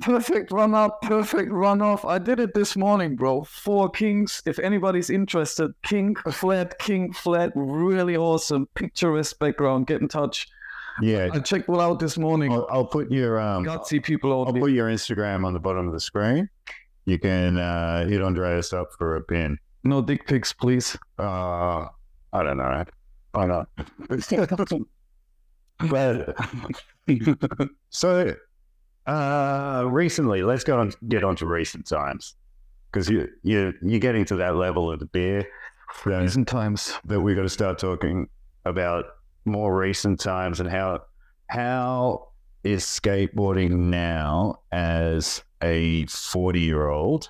Perfect 0.02 0.52
run 0.52 0.74
up, 0.74 1.02
perfect 1.04 1.52
run 1.52 1.82
off. 1.82 2.06
I 2.06 2.18
did 2.18 2.40
it 2.40 2.54
this 2.54 2.76
morning, 2.78 3.16
bro. 3.18 3.44
Four 3.44 3.90
kings. 3.90 4.42
If 4.46 4.58
anybody's 4.58 5.10
interested, 5.10 5.72
king 5.84 6.16
flat, 6.32 6.80
king 6.80 7.12
flat, 7.12 7.52
really 7.54 8.16
awesome, 8.16 8.68
picturesque 8.76 9.38
background. 9.40 9.86
Get 9.88 10.02
in 10.02 10.08
touch. 10.08 10.48
Yeah, 11.02 11.30
I 11.34 11.40
checked 11.40 11.68
one 11.68 11.80
out 11.80 12.00
this 12.00 12.18
morning. 12.18 12.52
I'll, 12.52 12.68
I'll 12.70 12.86
put 12.86 13.12
your 13.12 13.40
um, 13.40 13.66
Gutsy 13.66 14.04
people 14.04 14.32
I'll 14.32 14.48
only. 14.48 14.60
put 14.60 14.72
your 14.72 14.90
Instagram 14.90 15.46
on 15.46 15.54
the 15.54 15.60
bottom 15.60 15.88
of 15.88 15.94
the 15.94 16.00
screen. 16.00 16.50
You 17.06 17.20
can 17.20 17.58
uh, 17.58 18.06
hit 18.06 18.22
Andreas 18.22 18.74
up 18.74 18.90
for 18.98 19.16
a 19.16 19.22
pin. 19.22 19.58
No 19.84 20.02
dick 20.02 20.26
pics, 20.28 20.54
please. 20.54 20.98
Uh, 21.20 21.88
I 22.32 22.44
don't 22.44 22.58
know. 22.58 22.86
I 23.34 23.46
don't 23.46 23.48
know. 23.50 24.86
but 25.90 26.36
so 27.90 28.36
uh, 29.08 29.84
recently, 29.90 30.44
let's 30.44 30.64
go 30.64 30.80
on 30.80 30.94
get 31.10 31.24
on 31.24 31.36
to 31.38 31.46
recent 31.46 31.88
times 31.88 32.36
because 32.92 33.10
you 33.10 33.28
you 33.42 33.74
you're 33.82 34.00
getting 34.00 34.26
to 34.26 34.36
that 34.38 34.56
level 34.56 34.92
of 34.92 35.00
the 35.00 35.06
beer 35.08 35.46
that, 36.06 36.22
Recent 36.22 36.48
times. 36.48 36.94
that 37.06 37.22
we 37.22 37.36
got 37.36 37.44
to 37.44 37.50
start 37.50 37.80
talking 37.80 38.28
about 38.66 39.06
more 39.46 39.76
recent 39.78 40.20
times 40.20 40.60
and 40.60 40.70
how 40.70 41.02
how 41.48 42.28
is 42.64 42.84
skateboarding 42.84 43.72
now 43.72 44.60
as 44.72 45.44
a 45.62 46.06
40 46.06 46.60
year 46.60 46.88
old 46.90 47.30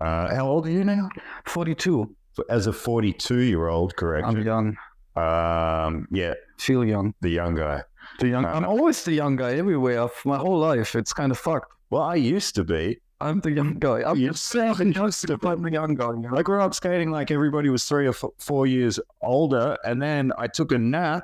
uh, 0.00 0.34
how 0.34 0.46
old 0.48 0.66
are 0.66 0.70
you 0.70 0.82
now 0.84 1.08
42. 1.46 2.14
as 2.50 2.66
a 2.66 2.72
42 2.72 3.38
year 3.40 3.68
old 3.68 3.94
correct 3.96 4.26
I'm 4.26 4.42
young. 4.42 4.76
um 5.16 6.08
yeah 6.10 6.34
Feel 6.58 6.84
young. 6.84 7.14
the 7.20 7.30
young 7.30 7.54
guy 7.54 7.82
The 8.20 8.28
young. 8.28 8.44
I'm 8.44 8.64
always 8.64 9.04
the 9.04 9.12
young 9.12 9.36
guy 9.36 9.54
everywhere. 9.54 10.08
My 10.24 10.36
whole 10.38 10.58
life. 10.58 10.94
It's 10.96 11.12
kind 11.12 11.30
of 11.32 11.38
fucked. 11.38 11.70
well 11.90 12.02
i 12.02 12.14
used 12.16 12.54
to 12.56 12.64
be 12.64 12.98
I'm 13.20 13.38
the 13.38 13.52
young 13.52 13.74
guy. 13.78 14.02
I'm 14.04 14.18
You 14.18 14.32
seven 14.32 14.90
years 14.92 15.20
to 15.22 15.38
I'm 15.44 15.62
the 15.62 15.70
young 15.70 15.94
guy. 15.94 16.10
know? 16.22 16.36
i 16.36 16.42
grew 16.42 16.60
up 16.60 16.74
skating 16.74 17.10
like 17.12 17.30
everybody 17.30 17.68
was 17.68 17.84
three 17.84 18.06
or 18.06 18.10
f- 18.20 18.34
four 18.38 18.66
years 18.66 18.98
older 19.22 19.76
and 19.84 20.02
then 20.02 20.32
i 20.38 20.46
took 20.48 20.72
a 20.72 20.78
nap 20.78 21.22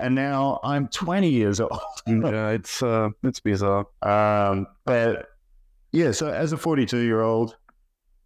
and 0.00 0.14
now 0.14 0.60
i'm 0.62 0.88
20 0.88 1.28
years 1.28 1.60
old 1.60 1.80
yeah, 2.06 2.50
it's 2.50 2.82
uh, 2.82 3.10
it's 3.22 3.40
bizarre. 3.40 3.86
Um, 4.02 4.66
but 4.84 5.28
yeah, 5.92 6.12
so 6.12 6.28
as 6.28 6.52
a 6.52 6.56
42 6.56 6.98
year 6.98 7.20
old, 7.20 7.56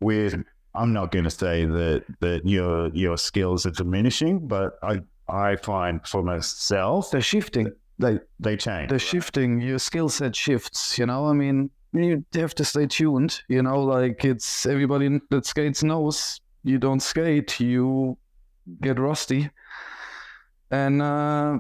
with 0.01 0.35
I'm 0.75 0.93
not 0.93 1.11
going 1.11 1.25
to 1.25 1.31
say 1.31 1.65
that 1.65 2.05
that 2.21 2.47
your 2.47 2.89
your 2.95 3.17
skills 3.17 3.67
are 3.67 3.71
diminishing, 3.71 4.47
but 4.47 4.79
I 4.83 5.01
I 5.29 5.57
find 5.57 6.07
for 6.07 6.23
myself 6.23 7.11
They're 7.11 7.21
shifting. 7.21 7.73
they 7.99 8.21
they 8.39 8.57
change. 8.57 8.91
They're 8.91 8.99
shifting. 8.99 9.61
Your 9.61 9.79
skill 9.79 10.09
set 10.09 10.37
shifts. 10.37 10.99
You 10.99 11.07
know, 11.07 11.27
I 11.27 11.33
mean, 11.33 11.71
you 11.93 12.25
have 12.35 12.55
to 12.57 12.65
stay 12.65 12.87
tuned. 12.87 13.43
You 13.49 13.63
know, 13.63 13.83
like 13.83 14.25
it's 14.25 14.67
everybody 14.67 15.21
that 15.31 15.47
skates 15.47 15.83
knows 15.83 16.41
you 16.65 16.79
don't 16.79 17.01
skate, 17.01 17.59
you 17.59 18.17
get 18.81 18.99
rusty. 19.01 19.51
And 20.73 21.01
uh, 21.03 21.59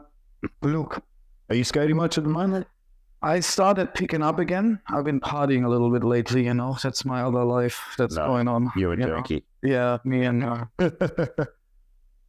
look, 0.62 1.02
Are 1.50 1.54
you 1.54 1.64
skating 1.64 1.96
much 1.96 2.18
at 2.18 2.24
the 2.24 2.30
moment? 2.30 2.66
I 3.24 3.38
started 3.38 3.94
picking 3.94 4.20
up 4.22 4.40
again. 4.40 4.80
I've 4.88 5.04
been 5.04 5.20
partying 5.20 5.64
a 5.64 5.68
little 5.68 5.90
bit 5.90 6.02
lately. 6.02 6.46
You 6.46 6.54
know, 6.54 6.76
that's 6.82 7.04
my 7.04 7.22
other 7.22 7.44
life 7.44 7.78
that's 7.96 8.16
No, 8.16 8.26
going 8.26 8.48
on. 8.48 8.72
You're 8.74 8.94
a 8.94 8.98
you 8.98 9.06
know. 9.06 9.22
Yeah, 9.62 9.98
me 10.04 10.24
and 10.24 10.42
uh, 10.42 10.64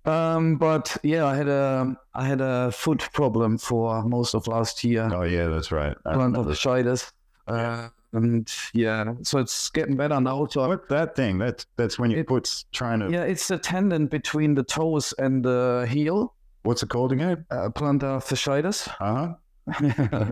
Um, 0.05 0.57
but 0.57 0.97
yeah, 1.01 1.25
I 1.25 1.35
had 1.35 1.47
a 1.47 1.95
I 2.13 2.25
had 2.27 2.41
a 2.41 2.71
foot 2.73 3.07
problem 3.13 3.57
for 3.57 4.03
most 4.03 4.35
of 4.35 4.47
last 4.47 4.83
year. 4.83 5.09
oh 5.13 5.23
yeah, 5.23 5.47
that's 5.47 5.71
right. 5.71 5.95
I 6.05 6.13
Plant 6.13 6.33
remember. 6.35 6.51
fasciitis. 6.51 7.09
Uh, 7.47 7.87
and 8.11 8.51
yeah, 8.73 9.13
so 9.23 9.39
it's 9.39 9.69
getting 9.69 9.95
better 9.95 10.19
now. 10.19 10.45
So 10.47 10.67
What 10.67 10.89
that 10.89 11.15
thing? 11.15 11.37
That's 11.37 11.65
that's 11.77 11.97
when 11.97 12.11
your 12.11 12.19
It- 12.19 12.27
foot's 12.27 12.65
trying 12.73 12.99
to. 12.99 13.09
yeah, 13.09 13.23
it's 13.23 13.47
the 13.47 13.57
tendon 13.57 14.07
between 14.07 14.55
the 14.55 14.63
toes 14.63 15.13
and 15.17 15.43
the 15.43 15.87
heel. 15.89 16.33
What's 16.63 16.81
it 16.83 16.89
called 16.89 17.11
again? 17.11 17.45
Uh, 17.51 17.69
plantar 17.69 18.19
fasciitis. 18.23 18.87
Uh 18.99 19.35
huh. 19.69 20.31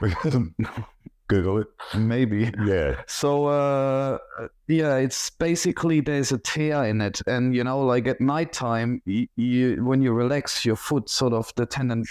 Google 1.28 1.58
it. 1.58 1.68
Maybe. 1.96 2.50
Yeah. 2.66 3.02
So 3.06 3.46
uh, 3.46 4.18
yeah, 4.66 4.96
it's 4.96 5.30
basically 5.30 6.00
there's 6.00 6.32
a 6.32 6.38
tear 6.38 6.84
in 6.84 7.00
it, 7.00 7.20
and 7.26 7.54
you 7.54 7.62
know, 7.62 7.80
like 7.80 8.08
at 8.08 8.20
nighttime, 8.20 9.00
you, 9.04 9.28
you 9.36 9.84
when 9.84 10.02
you 10.02 10.12
relax 10.12 10.64
your 10.64 10.74
foot, 10.76 11.08
sort 11.08 11.32
of 11.32 11.52
the 11.54 11.66
tendon 11.66 12.04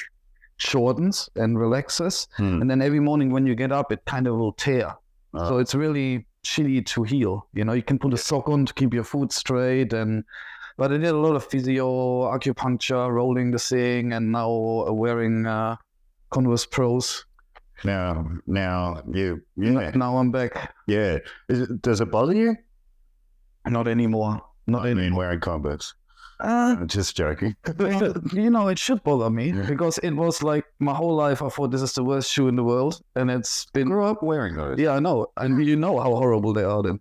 shortens 0.57 1.29
and 1.35 1.59
relaxes, 1.59 2.27
Hmm. 2.37 2.61
and 2.61 2.69
then 2.71 2.81
every 2.81 2.99
morning 3.01 3.29
when 3.31 3.45
you 3.45 3.55
get 3.55 3.71
up, 3.73 3.91
it 3.91 4.03
kind 4.05 4.25
of 4.27 4.37
will 4.37 4.53
tear. 4.53 4.95
Uh, 5.33 5.47
So 5.49 5.57
it's 5.57 5.75
really 5.75 6.25
shitty 6.45 6.85
to 6.85 7.03
heal. 7.03 7.47
You 7.53 7.65
know, 7.65 7.73
you 7.73 7.83
can 7.83 7.99
put 7.99 8.13
a 8.13 8.17
sock 8.17 8.47
on 8.47 8.65
to 8.65 8.73
keep 8.73 8.93
your 8.93 9.03
foot 9.03 9.33
straight, 9.33 9.91
and 9.93 10.23
but 10.79 10.91
I 10.91 10.97
did 10.97 11.07
a 11.09 11.17
lot 11.17 11.35
of 11.35 11.43
physio, 11.45 11.85
acupuncture, 12.35 13.11
rolling 13.11 13.51
the 13.51 13.59
thing, 13.59 14.13
and 14.13 14.31
now 14.31 14.49
wearing 14.91 15.45
uh, 15.45 15.75
Converse 16.31 16.65
Pros. 16.65 17.25
now, 17.83 18.25
now 18.47 19.01
you, 19.13 19.41
yeah, 19.55 19.91
Now 19.95 20.17
I'm 20.17 20.31
back. 20.31 20.73
yeah. 20.87 21.19
Is 21.49 21.61
it, 21.61 21.81
does 21.81 22.01
it 22.01 22.09
bother 22.11 22.33
you? 22.33 22.55
Not 23.67 23.87
anymore. 23.87 24.41
Not 24.67 24.85
I 24.85 24.91
anymore. 24.91 25.03
mean, 25.03 25.15
wearing 25.15 25.39
Converse. 25.39 25.93
Uh, 26.41 26.75
I'm 26.79 26.87
just 26.87 27.17
joking. 27.17 27.53
you 28.33 28.49
know, 28.49 28.69
it 28.69 28.79
should 28.79 29.03
bother 29.03 29.29
me 29.29 29.51
Yeah. 29.51 29.63
because 29.67 29.97
it 29.99 30.11
was 30.11 30.41
like 30.41 30.63
my 30.79 30.93
whole 30.93 31.13
life. 31.15 31.41
I 31.41 31.49
thought 31.49 31.71
this 31.71 31.81
is 31.81 31.93
the 31.93 32.03
worst 32.03 32.31
shoe 32.31 32.47
in 32.47 32.55
the 32.55 32.63
world, 32.63 33.01
and 33.15 33.29
it's 33.29 33.65
been. 33.73 33.89
grew 33.89 34.05
up 34.05 34.23
wearing 34.23 34.55
those. 34.55 34.79
Yeah, 34.79 34.91
I 34.91 34.99
know, 34.99 35.27
and 35.35 35.63
you 35.65 35.75
know 35.75 35.99
how 35.99 36.15
horrible 36.15 36.53
they 36.53 36.63
are. 36.63 36.81
Then 36.81 36.99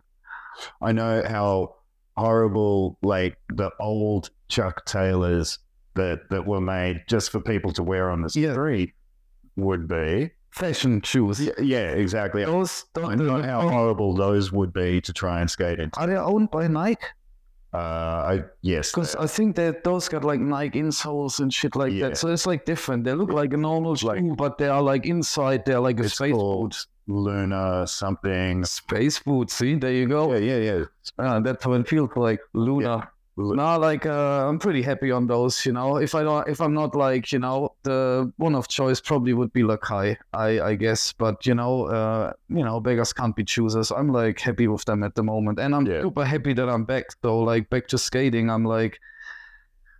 I 0.82 0.90
know 0.90 1.22
how 1.24 1.76
horrible, 2.18 2.98
like 3.02 3.36
the 3.54 3.70
old 3.80 4.30
Chuck 4.48 4.84
Taylors 4.84 5.58
that 5.94 6.28
that 6.30 6.46
were 6.46 6.60
made 6.60 7.02
just 7.08 7.30
for 7.30 7.40
people 7.40 7.72
to 7.72 7.82
wear 7.82 8.10
on 8.10 8.22
the 8.22 8.30
Yeah. 8.34 8.52
street 8.52 8.92
would 9.56 9.88
be. 9.88 10.30
fashion 10.50 11.00
shoes. 11.02 11.38
Yeah, 11.40 11.52
yeah 11.60 11.90
exactly. 11.90 12.44
Those, 12.44 12.84
I 12.96 13.14
know 13.14 13.40
how 13.42 13.68
horrible 13.68 14.14
those 14.14 14.50
would 14.50 14.72
be 14.72 15.00
to 15.02 15.12
try 15.12 15.40
and 15.40 15.48
skate 15.48 15.78
in. 15.78 15.90
are 15.96 16.06
they 16.06 16.16
owned 16.16 16.50
by 16.50 16.66
Nike? 16.66 17.04
Uh, 17.72 17.76
I 17.78 18.44
yes, 18.62 18.90
Because 18.90 19.14
I 19.16 19.26
think 19.26 19.54
that 19.56 19.84
those 19.84 20.08
got 20.08 20.24
like 20.24 20.40
Nike 20.40 20.80
insoles 20.80 21.38
and 21.38 21.52
shit 21.52 21.76
like 21.76 21.92
Yeah. 21.92 22.08
that. 22.08 22.16
So 22.16 22.28
it's 22.32 22.46
like 22.46 22.64
different. 22.64 23.04
They 23.04 23.12
look 23.12 23.30
like 23.30 23.52
a 23.52 23.58
normal 23.58 23.94
shoe, 23.94 24.06
Like- 24.08 24.36
but 24.38 24.56
they 24.58 24.68
are 24.68 24.80
like 24.82 25.04
inside. 25.06 25.64
They're 25.66 25.80
like 25.80 26.00
a 26.00 26.04
it's 26.04 26.14
space 26.14 26.32
called 26.32 26.70
boot. 26.70 26.86
Luna 27.08 27.86
something. 27.86 28.64
Space 28.64 29.18
food. 29.18 29.50
See, 29.50 29.74
there 29.74 29.92
you 29.92 30.06
go. 30.06 30.32
Yeah, 30.34 30.56
yeah, 30.56 30.58
yeah. 30.78 30.84
Uh, 31.18 31.40
that's 31.40 31.64
how 31.64 31.72
it 31.72 31.88
feels 31.88 32.10
like 32.16 32.40
Luna. 32.52 33.08
Lu- 33.36 33.54
No, 33.54 33.78
like 33.78 34.04
uh, 34.04 34.48
I'm 34.48 34.58
pretty 34.58 34.82
happy 34.82 35.12
on 35.12 35.28
those. 35.28 35.64
You 35.64 35.72
know, 35.72 35.98
if 35.98 36.14
I 36.16 36.24
don't, 36.24 36.48
if 36.48 36.60
I'm 36.60 36.74
not 36.74 36.96
like 36.96 37.30
you 37.30 37.38
know, 37.38 37.72
the 37.84 38.32
one 38.36 38.56
of 38.56 38.66
choice 38.66 39.00
probably 39.00 39.32
would 39.32 39.52
be 39.52 39.62
Lakai, 39.62 40.16
I 40.34 40.60
I 40.60 40.74
guess. 40.74 41.12
But 41.12 41.46
you 41.46 41.54
know, 41.54 41.84
uh, 41.86 42.32
you 42.48 42.64
know, 42.64 42.80
beggars 42.80 43.12
can't 43.12 43.36
be 43.36 43.44
choosers. 43.44 43.92
I'm 43.92 44.08
like 44.12 44.40
happy 44.40 44.66
with 44.66 44.84
them 44.86 45.04
at 45.04 45.14
the 45.14 45.22
moment, 45.22 45.60
and 45.60 45.72
I'm 45.74 45.86
Yeah. 45.86 46.02
super 46.02 46.24
happy 46.24 46.52
that 46.54 46.68
I'm 46.68 46.84
back. 46.84 47.04
Though, 47.22 47.38
like 47.38 47.70
back 47.70 47.86
to 47.88 47.98
skating, 47.98 48.50
I'm 48.50 48.64
like 48.64 48.98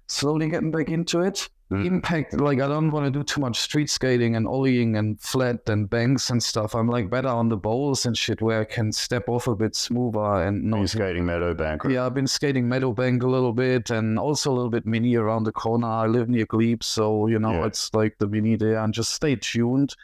slowly 0.09 0.49
getting 0.49 0.73
back 0.73 0.89
into 0.89 1.21
it. 1.21 1.49
Impact, 1.71 2.33
like 2.41 2.61
I 2.61 2.66
don't 2.69 2.91
want 2.91 3.05
to 3.05 3.11
do 3.11 3.23
too 3.23 3.41
much 3.43 3.59
street 3.61 3.91
skating 3.91 4.37
and 4.37 4.47
ollieing 4.47 4.99
and 4.99 5.21
flat 5.21 5.69
and 5.69 5.89
banks 5.91 6.31
and 6.31 6.43
stuff. 6.43 6.75
I'm 6.75 6.89
like 6.89 7.11
better 7.11 7.29
on 7.29 7.51
the 7.51 7.59
bowls 7.59 8.07
and 8.07 8.16
shit 8.16 8.41
where 8.41 8.61
I 8.62 8.64
can 8.64 8.91
step 8.91 9.29
off 9.29 9.47
a 9.49 9.55
bit 9.55 9.77
smoother 9.77 10.45
and 10.45 10.64
No 10.64 10.79
not 10.79 10.89
skating 10.89 11.25
Meadowbank. 11.25 11.85
right? 11.85 11.93
yeah, 11.93 12.07
I've 12.07 12.14
been 12.14 12.27
skating 12.27 12.66
Meadowbank 12.69 13.23
a 13.23 13.27
little 13.27 13.53
bit 13.53 13.91
and 13.91 14.19
also 14.19 14.51
a 14.51 14.55
little 14.55 14.71
bit 14.71 14.87
mini 14.87 15.14
around 15.16 15.45
the 15.45 15.53
corner. 15.53 15.87
I 15.89 16.07
live 16.07 16.29
near 16.31 16.47
Glebe, 16.47 16.83
so 16.83 17.27
you 17.27 17.39
know 17.39 17.53
Yeah. 17.53 17.66
it's 17.66 17.93
like 17.93 18.16
the 18.19 18.27
mini 18.27 18.57
there 18.57 18.79
and 18.79 18.95
just 18.95 19.12
stay 19.12 19.37
tuned. 19.37 19.95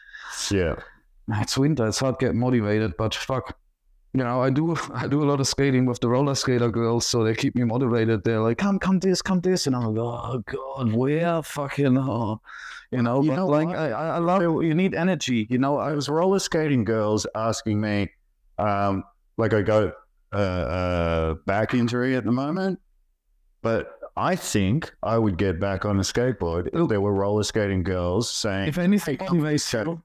yeah. 0.50 0.74
It's 1.28 1.56
winter, 1.56 1.86
it's 1.86 2.00
hard 2.00 2.18
to 2.20 2.26
get 2.26 2.34
motivated, 2.34 2.98
but 2.98 3.14
fuck. 3.14 3.56
You 4.14 4.22
know, 4.22 4.40
I 4.40 4.48
do 4.48 4.76
I 4.94 5.06
do 5.06 5.22
a 5.22 5.26
lot 5.26 5.40
of 5.40 5.46
skating 5.46 5.86
with 5.86 6.00
the 6.00 6.08
roller 6.08 6.34
skater 6.34 6.70
girls, 6.70 7.04
so 7.04 7.24
they 7.24 7.34
keep 7.34 7.54
me 7.56 7.64
motivated. 7.64 8.22
They're 8.24 8.40
like, 8.40 8.58
come, 8.58 8.78
come 8.78 9.00
this, 9.00 9.20
come 9.20 9.40
this, 9.40 9.66
and 9.66 9.76
I'm 9.76 9.94
like, 9.94 9.98
oh 9.98 10.42
god, 10.46 10.92
where 10.92 11.42
fucking 11.42 11.98
oh. 11.98 12.40
you 12.92 13.02
know, 13.02 13.22
You 13.22 13.34
know 13.34 13.48
like? 13.48 13.68
I, 13.68 13.90
I 13.90 14.18
love 14.18 14.40
it. 14.40 14.66
You 14.66 14.74
need 14.74 14.94
energy, 14.94 15.48
you 15.50 15.58
know. 15.58 15.78
I 15.78 15.92
was 15.92 16.08
roller 16.08 16.38
skating 16.38 16.84
girls 16.84 17.26
asking 17.34 17.80
me, 17.80 18.08
um, 18.58 19.02
like 19.36 19.52
I 19.52 19.62
got 19.62 19.92
a, 20.32 20.38
a 20.38 21.36
back 21.46 21.74
injury 21.74 22.14
at 22.14 22.24
the 22.24 22.32
moment, 22.32 22.78
but 23.62 23.98
I 24.16 24.36
think 24.36 24.94
I 25.02 25.18
would 25.18 25.36
get 25.38 25.58
back 25.58 25.84
on 25.84 25.98
a 25.98 26.02
skateboard 26.02 26.68
if 26.72 26.88
there 26.88 27.00
were 27.00 27.12
roller 27.12 27.42
skating 27.42 27.82
girls 27.82 28.30
saying, 28.30 28.68
If 28.68 28.78
anything, 28.78 29.18
Hey. 29.18 29.26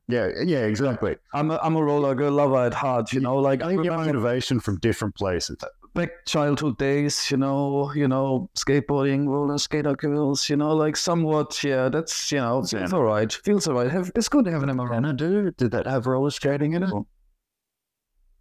"Yeah, 0.07 0.29
yeah, 0.43 0.65
exactly." 0.65 1.15
I'm 1.33 1.51
a, 1.51 1.59
I'm 1.61 1.75
a 1.75 1.83
roller 1.83 2.15
girl 2.15 2.31
lover 2.31 2.57
at 2.57 2.73
heart, 2.73 3.13
you 3.13 3.19
know. 3.19 3.35
Like 3.37 3.61
I 3.61 3.75
get 3.75 3.91
motivation 3.93 4.59
from 4.59 4.77
different 4.79 5.13
places. 5.15 5.57
back 5.93 6.25
childhood 6.25 6.77
days, 6.79 7.29
you 7.29 7.37
know, 7.37 7.91
you 7.93 8.07
know, 8.07 8.49
skateboarding, 8.55 9.27
roller 9.27 9.57
skater 9.59 9.93
girls, 9.95 10.49
you 10.49 10.55
know, 10.55 10.73
like 10.75 10.95
somewhat, 10.97 11.63
yeah, 11.63 11.89
that's 11.89 12.31
you 12.31 12.39
know, 12.39 12.63
Yeah. 12.71 12.83
it's 12.85 12.93
all 12.93 13.03
right, 13.03 13.31
feels 13.31 13.67
all 13.67 13.75
right. 13.75 13.91
Have, 13.91 14.11
it's 14.15 14.29
good 14.29 14.47
having 14.47 14.67
them 14.69 14.81
around. 14.81 15.05
Anna, 15.05 15.13
do 15.13 15.51
did 15.51 15.69
that 15.71 15.85
have 15.85 16.07
roller 16.07 16.31
skating 16.31 16.73
in 16.73 16.83
it? 16.83 16.93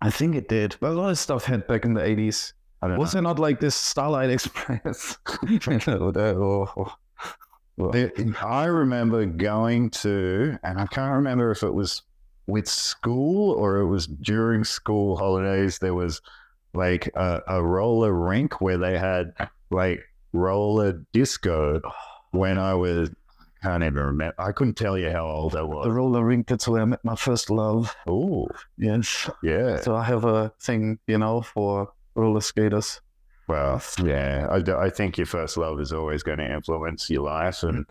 I 0.00 0.10
think 0.10 0.34
it 0.34 0.48
did, 0.48 0.76
but 0.80 0.92
a 0.92 0.94
lot 0.94 1.10
of 1.10 1.18
stuff 1.18 1.44
had 1.44 1.66
back 1.66 1.84
in 1.84 1.92
the 1.94 2.02
eighties. 2.04 2.54
Was 2.82 3.14
know. 3.14 3.18
it 3.18 3.22
not 3.22 3.38
like 3.38 3.60
this 3.60 3.74
Starlight 3.74 4.30
Express? 4.36 5.18
I 8.42 8.64
remember 8.64 9.24
going 9.26 9.90
to, 9.90 10.58
and 10.62 10.80
I 10.80 10.86
can't 10.86 11.14
remember 11.14 11.50
if 11.50 11.62
it 11.62 11.72
was 11.74 12.02
with 12.46 12.66
school 12.68 13.52
or 13.54 13.76
it 13.76 13.86
was 13.86 14.06
during 14.06 14.64
school 14.64 15.16
holidays. 15.16 15.78
There 15.78 15.94
was 15.94 16.20
like 16.74 17.08
a, 17.14 17.42
a 17.46 17.62
roller 17.62 18.12
rink 18.12 18.60
where 18.60 18.78
they 18.78 18.98
had 18.98 19.32
like 19.70 20.00
roller 20.32 21.04
disco 21.12 21.80
when 22.32 22.58
I 22.58 22.74
was, 22.74 23.10
I 23.62 23.66
can't 23.68 23.82
even 23.84 23.94
remember. 24.02 24.34
I 24.38 24.52
couldn't 24.52 24.74
tell 24.76 24.98
you 24.98 25.10
how 25.10 25.26
old 25.26 25.54
I 25.56 25.62
was. 25.62 25.84
the 25.86 25.92
roller 25.92 26.24
rink. 26.24 26.48
That's 26.48 26.66
where 26.66 26.82
I 26.82 26.84
met 26.84 27.04
my 27.04 27.16
first 27.16 27.48
love. 27.50 27.94
Oh, 28.06 28.48
Yes. 28.76 29.30
yeah. 29.42 29.80
So 29.80 29.94
I 29.94 30.04
have 30.04 30.24
a 30.24 30.52
thing, 30.60 30.98
you 31.06 31.18
know, 31.18 31.42
for 31.42 31.92
roller 32.18 32.40
skaters. 32.40 33.00
Well, 33.48 33.80
yeah. 34.02 34.46
I 34.78 34.90
think 34.90 35.16
your 35.16 35.26
first 35.26 35.56
love 35.56 35.80
is 35.80 35.92
always 35.92 36.22
going 36.22 36.38
to 36.38 36.52
influence 36.52 37.08
your 37.08 37.22
life. 37.22 37.62
And 37.62 37.86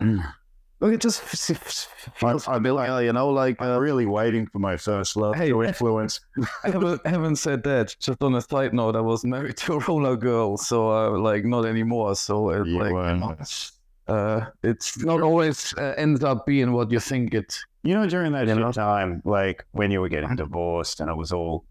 Look, 0.80 0.92
it 0.92 1.00
just 1.00 1.20
f- 1.24 1.50
f- 1.50 2.12
feels 2.14 2.46
I- 2.46 2.54
I 2.54 2.62
feel 2.62 2.74
like- 2.76 2.86
familiar, 2.86 3.06
you 3.06 3.12
know, 3.12 3.30
like 3.30 3.60
I'm 3.60 3.72
uh, 3.72 3.78
really 3.80 4.06
waiting 4.06 4.46
for 4.46 4.60
my 4.60 4.76
first 4.76 5.16
love 5.16 5.34
Hey. 5.34 5.48
to 5.48 5.64
influence. 5.64 6.20
I 6.64 6.70
haven't, 6.70 7.04
haven't 7.04 7.36
said 7.36 7.64
that. 7.64 7.96
Just 7.98 8.22
on 8.22 8.36
a 8.36 8.40
side 8.40 8.72
note, 8.72 8.94
I 8.94 9.00
was 9.00 9.24
married 9.24 9.56
to 9.56 9.72
a 9.74 9.78
roller 9.80 10.16
girl, 10.16 10.56
so 10.56 10.88
uh, 10.92 11.18
like 11.18 11.44
not 11.44 11.66
anymore. 11.66 12.14
So 12.14 12.50
it, 12.50 12.68
You 12.68 12.78
like 12.78 12.92
weren't. 12.92 13.70
uh, 14.06 14.46
it's 14.62 14.96
not 15.04 15.20
always 15.20 15.74
uh, 15.76 15.94
ends 15.96 16.22
up 16.22 16.46
being 16.46 16.70
what 16.72 16.92
you 16.92 17.00
think 17.00 17.34
it. 17.34 17.58
You 17.82 17.94
know, 17.94 18.06
during 18.08 18.30
that 18.32 18.46
You 18.46 18.54
know? 18.54 18.70
time, 18.70 19.22
like 19.24 19.64
when 19.72 19.90
you 19.90 20.00
were 20.00 20.08
getting 20.08 20.36
divorced 20.36 21.00
and 21.00 21.10
it 21.10 21.16
was 21.16 21.32
all 21.32 21.64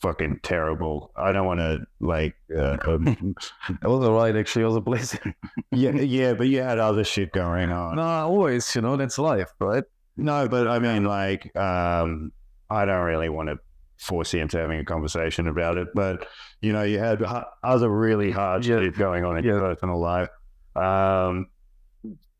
fucking 0.00 0.40
terrible. 0.42 1.10
I 1.16 1.32
don't 1.32 1.46
want 1.46 1.60
to 1.60 1.78
like, 2.00 2.34
uh, 2.56 2.76
um, 2.86 3.06
It 3.68 3.86
was 3.86 4.04
alright 4.06 4.36
actually. 4.36 4.62
It 4.62 4.66
was 4.68 4.76
a 4.76 4.80
blessing. 4.80 5.34
yeah, 5.72 5.90
yeah, 5.92 6.34
but 6.34 6.48
you 6.48 6.60
had 6.62 6.78
other 6.78 7.04
shit 7.04 7.32
going 7.32 7.70
on. 7.72 7.96
no, 7.96 8.02
always, 8.02 8.74
you 8.74 8.80
know, 8.82 8.96
that's 8.96 9.18
life, 9.18 9.50
right? 9.60 9.84
No, 10.16 10.48
but 10.48 10.66
I 10.66 10.78
mean, 10.78 11.04
like, 11.04 11.54
um, 11.56 12.32
I 12.70 12.84
don't 12.84 13.04
really 13.04 13.28
want 13.28 13.48
to 13.50 13.58
force 13.98 14.32
you 14.34 14.40
into 14.40 14.58
having 14.58 14.78
a 14.80 14.84
conversation 14.84 15.48
about 15.48 15.76
it. 15.78 15.88
But 15.94 16.26
you 16.60 16.72
know, 16.72 16.82
you 16.82 16.98
had 16.98 17.22
other 17.62 17.88
really 17.90 18.30
hard 18.30 18.64
Yeah. 18.64 18.78
shit 18.80 18.96
going 18.96 19.24
on 19.24 19.38
in 19.38 19.44
your 19.44 19.60
personal 19.60 20.00
life. 20.00 20.28
Um, 20.76 21.46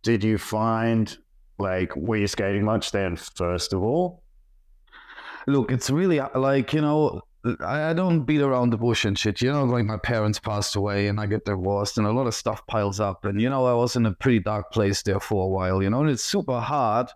did 0.03 0.23
you 0.25 0.39
find 0.39 1.17
like 1.59 1.95
were 1.97 2.17
you 2.17 2.27
skating 2.29 2.65
much 2.65 2.93
then? 2.93 3.17
First 3.17 3.73
of 3.73 3.83
all, 3.83 4.23
Look, 5.47 5.73
it's 5.73 5.89
really 5.89 6.21
uh, 6.21 6.39
like 6.39 6.73
you 6.73 6.81
know. 6.81 7.23
I 7.61 7.93
don't 7.93 8.25
beat 8.25 8.41
around 8.41 8.71
the 8.71 8.77
bush 8.77 9.05
and 9.05 9.19
shit. 9.19 9.41
You 9.43 9.53
know, 9.53 9.65
like 9.65 9.85
my 9.85 9.97
parents 9.97 10.39
passed 10.39 10.77
away 10.77 11.09
and 11.09 11.21
I 11.21 11.27
get 11.27 11.45
divorced 11.45 11.99
and 11.99 12.07
a 12.07 12.13
lot 12.13 12.27
of 12.27 12.35
stuff 12.35 12.67
piles 12.67 13.01
up. 13.01 13.25
And, 13.25 13.41
you 13.41 13.51
know, 13.51 13.67
I 13.67 13.75
was 13.75 13.97
in 13.97 14.07
a 14.07 14.13
pretty 14.13 14.41
dark 14.41 14.71
place 14.73 15.03
there 15.03 15.21
for 15.21 15.45
a 15.45 15.49
while, 15.49 15.83
you 15.83 15.91
know, 15.91 16.01
and 16.01 16.11
it's 16.11 16.25
super 16.25 16.61
hard 16.61 17.09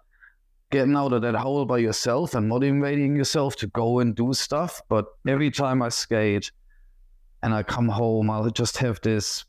getting 0.71 0.97
out 0.97 1.13
of 1.13 1.23
that 1.23 1.35
hole 1.35 1.67
by 1.67 1.79
yourself 1.79 2.35
and 2.35 2.49
motivating 2.49 3.15
yourself 3.15 3.57
to 3.57 3.67
go 3.69 3.99
and 3.99 4.15
do 4.15 4.33
stuff. 4.33 4.81
But 4.89 5.07
every 5.29 5.51
time 5.51 5.83
I 5.83 5.91
skate 5.91 6.51
and 7.43 7.53
I 7.53 7.63
come 7.63 7.89
home, 7.89 8.31
I'll 8.31 8.51
just 8.51 8.79
have 8.79 9.01
this. 9.03 9.45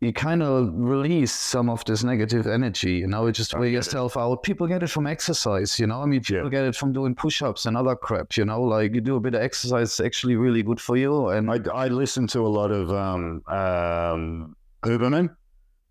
You 0.00 0.14
kind 0.14 0.42
of 0.42 0.70
release 0.74 1.30
some 1.30 1.68
of 1.68 1.84
this 1.84 2.02
negative 2.02 2.46
energy, 2.46 2.92
you 2.94 3.06
know, 3.06 3.26
you 3.26 3.32
just 3.32 3.52
wear 3.54 3.68
yourself 3.68 4.16
out. 4.16 4.42
People 4.42 4.66
get 4.66 4.82
it 4.82 4.88
from 4.88 5.06
exercise, 5.06 5.78
you 5.78 5.86
know. 5.86 6.00
I 6.00 6.06
mean, 6.06 6.22
people 6.22 6.44
Yeah. 6.44 6.50
get 6.50 6.64
it 6.64 6.74
from 6.74 6.94
doing 6.94 7.14
push 7.14 7.42
ups 7.42 7.66
and 7.66 7.76
other 7.76 7.94
crap, 7.94 8.34
you 8.38 8.46
know, 8.46 8.62
like 8.62 8.94
you 8.94 9.02
do 9.02 9.16
a 9.16 9.20
bit 9.20 9.34
of 9.34 9.42
exercise, 9.42 9.88
it's 9.90 10.00
actually 10.00 10.36
really 10.36 10.62
good 10.62 10.80
for 10.80 10.96
you. 10.96 11.28
And 11.28 11.50
I, 11.50 11.58
I 11.74 11.88
listen 11.88 12.26
to 12.28 12.40
a 12.40 12.48
lot 12.48 12.70
of 12.70 12.90
um, 12.90 13.42
um, 13.46 14.56
Huberman 14.82 15.36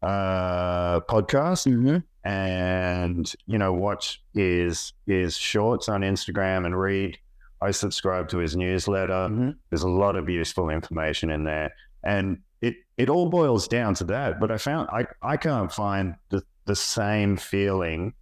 uh, 0.02 1.00
podcasts 1.02 2.04
and 2.26 3.34
you 3.46 3.58
know 3.58 3.74
watch 3.74 4.22
his 4.34 4.94
his 5.06 5.38
shorts 5.38 5.88
on 5.88 6.02
Instagram 6.02 6.66
and 6.66 6.78
read. 6.80 7.18
I 7.62 7.72
subscribe 7.72 8.28
to 8.30 8.38
his 8.40 8.56
newsletter. 8.56 9.14
Mhm. 9.30 9.56
There's 9.70 9.84
a 9.84 9.90
lot 9.90 10.16
of 10.16 10.30
useful 10.30 10.70
information 10.70 11.30
in 11.30 11.44
there, 11.44 11.74
and 12.04 12.40
it 13.00 13.10
all 13.10 13.30
boils 13.30 13.68
down 13.68 13.96
to 13.96 14.04
that. 14.04 14.40
But 14.40 14.52
I 14.52 14.58
found 14.58 14.90
I 14.92 15.08
I 15.24 15.38
can't 15.38 15.72
find 15.72 16.16
the 16.30 16.44
the 16.66 16.76
same 16.76 17.38
feeling 17.38 18.14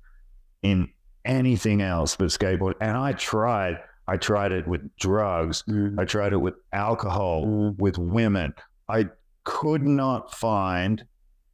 in 0.61 0.89
anything 1.25 1.81
else 1.81 2.15
but 2.15 2.27
skateboard. 2.27 2.75
And 2.79 2.95
I 2.95 3.11
tried. 3.13 3.79
I 4.07 4.15
tried 4.15 4.53
it 4.53 4.65
with 4.65 4.95
drugs. 4.95 5.63
Mm. 5.67 5.99
I 5.99 6.05
tried 6.05 6.31
it 6.31 6.37
with 6.37 6.53
alcohol, 6.71 7.45
mm. 7.45 7.77
with 7.77 7.97
women. 7.97 8.53
I 8.87 9.07
could 9.43 9.83
not 9.83 10.33
find 10.33 11.03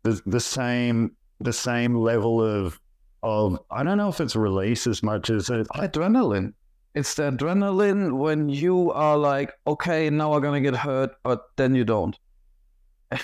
the 0.03 0.21
the 0.28 0.39
same 0.39 1.15
the 1.39 1.53
same 1.53 1.95
level 1.95 2.43
of 2.43 2.80
of 3.24 3.57
I 3.71 3.84
don't 3.84 3.97
know 3.97 4.09
if 4.09 4.19
it's 4.19 4.36
release 4.36 4.86
as 4.86 5.01
much 5.01 5.30
as 5.30 5.47
adrenaline. 5.47 6.53
It's 6.93 7.15
the 7.15 7.32
adrenaline 7.32 8.19
when 8.19 8.49
you 8.49 8.91
are 8.91 9.17
like, 9.17 9.53
okay, 9.65 10.09
now 10.11 10.34
I'm 10.34 10.41
gonna 10.41 10.61
get 10.61 10.76
hurt, 10.76 11.15
but 11.24 11.41
then 11.55 11.74
you 11.74 11.86
don't. 11.86 12.19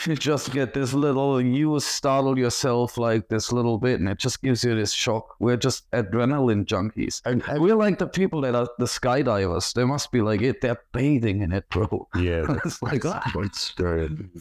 You 0.05 0.15
just 0.29 0.51
get 0.51 0.73
this 0.73 0.93
little, 0.93 1.41
you 1.41 1.79
startle 1.79 2.37
yourself 2.37 2.97
like 2.97 3.27
this 3.29 3.51
little 3.51 3.77
bit, 3.77 3.99
and 3.99 4.09
it 4.09 4.17
just 4.19 4.41
gives 4.41 4.63
you 4.63 4.75
this 4.75 4.91
shock. 4.93 5.35
We're 5.39 5.57
just 5.57 5.89
adrenaline 5.91 6.65
junkies. 6.65 7.21
And, 7.25 7.43
and 7.47 7.61
We're 7.61 7.75
like 7.75 7.99
the 7.99 8.07
people 8.07 8.41
that 8.41 8.55
are 8.55 8.67
the 8.77 8.85
skydivers. 8.85 9.73
They 9.73 9.85
must 9.85 10.11
be 10.11 10.21
like 10.21 10.41
it. 10.41 10.61
They're 10.61 10.81
bathing 10.93 11.41
in 11.41 11.51
it, 11.51 11.67
bro. 11.69 12.07
yeah, 12.15 12.45
it's 12.65 12.81
like 12.81 13.05
ah, 13.05 13.23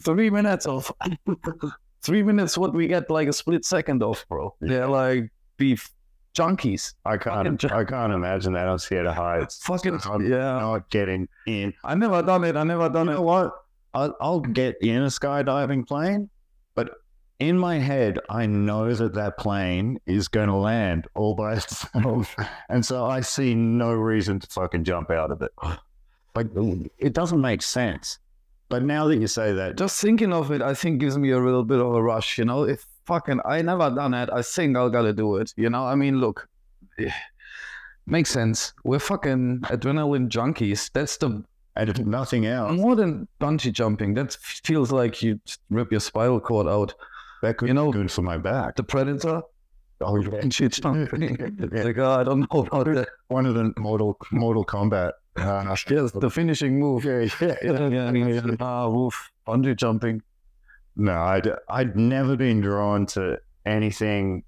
three 0.03 0.29
minutes 0.29 0.65
of 0.65 0.91
three 2.01 2.23
minutes. 2.23 2.57
What 2.57 2.73
we 2.73 2.87
get 2.87 3.09
like 3.09 3.27
a 3.27 3.33
split 3.33 3.65
second 3.65 4.03
of, 4.03 4.25
bro. 4.29 4.55
They're 4.61 4.87
like 4.87 5.31
beef 5.57 5.89
junkies. 6.35 6.93
I 7.05 7.17
can't 7.17 7.63
I 7.71 7.83
can't 7.83 8.13
imagine 8.13 8.53
that. 8.53 8.67
I'm 8.67 8.77
scared 8.77 9.05
of 9.05 9.15
heights. 9.15 9.59
Fucking 9.63 9.99
I'm 10.05 10.29
yeah. 10.29 10.59
not 10.59 10.89
getting 10.89 11.27
in. 11.47 11.73
I 11.83 11.95
never 11.95 12.21
done 12.21 12.43
it. 12.43 12.55
I 12.55 12.63
never 12.63 12.89
done 12.89 13.07
You 13.07 13.13
it. 13.13 13.21
what? 13.21 13.53
I'll, 13.93 14.15
I'll 14.21 14.39
get 14.39 14.75
in 14.81 15.03
a 15.03 15.07
skydiving 15.07 15.87
plane, 15.87 16.29
but 16.75 16.91
in 17.39 17.57
my 17.57 17.79
head, 17.79 18.19
I 18.29 18.45
know 18.45 18.93
that 18.93 19.13
that 19.13 19.37
plane 19.37 19.99
is 20.05 20.27
going 20.27 20.49
to 20.49 20.55
land 20.55 21.07
all 21.15 21.35
by 21.35 21.53
itself. 21.57 22.35
and 22.69 22.85
so 22.85 23.05
I 23.05 23.21
see 23.21 23.55
no 23.55 23.93
reason 23.93 24.39
to 24.39 24.47
fucking 24.47 24.83
jump 24.83 25.09
out 25.11 25.31
of 25.31 25.41
it. 25.41 25.51
Like, 26.35 26.47
it 26.99 27.13
doesn't 27.13 27.41
make 27.41 27.63
sense. 27.63 28.19
But 28.69 28.83
now 28.83 29.07
that 29.07 29.17
you 29.17 29.25
say 29.25 29.51
that, 29.51 29.77
Just 29.77 29.99
thinking 29.99 30.31
of 30.31 30.51
it, 30.51 30.61
I 30.61 30.75
think 30.75 30.99
gives 30.99 31.17
me 31.17 31.31
a 31.31 31.39
little 31.39 31.65
bit 31.65 31.79
of 31.79 31.87
a 31.87 32.01
rush. 32.01 32.37
You 32.37 32.45
know, 32.45 32.63
if 32.63 32.85
fucking 33.05 33.41
I 33.43 33.63
never 33.63 33.89
done 33.89 34.13
it, 34.13 34.29
I 34.31 34.43
think 34.43 34.77
I'll 34.77 34.91
gotta 34.91 35.11
do 35.11 35.37
it. 35.37 35.51
You 35.57 35.71
know, 35.71 35.85
I 35.85 35.95
mean, 35.95 36.19
look, 36.19 36.47
makes 38.05 38.29
sense. 38.29 38.73
We're 38.83 38.99
fucking 38.99 39.61
adrenaline 39.63 40.29
junkies. 40.29 40.91
That's 40.93 41.17
the 41.17 41.43
and 41.79 41.89
if 41.89 41.99
nothing 41.99 42.45
else, 42.45 42.73
more 42.77 42.95
than 42.95 43.27
bungee 43.39 43.71
jumping. 43.71 44.13
That 44.13 44.33
feels 44.33 44.91
like 44.91 45.23
you 45.23 45.39
rip 45.69 45.91
your 45.91 46.01
spinal 46.01 46.39
cord 46.41 46.67
out. 46.67 46.93
that 47.41 47.57
could 47.57 47.69
you 47.69 47.73
know, 47.73 47.91
be 47.91 47.99
good 47.99 48.11
for 48.11 48.21
my 48.21 48.37
back. 48.37 48.75
The 48.75 48.83
predator. 48.83 49.41
Oh, 50.01 50.15
yeah. 50.17 50.29
Bungee 50.41 50.69
jumping. 50.69 51.37
like, 51.85 51.97
oh, 51.97 52.11
I 52.11 52.23
don't 52.23 52.41
know 52.51 52.59
about 52.65 52.85
that. 52.87 53.07
One 53.29 53.45
of 53.45 53.53
the 53.55 53.73
Mortal, 53.77 54.17
Mortal 54.31 54.65
Kombat. 54.65 55.13
Uh, 55.37 55.75
Yes, 55.89 56.11
the 56.11 56.29
finishing 56.29 56.77
move. 56.79 57.05
yeah, 57.05 57.27
yeah, 57.39 57.55
Yeah, 57.63 58.11
yeah, 58.11 58.27
yeah. 58.27 58.55
Ah, 58.59 58.89
woof. 58.89 59.31
Bungee 59.47 59.75
jumping. 59.75 60.21
No, 60.97 61.13
I'd, 61.13 61.49
I'd 61.69 61.95
never 61.95 62.35
been 62.35 62.59
drawn 62.59 63.05
to 63.07 63.39
anything 63.65 64.43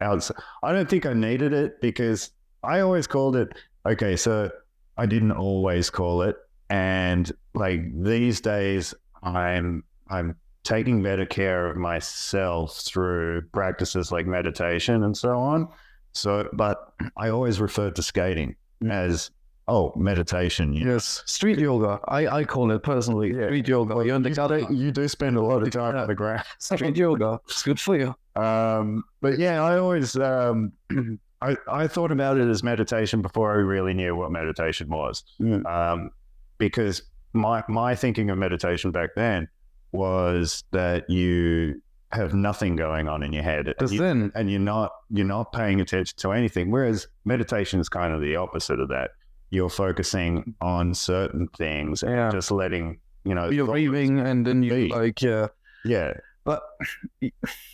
else. 0.00 0.32
I 0.64 0.72
don't 0.72 0.88
think 0.90 1.06
I 1.06 1.12
needed 1.12 1.52
it 1.52 1.80
because 1.80 2.30
I 2.64 2.80
always 2.80 3.06
called 3.06 3.36
it, 3.36 3.48
okay, 3.86 4.16
so 4.16 4.50
I 4.96 5.06
didn't 5.06 5.32
always 5.32 5.90
call 5.90 6.22
it. 6.22 6.36
And 6.70 7.30
like 7.54 7.80
these 8.02 8.40
days, 8.40 8.94
I'm, 9.22 9.84
I'm 10.08 10.36
taking 10.64 11.02
better 11.02 11.26
care 11.26 11.70
of 11.70 11.76
myself 11.76 12.76
through 12.78 13.42
practices 13.52 14.10
like 14.10 14.26
meditation 14.26 15.04
and 15.04 15.16
so 15.16 15.38
on. 15.38 15.68
So, 16.12 16.48
but 16.52 16.92
I 17.16 17.28
always 17.28 17.60
referred 17.60 17.94
to 17.96 18.02
skating 18.02 18.56
as 18.90 19.30
oh, 19.68 19.92
meditation. 19.96 20.72
Yeah. 20.72 20.84
Yes, 20.94 21.22
street 21.26 21.58
yoga. 21.58 22.00
I, 22.08 22.26
I 22.28 22.44
call 22.44 22.70
it 22.70 22.82
personally 22.82 23.34
Yeah. 23.34 23.46
street 23.46 23.68
yoga. 23.68 23.94
You're 24.04 24.16
in 24.16 24.22
the 24.22 24.30
You, 24.30 24.66
do- 24.66 24.74
you 24.74 24.90
do 24.92 25.08
spend 25.08 25.36
a 25.36 25.42
lot 25.42 25.62
of 25.62 25.70
time 25.72 25.94
Yeah. 25.94 26.02
on 26.02 26.08
the 26.08 26.14
ground. 26.14 26.44
Street 26.58 26.96
yoga. 26.96 27.40
It's 27.48 27.62
good 27.62 27.78
for 27.80 27.96
you. 27.96 28.14
Um, 28.40 29.04
but 29.20 29.38
yeah, 29.38 29.62
I 29.62 29.78
always 29.78 30.16
um, 30.16 30.72
I, 31.42 31.56
I 31.70 31.86
thought 31.86 32.12
about 32.12 32.38
it 32.38 32.48
as 32.48 32.62
meditation 32.62 33.22
before 33.22 33.50
I 33.52 33.56
really 33.56 33.92
knew 33.92 34.16
what 34.16 34.30
meditation 34.32 34.88
was. 34.88 35.22
Mm. 35.40 35.66
Um, 35.66 36.10
because 36.58 37.02
my 37.32 37.62
my 37.68 37.94
thinking 37.94 38.30
of 38.30 38.38
meditation 38.38 38.90
back 38.90 39.10
then 39.16 39.48
was 39.92 40.64
that 40.72 41.08
you 41.10 41.80
have 42.12 42.32
nothing 42.34 42.76
going 42.76 43.08
on 43.08 43.22
in 43.22 43.32
your 43.32 43.42
head. 43.42 43.66
Because 43.66 43.92
You- 43.92 44.00
then, 44.00 44.32
and 44.34 44.50
you're 44.50 44.60
not 44.60 44.92
you're 45.10 45.26
not 45.26 45.52
paying 45.52 45.80
attention 45.80 46.16
to 46.18 46.32
anything. 46.32 46.70
Whereas 46.70 47.08
meditation 47.24 47.80
is 47.80 47.88
kind 47.88 48.12
of 48.14 48.20
the 48.20 48.36
opposite 48.36 48.80
of 48.80 48.88
that. 48.88 49.10
You're 49.50 49.68
focusing 49.70 50.54
on 50.60 50.94
certain 50.94 51.48
things 51.56 52.02
and 52.02 52.12
Yeah. 52.12 52.30
just 52.30 52.50
letting 52.50 52.98
you 53.24 53.34
know 53.34 53.50
you're 53.50 53.66
breathing 53.66 54.20
and 54.20 54.46
then 54.46 54.62
you 54.62 54.88
like, 54.88 55.20
yeah. 55.22 55.48
Yeah, 55.84 56.14
But 56.44 56.62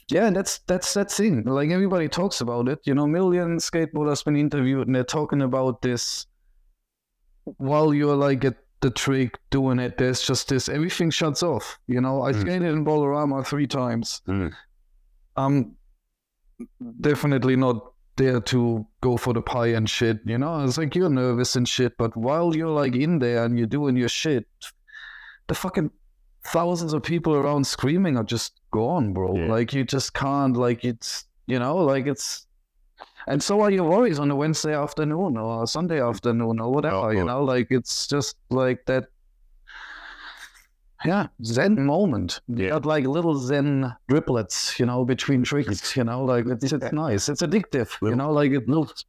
yeah, 0.09 0.30
that's 0.30 0.59
that's 0.66 0.93
that 0.95 1.11
thing. 1.11 1.45
Like 1.45 1.70
everybody 1.70 2.09
talks 2.09 2.41
about 2.41 2.68
it. 2.68 2.80
You 2.85 2.95
know, 2.95 3.07
million 3.07 3.59
skateboarders 3.59 4.24
been 4.24 4.37
interviewed 4.37 4.87
and 4.87 4.95
they're 4.97 5.05
talking 5.05 5.41
about 5.43 5.83
this 5.83 6.26
while 7.57 7.93
you're 7.93 8.16
like 8.16 8.45
at 8.45 8.57
the 8.83 8.91
trick 8.91 9.39
doing 9.51 9.78
it. 9.78 9.97
There's 9.97 10.20
just 10.20 10.49
this 10.49 10.68
everything 10.68 11.11
shuts 11.11 11.43
off. 11.43 11.78
You 11.87 12.01
know, 12.01 12.22
I 12.22 12.33
Mm. 12.33 12.41
skated 12.41 12.62
in 12.74 12.85
Bowl-A-Rama 12.85 13.45
three 13.45 13.66
times. 13.66 14.20
Mm. 14.28 14.53
I'm 15.37 15.76
definitely 17.01 17.57
not 17.57 17.93
there 18.16 18.41
to 18.41 18.87
go 19.01 19.16
for 19.16 19.33
the 19.33 19.41
pie 19.43 19.68
and 19.68 19.89
shit. 19.89 20.20
You 20.26 20.39
know, 20.39 20.62
it's 20.64 20.76
like 20.78 20.95
you're 20.95 21.09
nervous 21.09 21.57
and 21.57 21.66
shit, 21.66 21.97
but 21.97 22.14
while 22.16 22.55
you're 22.55 22.68
like 22.83 22.95
in 22.95 23.18
there 23.18 23.45
and 23.45 23.57
you're 23.59 23.66
doing 23.66 23.97
your 23.97 24.09
shit, 24.11 24.47
the 25.49 25.55
fucking 25.55 25.91
thousands 26.45 26.93
of 26.93 27.03
people 27.03 27.35
around 27.35 27.66
screaming 27.66 28.16
are 28.16 28.24
just 28.24 28.61
gone, 28.70 29.12
bro. 29.12 29.37
Yeah. 29.37 29.47
Like 29.47 29.72
you 29.72 29.85
just 29.85 30.12
can't. 30.12 30.57
Like 30.57 30.85
it's 30.85 31.24
you 31.47 31.59
know, 31.59 31.76
like 31.76 32.07
it's. 32.07 32.47
And 33.27 33.43
so 33.43 33.61
are 33.61 33.70
your 33.70 33.89
worries 33.89 34.18
on 34.18 34.31
a 34.31 34.37
Wednesday 34.37 34.75
afternoon 34.75 35.37
or 35.37 35.64
a 35.64 35.66
Sunday 35.66 36.01
afternoon 36.01 36.61
or 36.61 36.73
whatever, 36.73 36.97
Oh, 36.97 37.11
you 37.11 37.25
know? 37.25 37.45
Like 37.45 37.68
it's 37.70 38.07
just 38.07 38.37
like 38.51 38.85
that. 38.87 39.05
Yeah, 41.05 41.27
Zen 41.45 41.85
moment. 41.85 42.41
You 42.47 42.64
Yeah. 42.64 42.70
got 42.70 42.87
like 42.87 43.05
little 43.07 43.35
Zen 43.35 43.93
driplets, 44.09 44.79
you 44.79 44.87
know, 44.87 45.05
between 45.05 45.43
tricks, 45.43 45.97
you 45.97 46.05
know, 46.05 46.25
like 46.25 46.47
it's, 46.47 46.73
it's 46.73 46.93
nice. 46.93 47.29
It's 47.29 47.43
addictive, 47.43 47.91
you 48.03 48.14
know, 48.14 48.31
like 48.33 48.53
it 48.53 48.68
looks. 48.68 49.05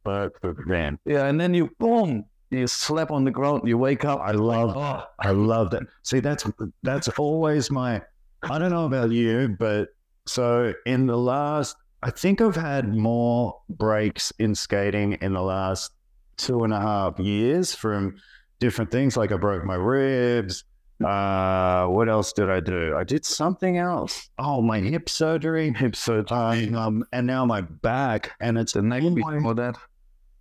man, 0.66 0.98
Yeah, 1.04 1.26
and 1.26 1.40
then 1.40 1.54
you 1.54 1.70
boom, 1.78 2.24
you 2.50 2.66
slap 2.66 3.12
on 3.12 3.24
the 3.24 3.30
ground, 3.30 3.62
you 3.68 3.78
wake 3.78 4.04
up. 4.04 4.18
I 4.20 4.32
love 4.32 4.76
Oh, 4.76 5.04
I 5.20 5.30
love 5.30 5.70
that. 5.70 5.84
See, 6.02 6.18
that's 6.18 6.44
that's 6.82 7.08
always 7.10 7.70
my. 7.70 8.02
I 8.42 8.58
don't 8.58 8.70
know 8.72 8.86
about 8.86 9.10
you, 9.12 9.54
but 9.56 9.90
so 10.26 10.74
in 10.86 11.06
the 11.06 11.16
last, 11.16 11.76
I 12.04 12.10
think 12.10 12.40
I've 12.42 12.54
had 12.54 12.94
more 12.94 13.58
breaks 13.70 14.30
in 14.38 14.54
skating 14.54 15.14
in 15.22 15.32
the 15.32 15.40
last 15.40 15.92
two 16.36 16.62
and 16.64 16.72
a 16.72 16.78
half 16.80 17.18
years 17.18 17.74
from 17.74 18.16
different 18.60 18.90
things. 18.90 19.16
Like 19.16 19.32
I 19.32 19.36
broke 19.36 19.64
my 19.64 19.76
ribs. 19.76 20.64
Uh, 21.02 21.86
what 21.86 22.08
else 22.10 22.32
did 22.34 22.50
I 22.50 22.60
do? 22.60 22.94
I 22.94 23.04
did 23.04 23.24
something 23.24 23.78
else. 23.78 24.28
Oh, 24.38 24.60
my 24.62 24.80
hip 24.80 25.08
surgery, 25.08 25.72
hip 25.72 25.96
surgery, 25.96 26.72
um, 26.74 27.04
and 27.12 27.26
now 27.26 27.44
my 27.46 27.62
back, 27.62 28.32
and 28.40 28.58
it's 28.58 28.72
the 28.72 28.82
neck 28.82 29.02
Oh 29.04 29.10
before 29.14 29.54
that. 29.54 29.76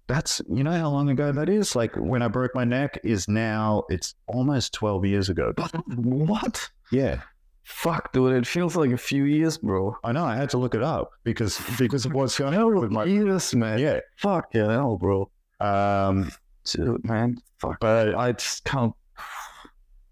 that's 0.08 0.42
you 0.50 0.64
know 0.64 0.72
how 0.74 0.90
long 0.90 1.10
ago 1.10 1.32
that 1.32 1.48
is. 1.50 1.76
Like 1.78 1.96
when 1.96 2.22
I 2.22 2.28
broke 2.28 2.54
my 2.54 2.66
neck 2.66 3.00
is 3.04 3.28
now 3.28 3.84
it's 3.90 4.16
almost 4.28 4.74
twelve 4.74 5.06
years 5.06 5.30
ago. 5.30 5.54
What? 5.96 6.70
Yeah, 6.92 7.22
Fuck, 7.64 8.12
dude, 8.12 8.34
it 8.34 8.46
feels 8.48 8.76
like 8.76 8.92
a 8.92 8.98
few 8.98 9.24
years, 9.24 9.58
bro. 9.58 9.96
I 10.04 10.12
know. 10.12 10.26
I 10.26 10.36
had 10.36 10.50
to 10.52 10.58
look 10.58 10.76
it 10.76 10.84
up 10.84 11.12
because 11.24 11.60
because 11.78 12.06
of 12.06 12.14
what's 12.14 12.38
going 12.38 12.54
on 12.56 12.76
with 12.80 12.92
my 12.92 13.06
years, 13.06 13.54
man. 13.56 13.80
yeah. 13.80 14.00
Fuck 14.18 14.50
yeah, 14.54 14.70
hell, 14.72 14.98
bro. 14.98 15.30
Um, 15.60 16.32
Dude, 16.66 17.04
man. 17.06 17.38
Fuck. 17.60 17.80
but 17.80 18.16
I 18.16 18.34
just 18.34 18.64
can't. 18.66 18.94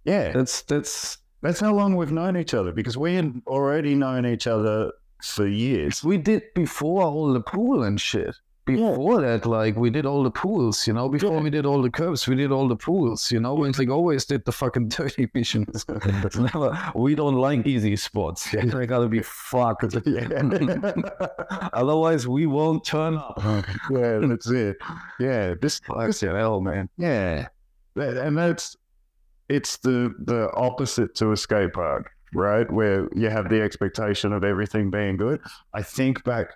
yeah, 0.05 0.31
That's 0.31 0.61
that's. 0.63 1.17
that's 1.41 1.59
how 1.59 1.73
long 1.73 1.95
we've 1.95 2.11
known 2.11 2.37
each 2.37 2.53
other 2.53 2.71
because 2.71 2.97
we 2.97 3.15
had 3.15 3.41
already 3.47 3.95
known 3.95 4.25
each 4.25 4.47
other 4.47 4.91
for 5.21 5.45
years. 5.47 6.03
We 6.03 6.17
did 6.17 6.43
before 6.55 7.03
all 7.03 7.33
the 7.33 7.41
pool 7.41 7.83
and 7.83 7.99
shit. 7.99 8.35
Before 8.65 9.21
that, 9.21 9.45
like 9.47 9.75
we 9.75 9.89
did 9.89 10.05
all 10.05 10.21
the 10.23 10.29
pools, 10.31 10.85
you 10.87 10.93
know. 10.93 11.09
Before 11.09 11.33
Yeah. 11.37 11.41
we 11.41 11.49
did 11.49 11.65
all 11.65 11.81
the 11.81 11.89
curves, 11.89 12.27
we 12.27 12.35
did 12.35 12.51
all 12.51 12.67
the 12.67 12.75
pools, 12.75 13.31
you 13.31 13.39
know. 13.39 13.55
We 13.55 13.69
like 13.71 13.89
always 13.89 14.23
did 14.25 14.45
the 14.45 14.51
fucking 14.51 14.89
dirty 14.97 15.27
missions. 15.33 15.83
Never, 16.37 16.91
we 16.95 17.15
don't 17.15 17.35
like 17.35 17.65
easy 17.65 17.95
spots. 17.95 18.51
They 18.51 18.85
gotta 18.85 19.07
be 19.07 19.23
fucked. 19.23 19.95
Otherwise, 21.73 22.27
we 22.27 22.45
won't 22.45 22.83
turn 22.85 23.17
up. 23.17 23.41
yeah, 23.89 24.19
that's 24.19 24.49
it. 24.49 24.77
Yeah, 25.19 25.55
this 25.59 25.81
yeah, 26.21 26.37
hell, 26.37 26.61
man. 26.61 26.87
Yeah, 26.97 27.47
and 27.95 28.37
that's 28.37 28.75
it's 29.49 29.77
the 29.77 30.13
the 30.23 30.49
opposite 30.53 31.15
to 31.15 31.31
a 31.31 31.37
skate 31.37 31.73
park, 31.73 32.11
right? 32.33 32.71
Where 32.71 33.09
you 33.15 33.29
have 33.29 33.49
the 33.49 33.61
expectation 33.61 34.33
of 34.33 34.43
everything 34.43 34.89
being 34.91 35.17
good. 35.17 35.41
I 35.73 35.81
think 35.81 36.23
back 36.23 36.47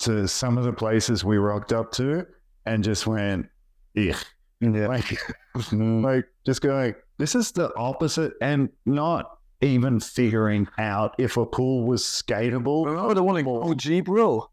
to 0.00 0.26
some 0.28 0.58
of 0.58 0.64
the 0.64 0.72
places 0.72 1.24
we 1.24 1.36
rocked 1.38 1.72
up 1.72 1.92
to 1.92 2.26
and 2.66 2.82
just 2.84 3.06
went, 3.06 3.46
yeah, 3.94 4.16
Yeah. 4.60 4.86
like, 4.88 5.04
mm. 5.56 6.02
like 6.02 6.26
just 6.44 6.60
going. 6.62 6.94
This 7.18 7.34
is 7.34 7.50
the 7.52 7.74
opposite, 7.74 8.34
and 8.40 8.68
not 8.86 9.38
even 9.60 9.98
figuring 9.98 10.68
out 10.78 11.14
if 11.18 11.36
a 11.36 11.44
pool 11.44 11.84
was 11.84 12.02
skatable. 12.04 12.86
Remember 12.86 13.14
the 13.14 13.22
one 13.24 13.36
in 13.38 13.46
OG, 13.46 14.04
bro? 14.04 14.48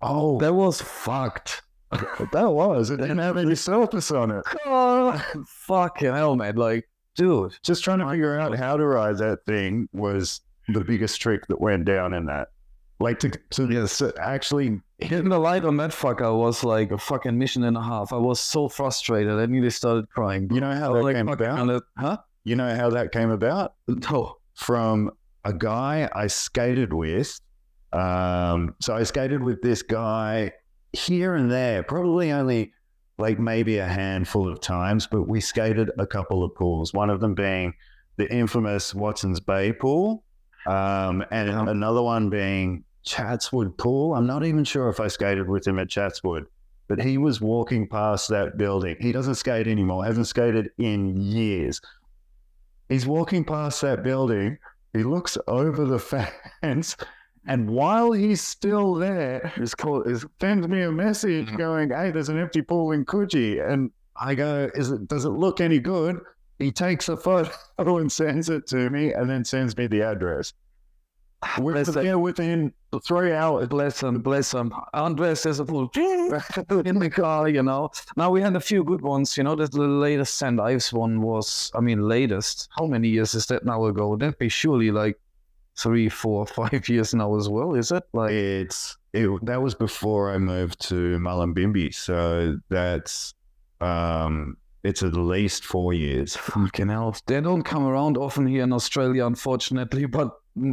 Oh, 0.00 0.38
That 0.40 0.54
was 0.54 0.80
fucked. 0.82 1.62
that 1.90 2.50
was. 2.50 2.90
It 2.90 2.96
didn't 2.96 3.18
have 3.18 3.36
any 3.36 3.54
surface 3.54 4.10
on 4.10 4.30
it. 4.32 4.44
Oh, 4.66 5.22
fucking 5.46 6.12
hell, 6.12 6.34
man. 6.36 6.56
Like, 6.56 6.88
dude. 7.14 7.56
just 7.62 7.84
trying 7.84 7.98
to 8.00 8.08
figure 8.10 8.38
out 8.40 8.56
how 8.56 8.76
to 8.76 8.84
ride 8.84 9.18
that 9.18 9.44
thing 9.46 9.88
was 9.92 10.40
the 10.68 10.80
biggest 10.82 11.20
trick 11.20 11.46
that 11.48 11.60
went 11.60 11.84
down 11.84 12.14
in 12.14 12.26
that. 12.26 12.48
Like 13.02 13.18
to, 13.20 13.30
to 13.30 13.68
Yes. 13.70 14.00
actually, 14.20 14.80
Hitting 14.98 15.28
the 15.30 15.38
light 15.38 15.64
on 15.64 15.76
that 15.78 15.90
fucker 15.90 16.36
was 16.38 16.62
like 16.62 16.92
a 16.92 16.98
fucking 16.98 17.36
mission 17.36 17.64
and 17.64 17.76
a 17.76 17.82
half. 17.82 18.12
I 18.12 18.16
was 18.18 18.38
so 18.38 18.68
frustrated. 18.68 19.32
I 19.32 19.46
nearly 19.46 19.70
started 19.70 20.08
crying. 20.10 20.48
you 20.52 20.60
know 20.60 20.72
how 20.72 20.92
that 20.94 21.02
like, 21.02 21.16
came 21.16 21.28
about. 21.28 21.68
it- 21.68 21.82
huh? 21.98 22.18
You 22.44 22.54
know 22.56 22.74
how 22.76 22.90
that 22.90 23.10
came 23.12 23.30
about 23.30 23.74
No. 23.88 24.36
from 24.54 25.10
a 25.44 25.52
guy 25.52 26.08
I 26.14 26.28
skated 26.28 26.92
with. 26.92 27.40
Um, 27.92 28.74
so 28.80 28.94
I 28.94 29.02
skated 29.02 29.42
with 29.42 29.60
this 29.62 29.82
guy 29.82 30.52
here 30.92 31.34
and 31.34 31.50
there, 31.50 31.82
probably 31.82 32.32
only 32.32 32.72
like 33.18 33.38
maybe 33.38 33.78
a 33.78 33.86
handful 33.86 34.48
of 34.48 34.60
times, 34.60 35.06
but 35.06 35.28
we 35.28 35.40
skated 35.40 35.90
a 35.98 36.06
couple 36.06 36.42
of 36.44 36.54
pools. 36.54 36.94
One 36.94 37.10
of 37.10 37.20
them 37.20 37.34
being 37.34 37.74
the 38.16 38.32
infamous 38.32 38.94
Watson's 38.94 39.40
Bay 39.40 39.72
pool, 39.72 40.24
um, 40.66 41.24
and 41.30 41.50
another 41.50 42.02
one 42.02 42.30
being 42.30 42.84
Chatswood 43.04 43.76
Pool. 43.78 44.14
I'm 44.14 44.26
not 44.26 44.44
even 44.44 44.64
sure 44.64 44.88
if 44.88 45.00
I 45.00 45.08
skated 45.08 45.48
with 45.48 45.66
him 45.66 45.78
at 45.78 45.88
Chatswood, 45.88 46.46
but 46.88 47.00
he 47.00 47.18
was 47.18 47.40
walking 47.40 47.88
past 47.88 48.28
that 48.28 48.56
building. 48.56 48.96
He 49.00 49.12
doesn't 49.12 49.34
skate 49.36 49.66
anymore, 49.66 50.04
hasn't 50.04 50.26
skated 50.28 50.70
in 50.78 51.16
years. 51.16 51.80
He's 52.88 53.06
walking 53.06 53.44
past 53.44 53.80
that 53.82 54.02
building. 54.02 54.58
He 54.92 55.02
looks 55.02 55.38
over 55.48 55.84
the 55.84 55.98
fence, 56.60 56.96
and 57.46 57.70
while 57.70 58.12
he's 58.12 58.40
still 58.42 58.94
there, 58.94 59.52
he's 59.56 59.74
called, 59.74 60.06
he 60.06 60.14
sends 60.40 60.68
me 60.68 60.82
a 60.82 60.92
message 60.92 61.48
Mhm. 61.48 61.58
going, 61.58 61.90
"Hey, 61.90 62.10
there's 62.10 62.28
an 62.28 62.38
empty 62.38 62.62
pool 62.62 62.92
in 62.92 63.04
Coogee," 63.04 63.58
and 63.66 63.90
I 64.14 64.34
go, 64.34 64.70
"Is 64.74 64.90
it? 64.90 65.08
Does 65.08 65.24
it 65.24 65.30
look 65.30 65.60
any 65.60 65.78
good?" 65.80 66.20
He 66.58 66.70
takes 66.70 67.08
a 67.08 67.16
photo 67.16 67.50
and 67.98 68.12
sends 68.12 68.48
it 68.48 68.66
to 68.68 68.90
me, 68.90 69.12
and 69.12 69.28
then 69.28 69.44
sends 69.44 69.76
me 69.76 69.86
the 69.86 70.02
address. 70.02 70.52
We're 71.58 71.84
there 71.84 72.18
within 72.18 72.72
three 73.04 73.32
hours. 73.32 73.68
Bless 73.68 74.02
him, 74.02 74.20
bless 74.20 74.52
him. 74.52 74.72
Andres 74.94 75.44
has 75.44 75.60
a 75.60 75.66
full 75.66 75.90
in 75.94 76.98
the 76.98 77.10
car, 77.12 77.48
you 77.48 77.62
know. 77.62 77.90
Now 78.16 78.30
we 78.30 78.40
had 78.40 78.54
a 78.56 78.60
few 78.60 78.84
good 78.84 79.00
ones, 79.00 79.36
you 79.36 79.44
know. 79.44 79.54
The, 79.54 79.66
the 79.66 79.82
latest 79.82 80.34
St 80.34 80.60
Ives 80.60 80.92
one 80.92 81.20
was, 81.20 81.70
I 81.74 81.80
mean, 81.80 82.08
latest. 82.08 82.68
How 82.78 82.86
many 82.86 83.08
years 83.08 83.34
is 83.34 83.46
that 83.46 83.64
now 83.64 83.84
ago? 83.86 84.16
That'd 84.16 84.38
be 84.38 84.48
surely 84.48 84.90
like 84.90 85.18
three, 85.76 86.08
four, 86.08 86.46
five 86.60 86.88
years 86.88 87.14
now 87.14 87.36
as 87.36 87.48
well, 87.48 87.74
is 87.74 87.90
it? 87.90 88.04
Like, 88.12 88.32
It's 88.32 88.96
it, 89.12 89.28
that 89.44 89.60
was 89.60 89.74
before 89.74 90.32
I 90.32 90.38
moved 90.38 90.80
to 90.88 91.18
Mullumbimby, 91.18 91.94
so 91.94 92.58
that's 92.68 93.34
um, 93.80 94.56
it's 94.84 95.02
at 95.02 95.14
least 95.14 95.64
four 95.64 95.92
years. 95.92 96.36
fucking 96.36 96.88
hell. 96.88 97.16
They 97.26 97.40
don't 97.40 97.62
come 97.62 97.84
around 97.84 98.16
often 98.16 98.46
here 98.46 98.62
in 98.62 98.72
Australia, 98.72 99.26
unfortunately, 99.26 100.06
but 100.06 100.30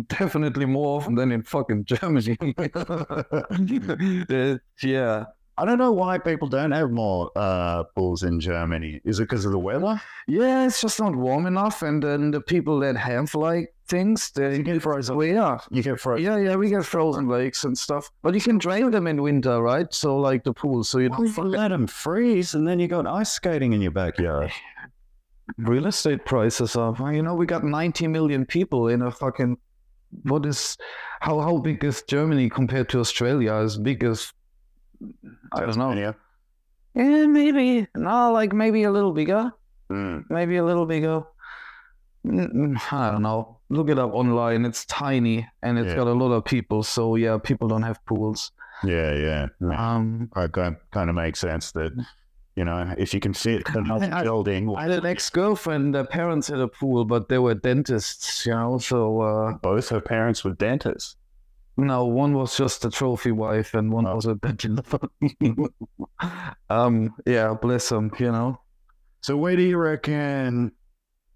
definitely 0.08 0.66
more 0.66 0.98
often 0.98 1.16
than 1.16 1.32
in 1.32 1.44
fucking 1.44 1.86
Germany. 1.86 2.38
Yeah. 4.84 5.26
I 5.58 5.66
don't 5.66 5.78
know 5.78 5.92
why 5.92 6.18
people 6.20 6.48
don't 6.48 6.72
have 6.72 6.90
more 6.90 7.32
uh, 7.36 7.84
pools 7.94 8.24
in 8.24 8.40
Germany. 8.40 9.02
Is 9.04 9.20
it 9.20 9.24
because 9.24 9.44
of 9.44 9.52
the 9.52 9.60
weather? 9.60 10.02
Yeah, 10.26 10.66
it's 10.66 10.80
just 10.80 11.02
not 11.02 11.14
warm 11.18 11.46
enough, 11.48 11.82
and 11.82 12.02
then 12.02 12.32
the 12.32 12.40
people 12.40 12.80
that 12.80 12.96
have 12.96 13.36
like 13.36 13.74
things, 13.90 14.32
they 14.32 14.64
get 14.64 14.82
frozen. 14.82 15.18
Well, 15.18 15.28
yeah, 15.28 15.58
You 15.70 15.84
get 15.84 16.00
frozen. 16.00 16.24
yeah, 16.24 16.38
yeah. 16.38 16.56
We 16.56 16.70
get 16.70 16.86
frozen 16.86 17.28
lakes 17.28 17.66
and 17.66 17.78
stuff, 17.78 18.10
but 18.22 18.34
you 18.36 18.40
can 18.40 18.58
drain 18.58 18.90
them 18.92 19.06
in 19.06 19.22
winter, 19.22 19.62
right? 19.62 19.94
So 19.94 20.16
like 20.16 20.46
the 20.46 20.54
pool, 20.54 20.86
so 20.86 21.00
you 21.00 21.10
Well, 21.10 21.24
don't 21.26 21.36
you 21.36 21.44
let 21.44 21.68
them 21.70 21.88
freeze, 21.88 22.54
and 22.54 22.66
then 22.66 22.80
you 22.80 22.88
got 22.88 23.06
ice 23.06 23.32
skating 23.34 23.74
in 23.74 23.82
your 23.82 23.92
backyard. 23.92 24.52
real 25.58 25.88
estate 25.88 26.24
prices 26.24 26.78
are 26.78 26.94
well, 26.94 27.12
you 27.12 27.22
know 27.24 27.34
we 27.34 27.46
got 27.46 27.66
90 27.66 28.08
million 28.08 28.46
people 28.46 28.88
in 28.88 29.02
a 29.02 29.12
fucking 29.12 29.58
what 30.24 30.46
is 30.46 30.78
how 31.20 31.40
how 31.40 31.58
big 31.58 31.84
is 31.84 32.02
germany 32.08 32.50
compared 32.50 32.90
to 32.90 33.00
australia? 33.00 33.54
As 33.54 33.78
big 33.78 34.04
as 34.04 34.34
i 35.54 35.60
don't 35.62 35.78
know. 35.78 35.90
Tasmania. 35.90 36.16
yeah 36.96 37.26
maybe. 37.28 37.88
No 37.96 38.32
like 38.34 38.54
maybe 38.54 38.84
a 38.84 38.92
little 38.92 39.14
bigger. 39.14 39.52
Mm. 39.92 40.26
maybe 40.30 40.58
a 40.58 40.64
little 40.64 40.86
bigger. 40.86 41.24
Mm, 42.26 42.54
mm, 42.54 42.94
i 42.94 43.12
don't 43.12 43.22
know. 43.24 43.58
Look 43.72 43.90
it 43.90 44.00
up 44.00 44.14
online. 44.14 44.66
It's 44.66 44.84
tiny 44.86 45.48
and 45.62 45.78
it's 45.80 45.90
Yeah. 45.90 45.96
got 45.96 46.08
a 46.08 46.14
lot 46.14 46.32
of 46.32 46.44
people. 46.46 46.84
So 46.84 47.16
yeah 47.16 47.38
people 47.38 47.68
don't 47.68 47.84
have 47.84 48.04
pools. 48.06 48.52
Yeah, 48.84 49.14
yeah. 49.14 49.48
um 49.78 50.30
I 50.36 50.48
kind 50.48 51.10
of 51.10 51.16
makes 51.16 51.40
sense 51.40 51.72
that 51.74 51.92
you 52.60 52.66
know 52.68 52.80
if 53.04 53.10
you 53.14 53.20
can 53.26 53.34
fit 53.34 53.64
I- 53.76 54.24
building, 54.24 54.64
I 54.76 54.82
had 54.84 54.92
an 54.92 55.06
ex-girlfriend. 55.14 55.96
Her 55.96 56.04
parents 56.20 56.48
had 56.54 56.60
a 56.60 56.68
pool, 56.80 57.06
but 57.14 57.30
they 57.30 57.40
were 57.46 57.56
dentists, 57.56 58.46
you 58.46 58.54
know. 58.54 58.78
So 58.92 59.22
uh, 59.30 59.54
both 59.70 59.86
her 59.96 60.02
parents 60.02 60.44
were 60.44 60.56
dentists. 60.68 61.16
No, 61.78 62.00
one 62.24 62.34
was 62.34 62.58
just 62.58 62.84
a 62.84 62.90
trophy 63.00 63.32
wife, 63.32 63.74
and 63.74 63.86
one 63.98 64.06
Oh. 64.06 64.16
was 64.20 64.26
a 64.26 64.36
bachelor. 64.36 64.84
um, 66.70 67.14
yeah, 67.26 67.54
bless 67.54 67.90
them, 67.90 68.12
you 68.20 68.32
know. 68.32 68.60
So 69.22 69.38
where 69.38 69.56
do 69.56 69.64
you 69.64 69.78
reckon? 69.78 70.72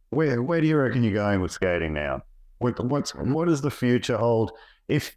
Where 0.09 0.41
where 0.43 0.61
do 0.61 0.67
you 0.67 0.77
reckon 0.77 1.03
you're 1.03 1.13
going 1.13 1.41
with 1.41 1.51
skating 1.51 1.93
now? 1.93 2.23
What 2.59 2.79
what's 2.85 3.15
what 3.15 3.47
does 3.47 3.61
the 3.61 3.71
future 3.71 4.17
hold? 4.17 4.51
If 4.87 5.15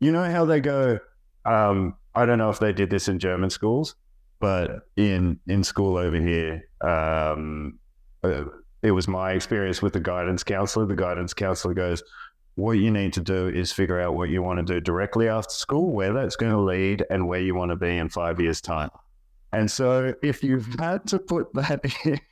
you 0.00 0.12
know 0.12 0.24
how 0.30 0.44
they 0.44 0.60
go, 0.60 0.98
um, 1.44 1.94
I 2.14 2.26
don't 2.26 2.38
know 2.38 2.50
if 2.50 2.58
they 2.58 2.72
did 2.72 2.90
this 2.90 3.08
in 3.08 3.18
German 3.18 3.50
schools, 3.50 3.94
but 4.38 4.88
in 4.96 5.38
in 5.46 5.64
school 5.64 5.96
over 5.96 6.16
here, 6.16 6.68
um, 6.80 7.78
uh, 8.22 8.44
it 8.82 8.90
was 8.90 9.08
my 9.08 9.32
experience 9.32 9.80
with 9.80 9.92
the 9.92 10.00
guidance 10.00 10.42
counselor. 10.42 10.86
The 10.86 10.96
guidance 10.96 11.34
counselor 11.34 11.74
goes, 11.74 12.02
"What 12.54 12.72
you 12.72 12.90
need 12.90 13.12
to 13.14 13.20
do 13.20 13.48
is 13.48 13.72
figure 13.72 14.00
out 14.00 14.14
what 14.14 14.28
you 14.28 14.42
want 14.42 14.64
to 14.66 14.74
do 14.74 14.80
directly 14.80 15.28
after 15.28 15.54
school, 15.54 15.92
where 15.92 16.12
that's 16.12 16.36
going 16.36 16.52
to 16.52 16.60
lead, 16.60 17.04
and 17.10 17.26
where 17.26 17.40
you 17.40 17.54
want 17.54 17.70
to 17.70 17.76
be 17.76 17.96
in 17.96 18.08
five 18.08 18.40
years' 18.40 18.60
time." 18.60 18.90
And 19.52 19.70
so, 19.70 20.14
if 20.22 20.42
you've 20.42 20.74
had 20.78 21.06
to 21.08 21.18
put 21.18 21.52
that 21.54 21.80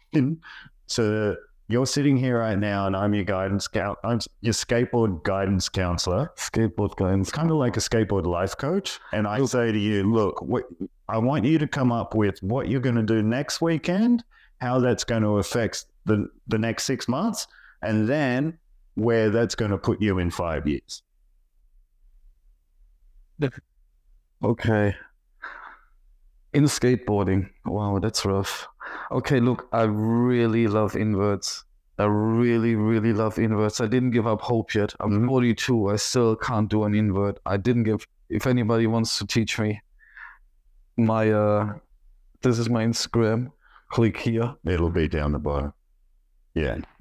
in, 0.13 0.41
so 0.87 1.37
you're 1.69 1.87
sitting 1.87 2.17
here 2.17 2.41
right 2.41 2.59
now, 2.59 2.87
and 2.87 2.95
I'm 2.95 3.15
your 3.15 3.25
guidance 3.25 3.67
count, 3.69 3.99
I'm 4.05 4.21
your 4.41 4.53
skateboard 4.53 5.23
guidance 5.23 5.69
counselor. 5.69 6.31
Skateboard 6.37 6.97
guidance. 6.97 7.29
It's 7.29 7.37
kind 7.37 7.51
of 7.51 7.57
like 7.57 7.77
a 7.77 7.81
skateboard 7.81 8.27
life 8.27 8.57
coach. 8.57 9.01
And 9.13 9.27
I 9.27 9.45
say 9.45 9.73
to 9.73 9.79
you, 9.79 10.03
look, 10.13 10.43
what, 10.43 10.65
I 11.09 11.19
want 11.19 11.45
you 11.45 11.59
to 11.59 11.67
come 11.67 11.91
up 11.91 12.15
with 12.15 12.43
what 12.43 12.69
you're 12.69 12.81
going 12.81 12.97
to 12.97 13.03
do 13.03 13.23
next 13.23 13.61
weekend, 13.61 14.25
how 14.61 14.79
that's 14.79 15.05
going 15.05 15.23
to 15.23 15.39
affect 15.39 15.87
the 16.05 16.29
the 16.47 16.59
next 16.59 16.85
six 16.85 17.09
months, 17.09 17.47
and 17.83 18.07
then 18.09 18.59
where 18.95 19.31
that's 19.31 19.55
going 19.55 19.71
to 19.71 19.79
put 19.79 20.01
you 20.01 20.19
in 20.19 20.31
five 20.31 20.67
years. 20.67 21.03
Okay. 24.43 24.95
In 26.53 26.65
skateboarding, 26.65 27.49
wow, 27.65 27.99
that's 27.99 28.25
rough. 28.25 28.69
Okay, 29.11 29.41
look, 29.41 29.69
I 29.73 29.83
really 29.85 30.67
love 30.67 30.97
inverts. 30.97 31.65
I 31.99 32.05
really, 32.05 32.75
really 32.75 33.13
love 33.13 33.39
inverts. 33.39 33.81
I 33.81 33.87
didn't 33.87 34.11
give 34.11 34.27
up 34.27 34.41
hope 34.41 34.75
yet. 34.75 34.95
I'm 35.01 35.13
Mhm. 35.13 35.29
42. 35.29 35.91
I 35.91 35.97
still 35.97 36.35
can't 36.37 36.69
do 36.69 36.85
an 36.85 36.95
invert. 36.95 37.39
I 37.47 37.57
didn't 37.57 37.85
give. 37.85 38.07
If 38.29 38.47
anybody 38.47 38.87
wants 38.87 39.19
to 39.19 39.27
teach 39.27 39.59
me, 39.61 39.81
my 40.97 41.31
uh, 41.31 41.75
this 42.43 42.59
is 42.59 42.69
my 42.69 42.85
Instagram. 42.85 43.53
Click 43.91 44.17
here. 44.17 44.55
It'll 44.65 44.91
be 44.91 45.07
down 45.09 45.33
the 45.33 45.39
bottom. 45.39 45.73
Yeah. 46.55 46.77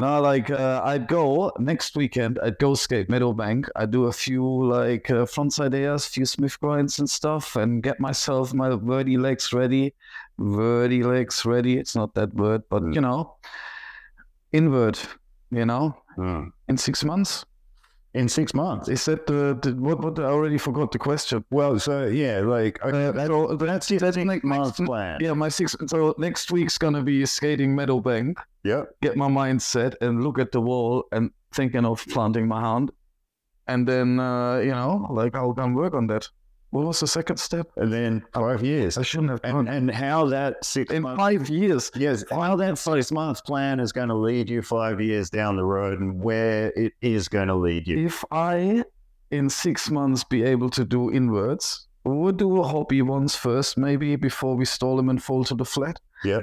no, 0.00 0.20
like 0.22 0.50
uh, 0.50 0.80
I'd 0.82 1.06
go 1.08 1.52
next 1.58 1.94
weekend. 1.94 2.38
I'd 2.42 2.58
go 2.58 2.74
skate 2.74 3.08
Meadowbank. 3.08 3.68
I'd 3.76 3.90
do 3.90 4.06
a 4.06 4.12
few 4.12 4.42
like 4.64 5.10
uh, 5.10 5.26
frontside 5.26 5.74
airs, 5.74 6.06
few 6.06 6.24
Smith 6.24 6.58
grinds 6.58 6.98
and 6.98 7.08
stuff, 7.10 7.54
and 7.54 7.82
get 7.82 8.00
myself 8.00 8.54
my 8.54 8.70
verdi 8.76 9.18
legs 9.18 9.52
ready. 9.52 9.92
Verdi 10.38 11.02
legs 11.02 11.44
ready. 11.44 11.76
It's 11.76 11.94
not 11.94 12.14
that 12.14 12.32
word, 12.34 12.62
but 12.70 12.82
Mm. 12.82 12.94
you 12.94 13.00
know, 13.02 13.36
invert. 14.52 15.06
You 15.50 15.66
know, 15.66 15.94
Mm. 16.16 16.50
in 16.68 16.78
six 16.78 17.04
months. 17.04 17.44
In 18.14 18.28
six 18.28 18.52
months. 18.52 18.88
Is 18.90 19.06
that 19.06 19.26
the, 19.26 19.58
the 19.62 19.72
what? 19.72 20.00
What 20.02 20.18
I 20.18 20.24
already 20.24 20.58
forgot 20.58 20.92
the 20.92 20.98
question. 20.98 21.44
Well, 21.50 21.78
so 21.78 22.04
yeah, 22.06 22.40
like 22.40 22.78
okay, 22.84 23.06
Uh, 23.06 23.12
that- 23.12 23.26
so 23.28 23.56
that's 23.56 23.90
your 23.90 24.00
that's 24.00 24.16
six 24.16 24.26
like- 24.26 24.44
months 24.44 24.78
plan. 24.80 25.18
Yeah, 25.22 25.32
my 25.32 25.48
six. 25.48 25.74
So 25.86 26.14
next 26.18 26.52
week's 26.52 26.76
gonna 26.76 27.02
be 27.02 27.24
skating 27.24 27.74
Meadowbank. 27.74 28.36
Yeah, 28.64 28.82
get 29.00 29.16
my 29.16 29.28
mind 29.28 29.62
set 29.62 29.94
and 30.02 30.22
look 30.22 30.38
at 30.38 30.52
the 30.52 30.60
wall 30.60 31.04
and 31.10 31.30
thinking 31.54 31.86
of 31.86 32.04
planting 32.08 32.46
my 32.46 32.60
hand. 32.60 32.90
And 33.66 33.88
then, 33.88 34.20
uh, 34.20 34.58
you 34.58 34.72
know, 34.72 35.06
like 35.10 35.34
I'll 35.34 35.54
come 35.54 35.72
work 35.72 35.94
on 35.94 36.06
that. 36.08 36.28
What 36.72 36.86
was 36.86 37.00
the 37.00 37.06
second 37.06 37.36
step? 37.36 37.68
And 37.76 37.92
then 37.92 38.24
five 38.32 38.62
years. 38.62 38.96
I 38.96 39.02
shouldn't 39.02 39.28
have 39.28 39.40
And, 39.44 39.66
done. 39.66 39.68
and 39.68 39.90
how 39.90 40.24
that 40.28 40.64
six 40.64 40.90
In 40.90 41.02
months 41.02 41.20
five 41.20 41.48
years. 41.50 41.90
Yes, 41.94 42.24
how 42.30 42.56
that 42.56 42.78
six 42.78 43.12
months 43.12 43.42
plan 43.42 43.78
is 43.78 43.92
going 43.92 44.08
to 44.08 44.14
lead 44.14 44.48
you 44.48 44.62
five 44.62 44.98
years 44.98 45.28
down 45.28 45.56
the 45.56 45.64
road 45.64 46.00
and 46.00 46.22
where 46.24 46.72
it 46.74 46.94
is 47.02 47.28
going 47.28 47.48
to 47.48 47.54
lead 47.54 47.86
you. 47.86 48.06
If 48.06 48.24
I, 48.30 48.84
in 49.30 49.50
six 49.50 49.90
months, 49.90 50.24
be 50.24 50.44
able 50.44 50.70
to 50.70 50.82
do 50.82 51.10
inverts, 51.10 51.88
we'll 52.04 52.32
do 52.32 52.62
a 52.62 52.66
hobby 52.66 53.02
once 53.02 53.36
first, 53.36 53.76
maybe 53.76 54.16
before 54.16 54.56
we 54.56 54.64
stall 54.64 54.96
them 54.96 55.10
and 55.10 55.22
fall 55.22 55.44
to 55.44 55.54
the 55.54 55.66
flat. 55.66 56.00
Yeah. 56.24 56.40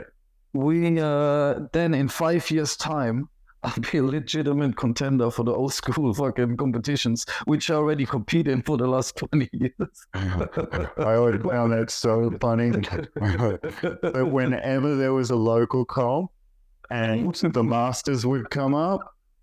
We, 0.54 1.00
uh, 1.00 1.62
then 1.74 1.96
in 1.96 2.08
five 2.08 2.52
years' 2.52 2.78
time, 2.78 3.30
I'll 3.64 3.74
be 3.92 3.98
a 3.98 4.04
legitimate 4.04 4.78
contender 4.78 5.30
for 5.30 5.44
the 5.44 5.54
old 5.54 5.74
school 5.74 6.14
fucking 6.14 6.56
competitions, 6.58 7.26
which 7.46 7.70
I 7.70 7.76
already 7.76 8.06
compete 8.06 8.48
in 8.48 8.62
for 8.62 8.78
the 8.78 8.88
last 8.88 9.18
20 9.18 9.50
years. 9.52 9.74
I 10.14 11.16
always 11.16 11.42
found 11.42 11.74
that 11.74 11.90
so 11.92 12.32
funny. 12.40 12.72
but 14.02 14.28
whenever 14.32 14.96
there 14.96 15.14
was 15.14 15.30
a 15.30 15.36
local 15.36 15.84
comp 15.86 16.32
and 16.90 17.36
the 17.54 17.64
masters 17.64 18.26
would 18.26 18.50
come 18.50 18.74
up, 18.74 19.02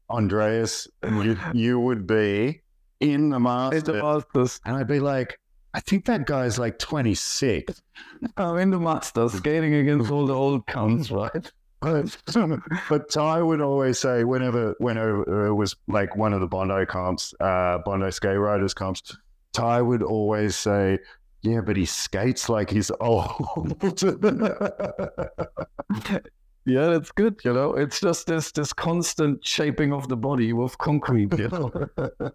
Andreas, 0.08 0.88
you, 1.04 1.36
you 1.52 1.78
would 1.80 2.06
be 2.06 2.62
in 3.00 3.28
the 3.30 3.36
It's 3.36 3.42
master. 3.42 3.80
the 3.92 4.02
Masters. 4.02 4.60
and 4.64 4.76
I'd 4.76 4.86
be 4.88 5.00
like, 5.00 5.38
I 5.74 5.80
think 5.80 6.06
that 6.06 6.24
guy's 6.26 6.58
like 6.58 6.78
26. 6.78 7.82
I'm 8.38 8.56
in 8.58 8.70
the 8.70 8.78
Masters, 8.80 9.34
skating 9.34 9.74
against 9.74 10.10
all 10.10 10.24
the 10.26 10.34
old 10.34 10.64
cunts, 10.66 11.10
right? 11.10 11.52
But, 11.82 13.10
Ty 13.10 13.42
would 13.42 13.60
always 13.60 13.98
say 13.98 14.24
whenever 14.24 14.74
whenever 14.78 15.46
it 15.46 15.54
was 15.54 15.76
like 15.88 16.16
one 16.16 16.32
of 16.32 16.40
the 16.40 16.46
Bondi 16.46 16.86
comps, 16.86 17.34
uh, 17.40 17.78
Bondi 17.84 18.10
skate 18.10 18.38
riders 18.38 18.74
comps, 18.74 19.16
Ty 19.52 19.82
would 19.82 20.02
always 20.02 20.56
say, 20.56 20.98
"Yeah, 21.42 21.60
but 21.60 21.76
he 21.76 21.84
skates 21.84 22.48
like 22.48 22.70
he's 22.70 22.90
old." 23.00 23.76
Yeah, 26.66 26.88
that's 26.88 27.12
good. 27.12 27.40
You 27.44 27.52
know, 27.52 27.74
it's 27.74 28.00
just 28.00 28.26
this 28.26 28.50
this 28.50 28.72
constant 28.72 29.46
shaping 29.46 29.92
of 29.92 30.08
the 30.08 30.16
body 30.16 30.52
with 30.52 30.76
concrete. 30.78 31.32
You 31.38 31.48
know, 31.48 31.70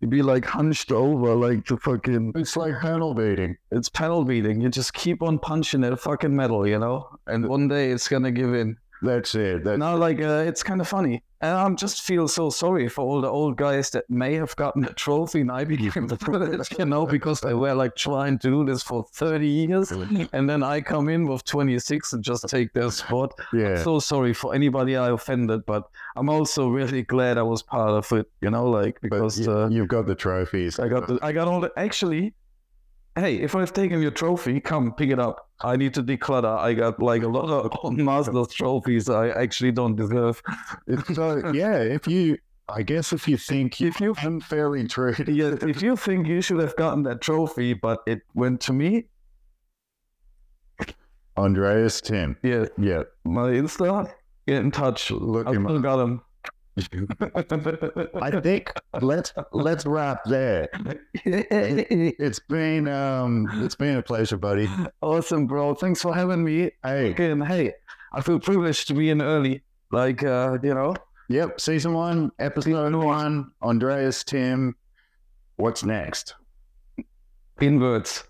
you'd 0.00 0.08
be 0.10 0.22
like 0.22 0.44
hunched 0.44 0.92
over, 0.92 1.34
like 1.34 1.66
the 1.66 1.76
fucking. 1.76 2.32
it's 2.36 2.56
like 2.56 2.78
panel 2.80 3.12
beating. 3.12 3.56
It's 3.72 3.88
panel 3.88 4.24
beating. 4.24 4.60
You 4.60 4.68
just 4.68 4.94
keep 4.94 5.20
on 5.20 5.40
punching 5.40 5.80
that 5.80 5.98
fucking 5.98 6.34
metal, 6.34 6.64
you 6.66 6.78
know, 6.78 7.08
and 7.26 7.48
one 7.48 7.66
day 7.66 7.90
it's 7.90 8.06
gonna 8.06 8.30
give 8.30 8.54
in. 8.54 8.76
That's 9.02 9.34
it. 9.34 9.64
That, 9.64 9.78
Now, 9.78 9.96
like, 9.96 10.20
uh, 10.20 10.44
it's 10.46 10.62
kind 10.62 10.80
of 10.80 10.88
funny. 10.88 11.22
And 11.40 11.50
I 11.56 11.68
just 11.74 12.02
feel 12.02 12.28
so 12.28 12.50
sorry 12.50 12.88
for 12.88 13.02
all 13.02 13.20
the 13.20 13.28
old 13.28 13.56
guys 13.56 13.90
that 13.90 14.08
may 14.08 14.34
have 14.34 14.54
gotten 14.54 14.84
a 14.84 14.92
trophy 14.92 15.40
and 15.40 15.50
I 15.50 15.64
became 15.64 16.06
the 16.06 16.16
privilege, 16.16 16.68
you 16.78 16.84
know, 16.84 17.04
because 17.04 17.40
they 17.40 17.52
were 17.52 17.74
like 17.74 17.96
trying 17.96 18.38
to 18.38 18.48
do 18.48 18.64
this 18.64 18.80
for 18.84 19.04
30 19.12 19.48
years. 19.48 19.90
And 20.32 20.48
then 20.48 20.62
I 20.62 20.80
come 20.80 21.08
in 21.08 21.26
with 21.26 21.44
26 21.44 22.12
and 22.12 22.22
just 22.22 22.48
take 22.48 22.72
their 22.74 22.92
spot. 22.92 23.32
yeah. 23.52 23.82
So 23.82 23.98
sorry 23.98 24.32
for 24.34 24.54
anybody 24.54 24.96
I 24.96 25.10
offended, 25.10 25.66
but 25.66 25.82
I'm 26.14 26.28
also 26.28 26.68
really 26.68 27.02
glad 27.02 27.38
I 27.38 27.42
was 27.42 27.60
part 27.60 27.90
of 27.90 28.12
it, 28.16 28.30
you 28.40 28.50
know, 28.50 28.70
like, 28.70 29.00
But 29.00 29.10
because 29.10 29.40
you, 29.40 29.50
uh, 29.50 29.68
you've 29.68 29.88
got 29.88 30.06
the 30.06 30.14
trophies. 30.14 30.78
I 30.78 30.86
got 30.86 31.08
the, 31.08 31.18
I 31.22 31.32
got 31.32 31.48
all 31.48 31.60
the, 31.60 31.72
actually, 31.76 32.34
hey, 33.16 33.36
if 33.36 33.54
I've 33.54 33.72
taken 33.72 34.00
your 34.02 34.10
trophy, 34.10 34.60
come 34.60 34.94
pick 34.94 35.10
it 35.10 35.18
up. 35.18 35.48
I 35.60 35.76
need 35.76 35.94
to 35.94 36.02
declutter. 36.02 36.58
I 36.58 36.74
got 36.74 37.00
like 37.00 37.22
a 37.22 37.28
lot 37.28 37.48
of 37.50 37.92
Masters 37.96 38.48
trophies 38.48 39.08
I 39.08 39.28
actually 39.30 39.72
don't 39.72 39.96
deserve. 39.96 40.42
So 41.14 41.40
uh, 41.44 41.52
yeah, 41.52 41.78
if 41.78 42.06
you 42.08 42.38
I 42.68 42.82
guess 42.82 43.12
if 43.12 43.28
you 43.28 43.36
think 43.36 43.80
If 43.80 44.00
you 44.00 44.14
I'm 44.22 44.40
fairly 44.40 44.86
true. 44.88 45.14
yeah, 45.26 45.54
if 45.62 45.82
you 45.82 45.96
think 45.96 46.26
you 46.26 46.40
should 46.42 46.60
have 46.60 46.74
gotten 46.76 47.02
that 47.04 47.20
trophy, 47.20 47.74
but 47.74 48.00
it 48.06 48.22
went 48.34 48.60
to 48.62 48.72
me, 48.72 49.06
Andreas 51.36 52.00
Timm. 52.00 52.36
yeah, 52.42 52.66
Yeah. 52.78 53.02
my 53.24 53.50
Insta, 53.50 54.12
get 54.46 54.56
in 54.58 54.70
touch. 54.70 55.10
Look 55.10 55.46
I 55.46 55.52
him 55.52 55.64
still 55.64 55.76
up. 55.78 55.82
got 55.82 56.00
him. 56.00 56.20
I 56.76 58.30
think 58.42 58.72
let's 59.00 59.32
let's 59.52 59.84
wrap 59.86 60.24
there. 60.24 60.68
It's 61.24 62.38
been 62.38 62.88
um 62.88 63.46
it's 63.62 63.74
been 63.74 63.98
a 63.98 64.02
pleasure, 64.02 64.38
buddy. 64.38 64.68
awesome, 65.02 65.46
bro. 65.46 65.74
Thanks 65.74 66.00
for 66.00 66.14
having 66.14 66.42
me. 66.44 66.70
Hey, 66.82 67.10
Again, 67.10 67.40
hey, 67.42 67.74
I 68.12 68.20
feel 68.22 68.40
privileged 68.40 68.88
to 68.88 68.94
be 68.94 69.10
in 69.10 69.20
early. 69.20 69.62
Like, 69.90 70.22
uh, 70.24 70.56
you 70.62 70.72
know, 70.72 70.94
yep, 71.28 71.60
season 71.60 71.92
one, 71.92 72.32
episode 72.38 72.94
one, 72.94 73.50
Andreas 73.62 74.24
Timm. 74.24 74.74
What's 75.56 75.84
next? 75.84 76.34
inverts. 77.60 78.24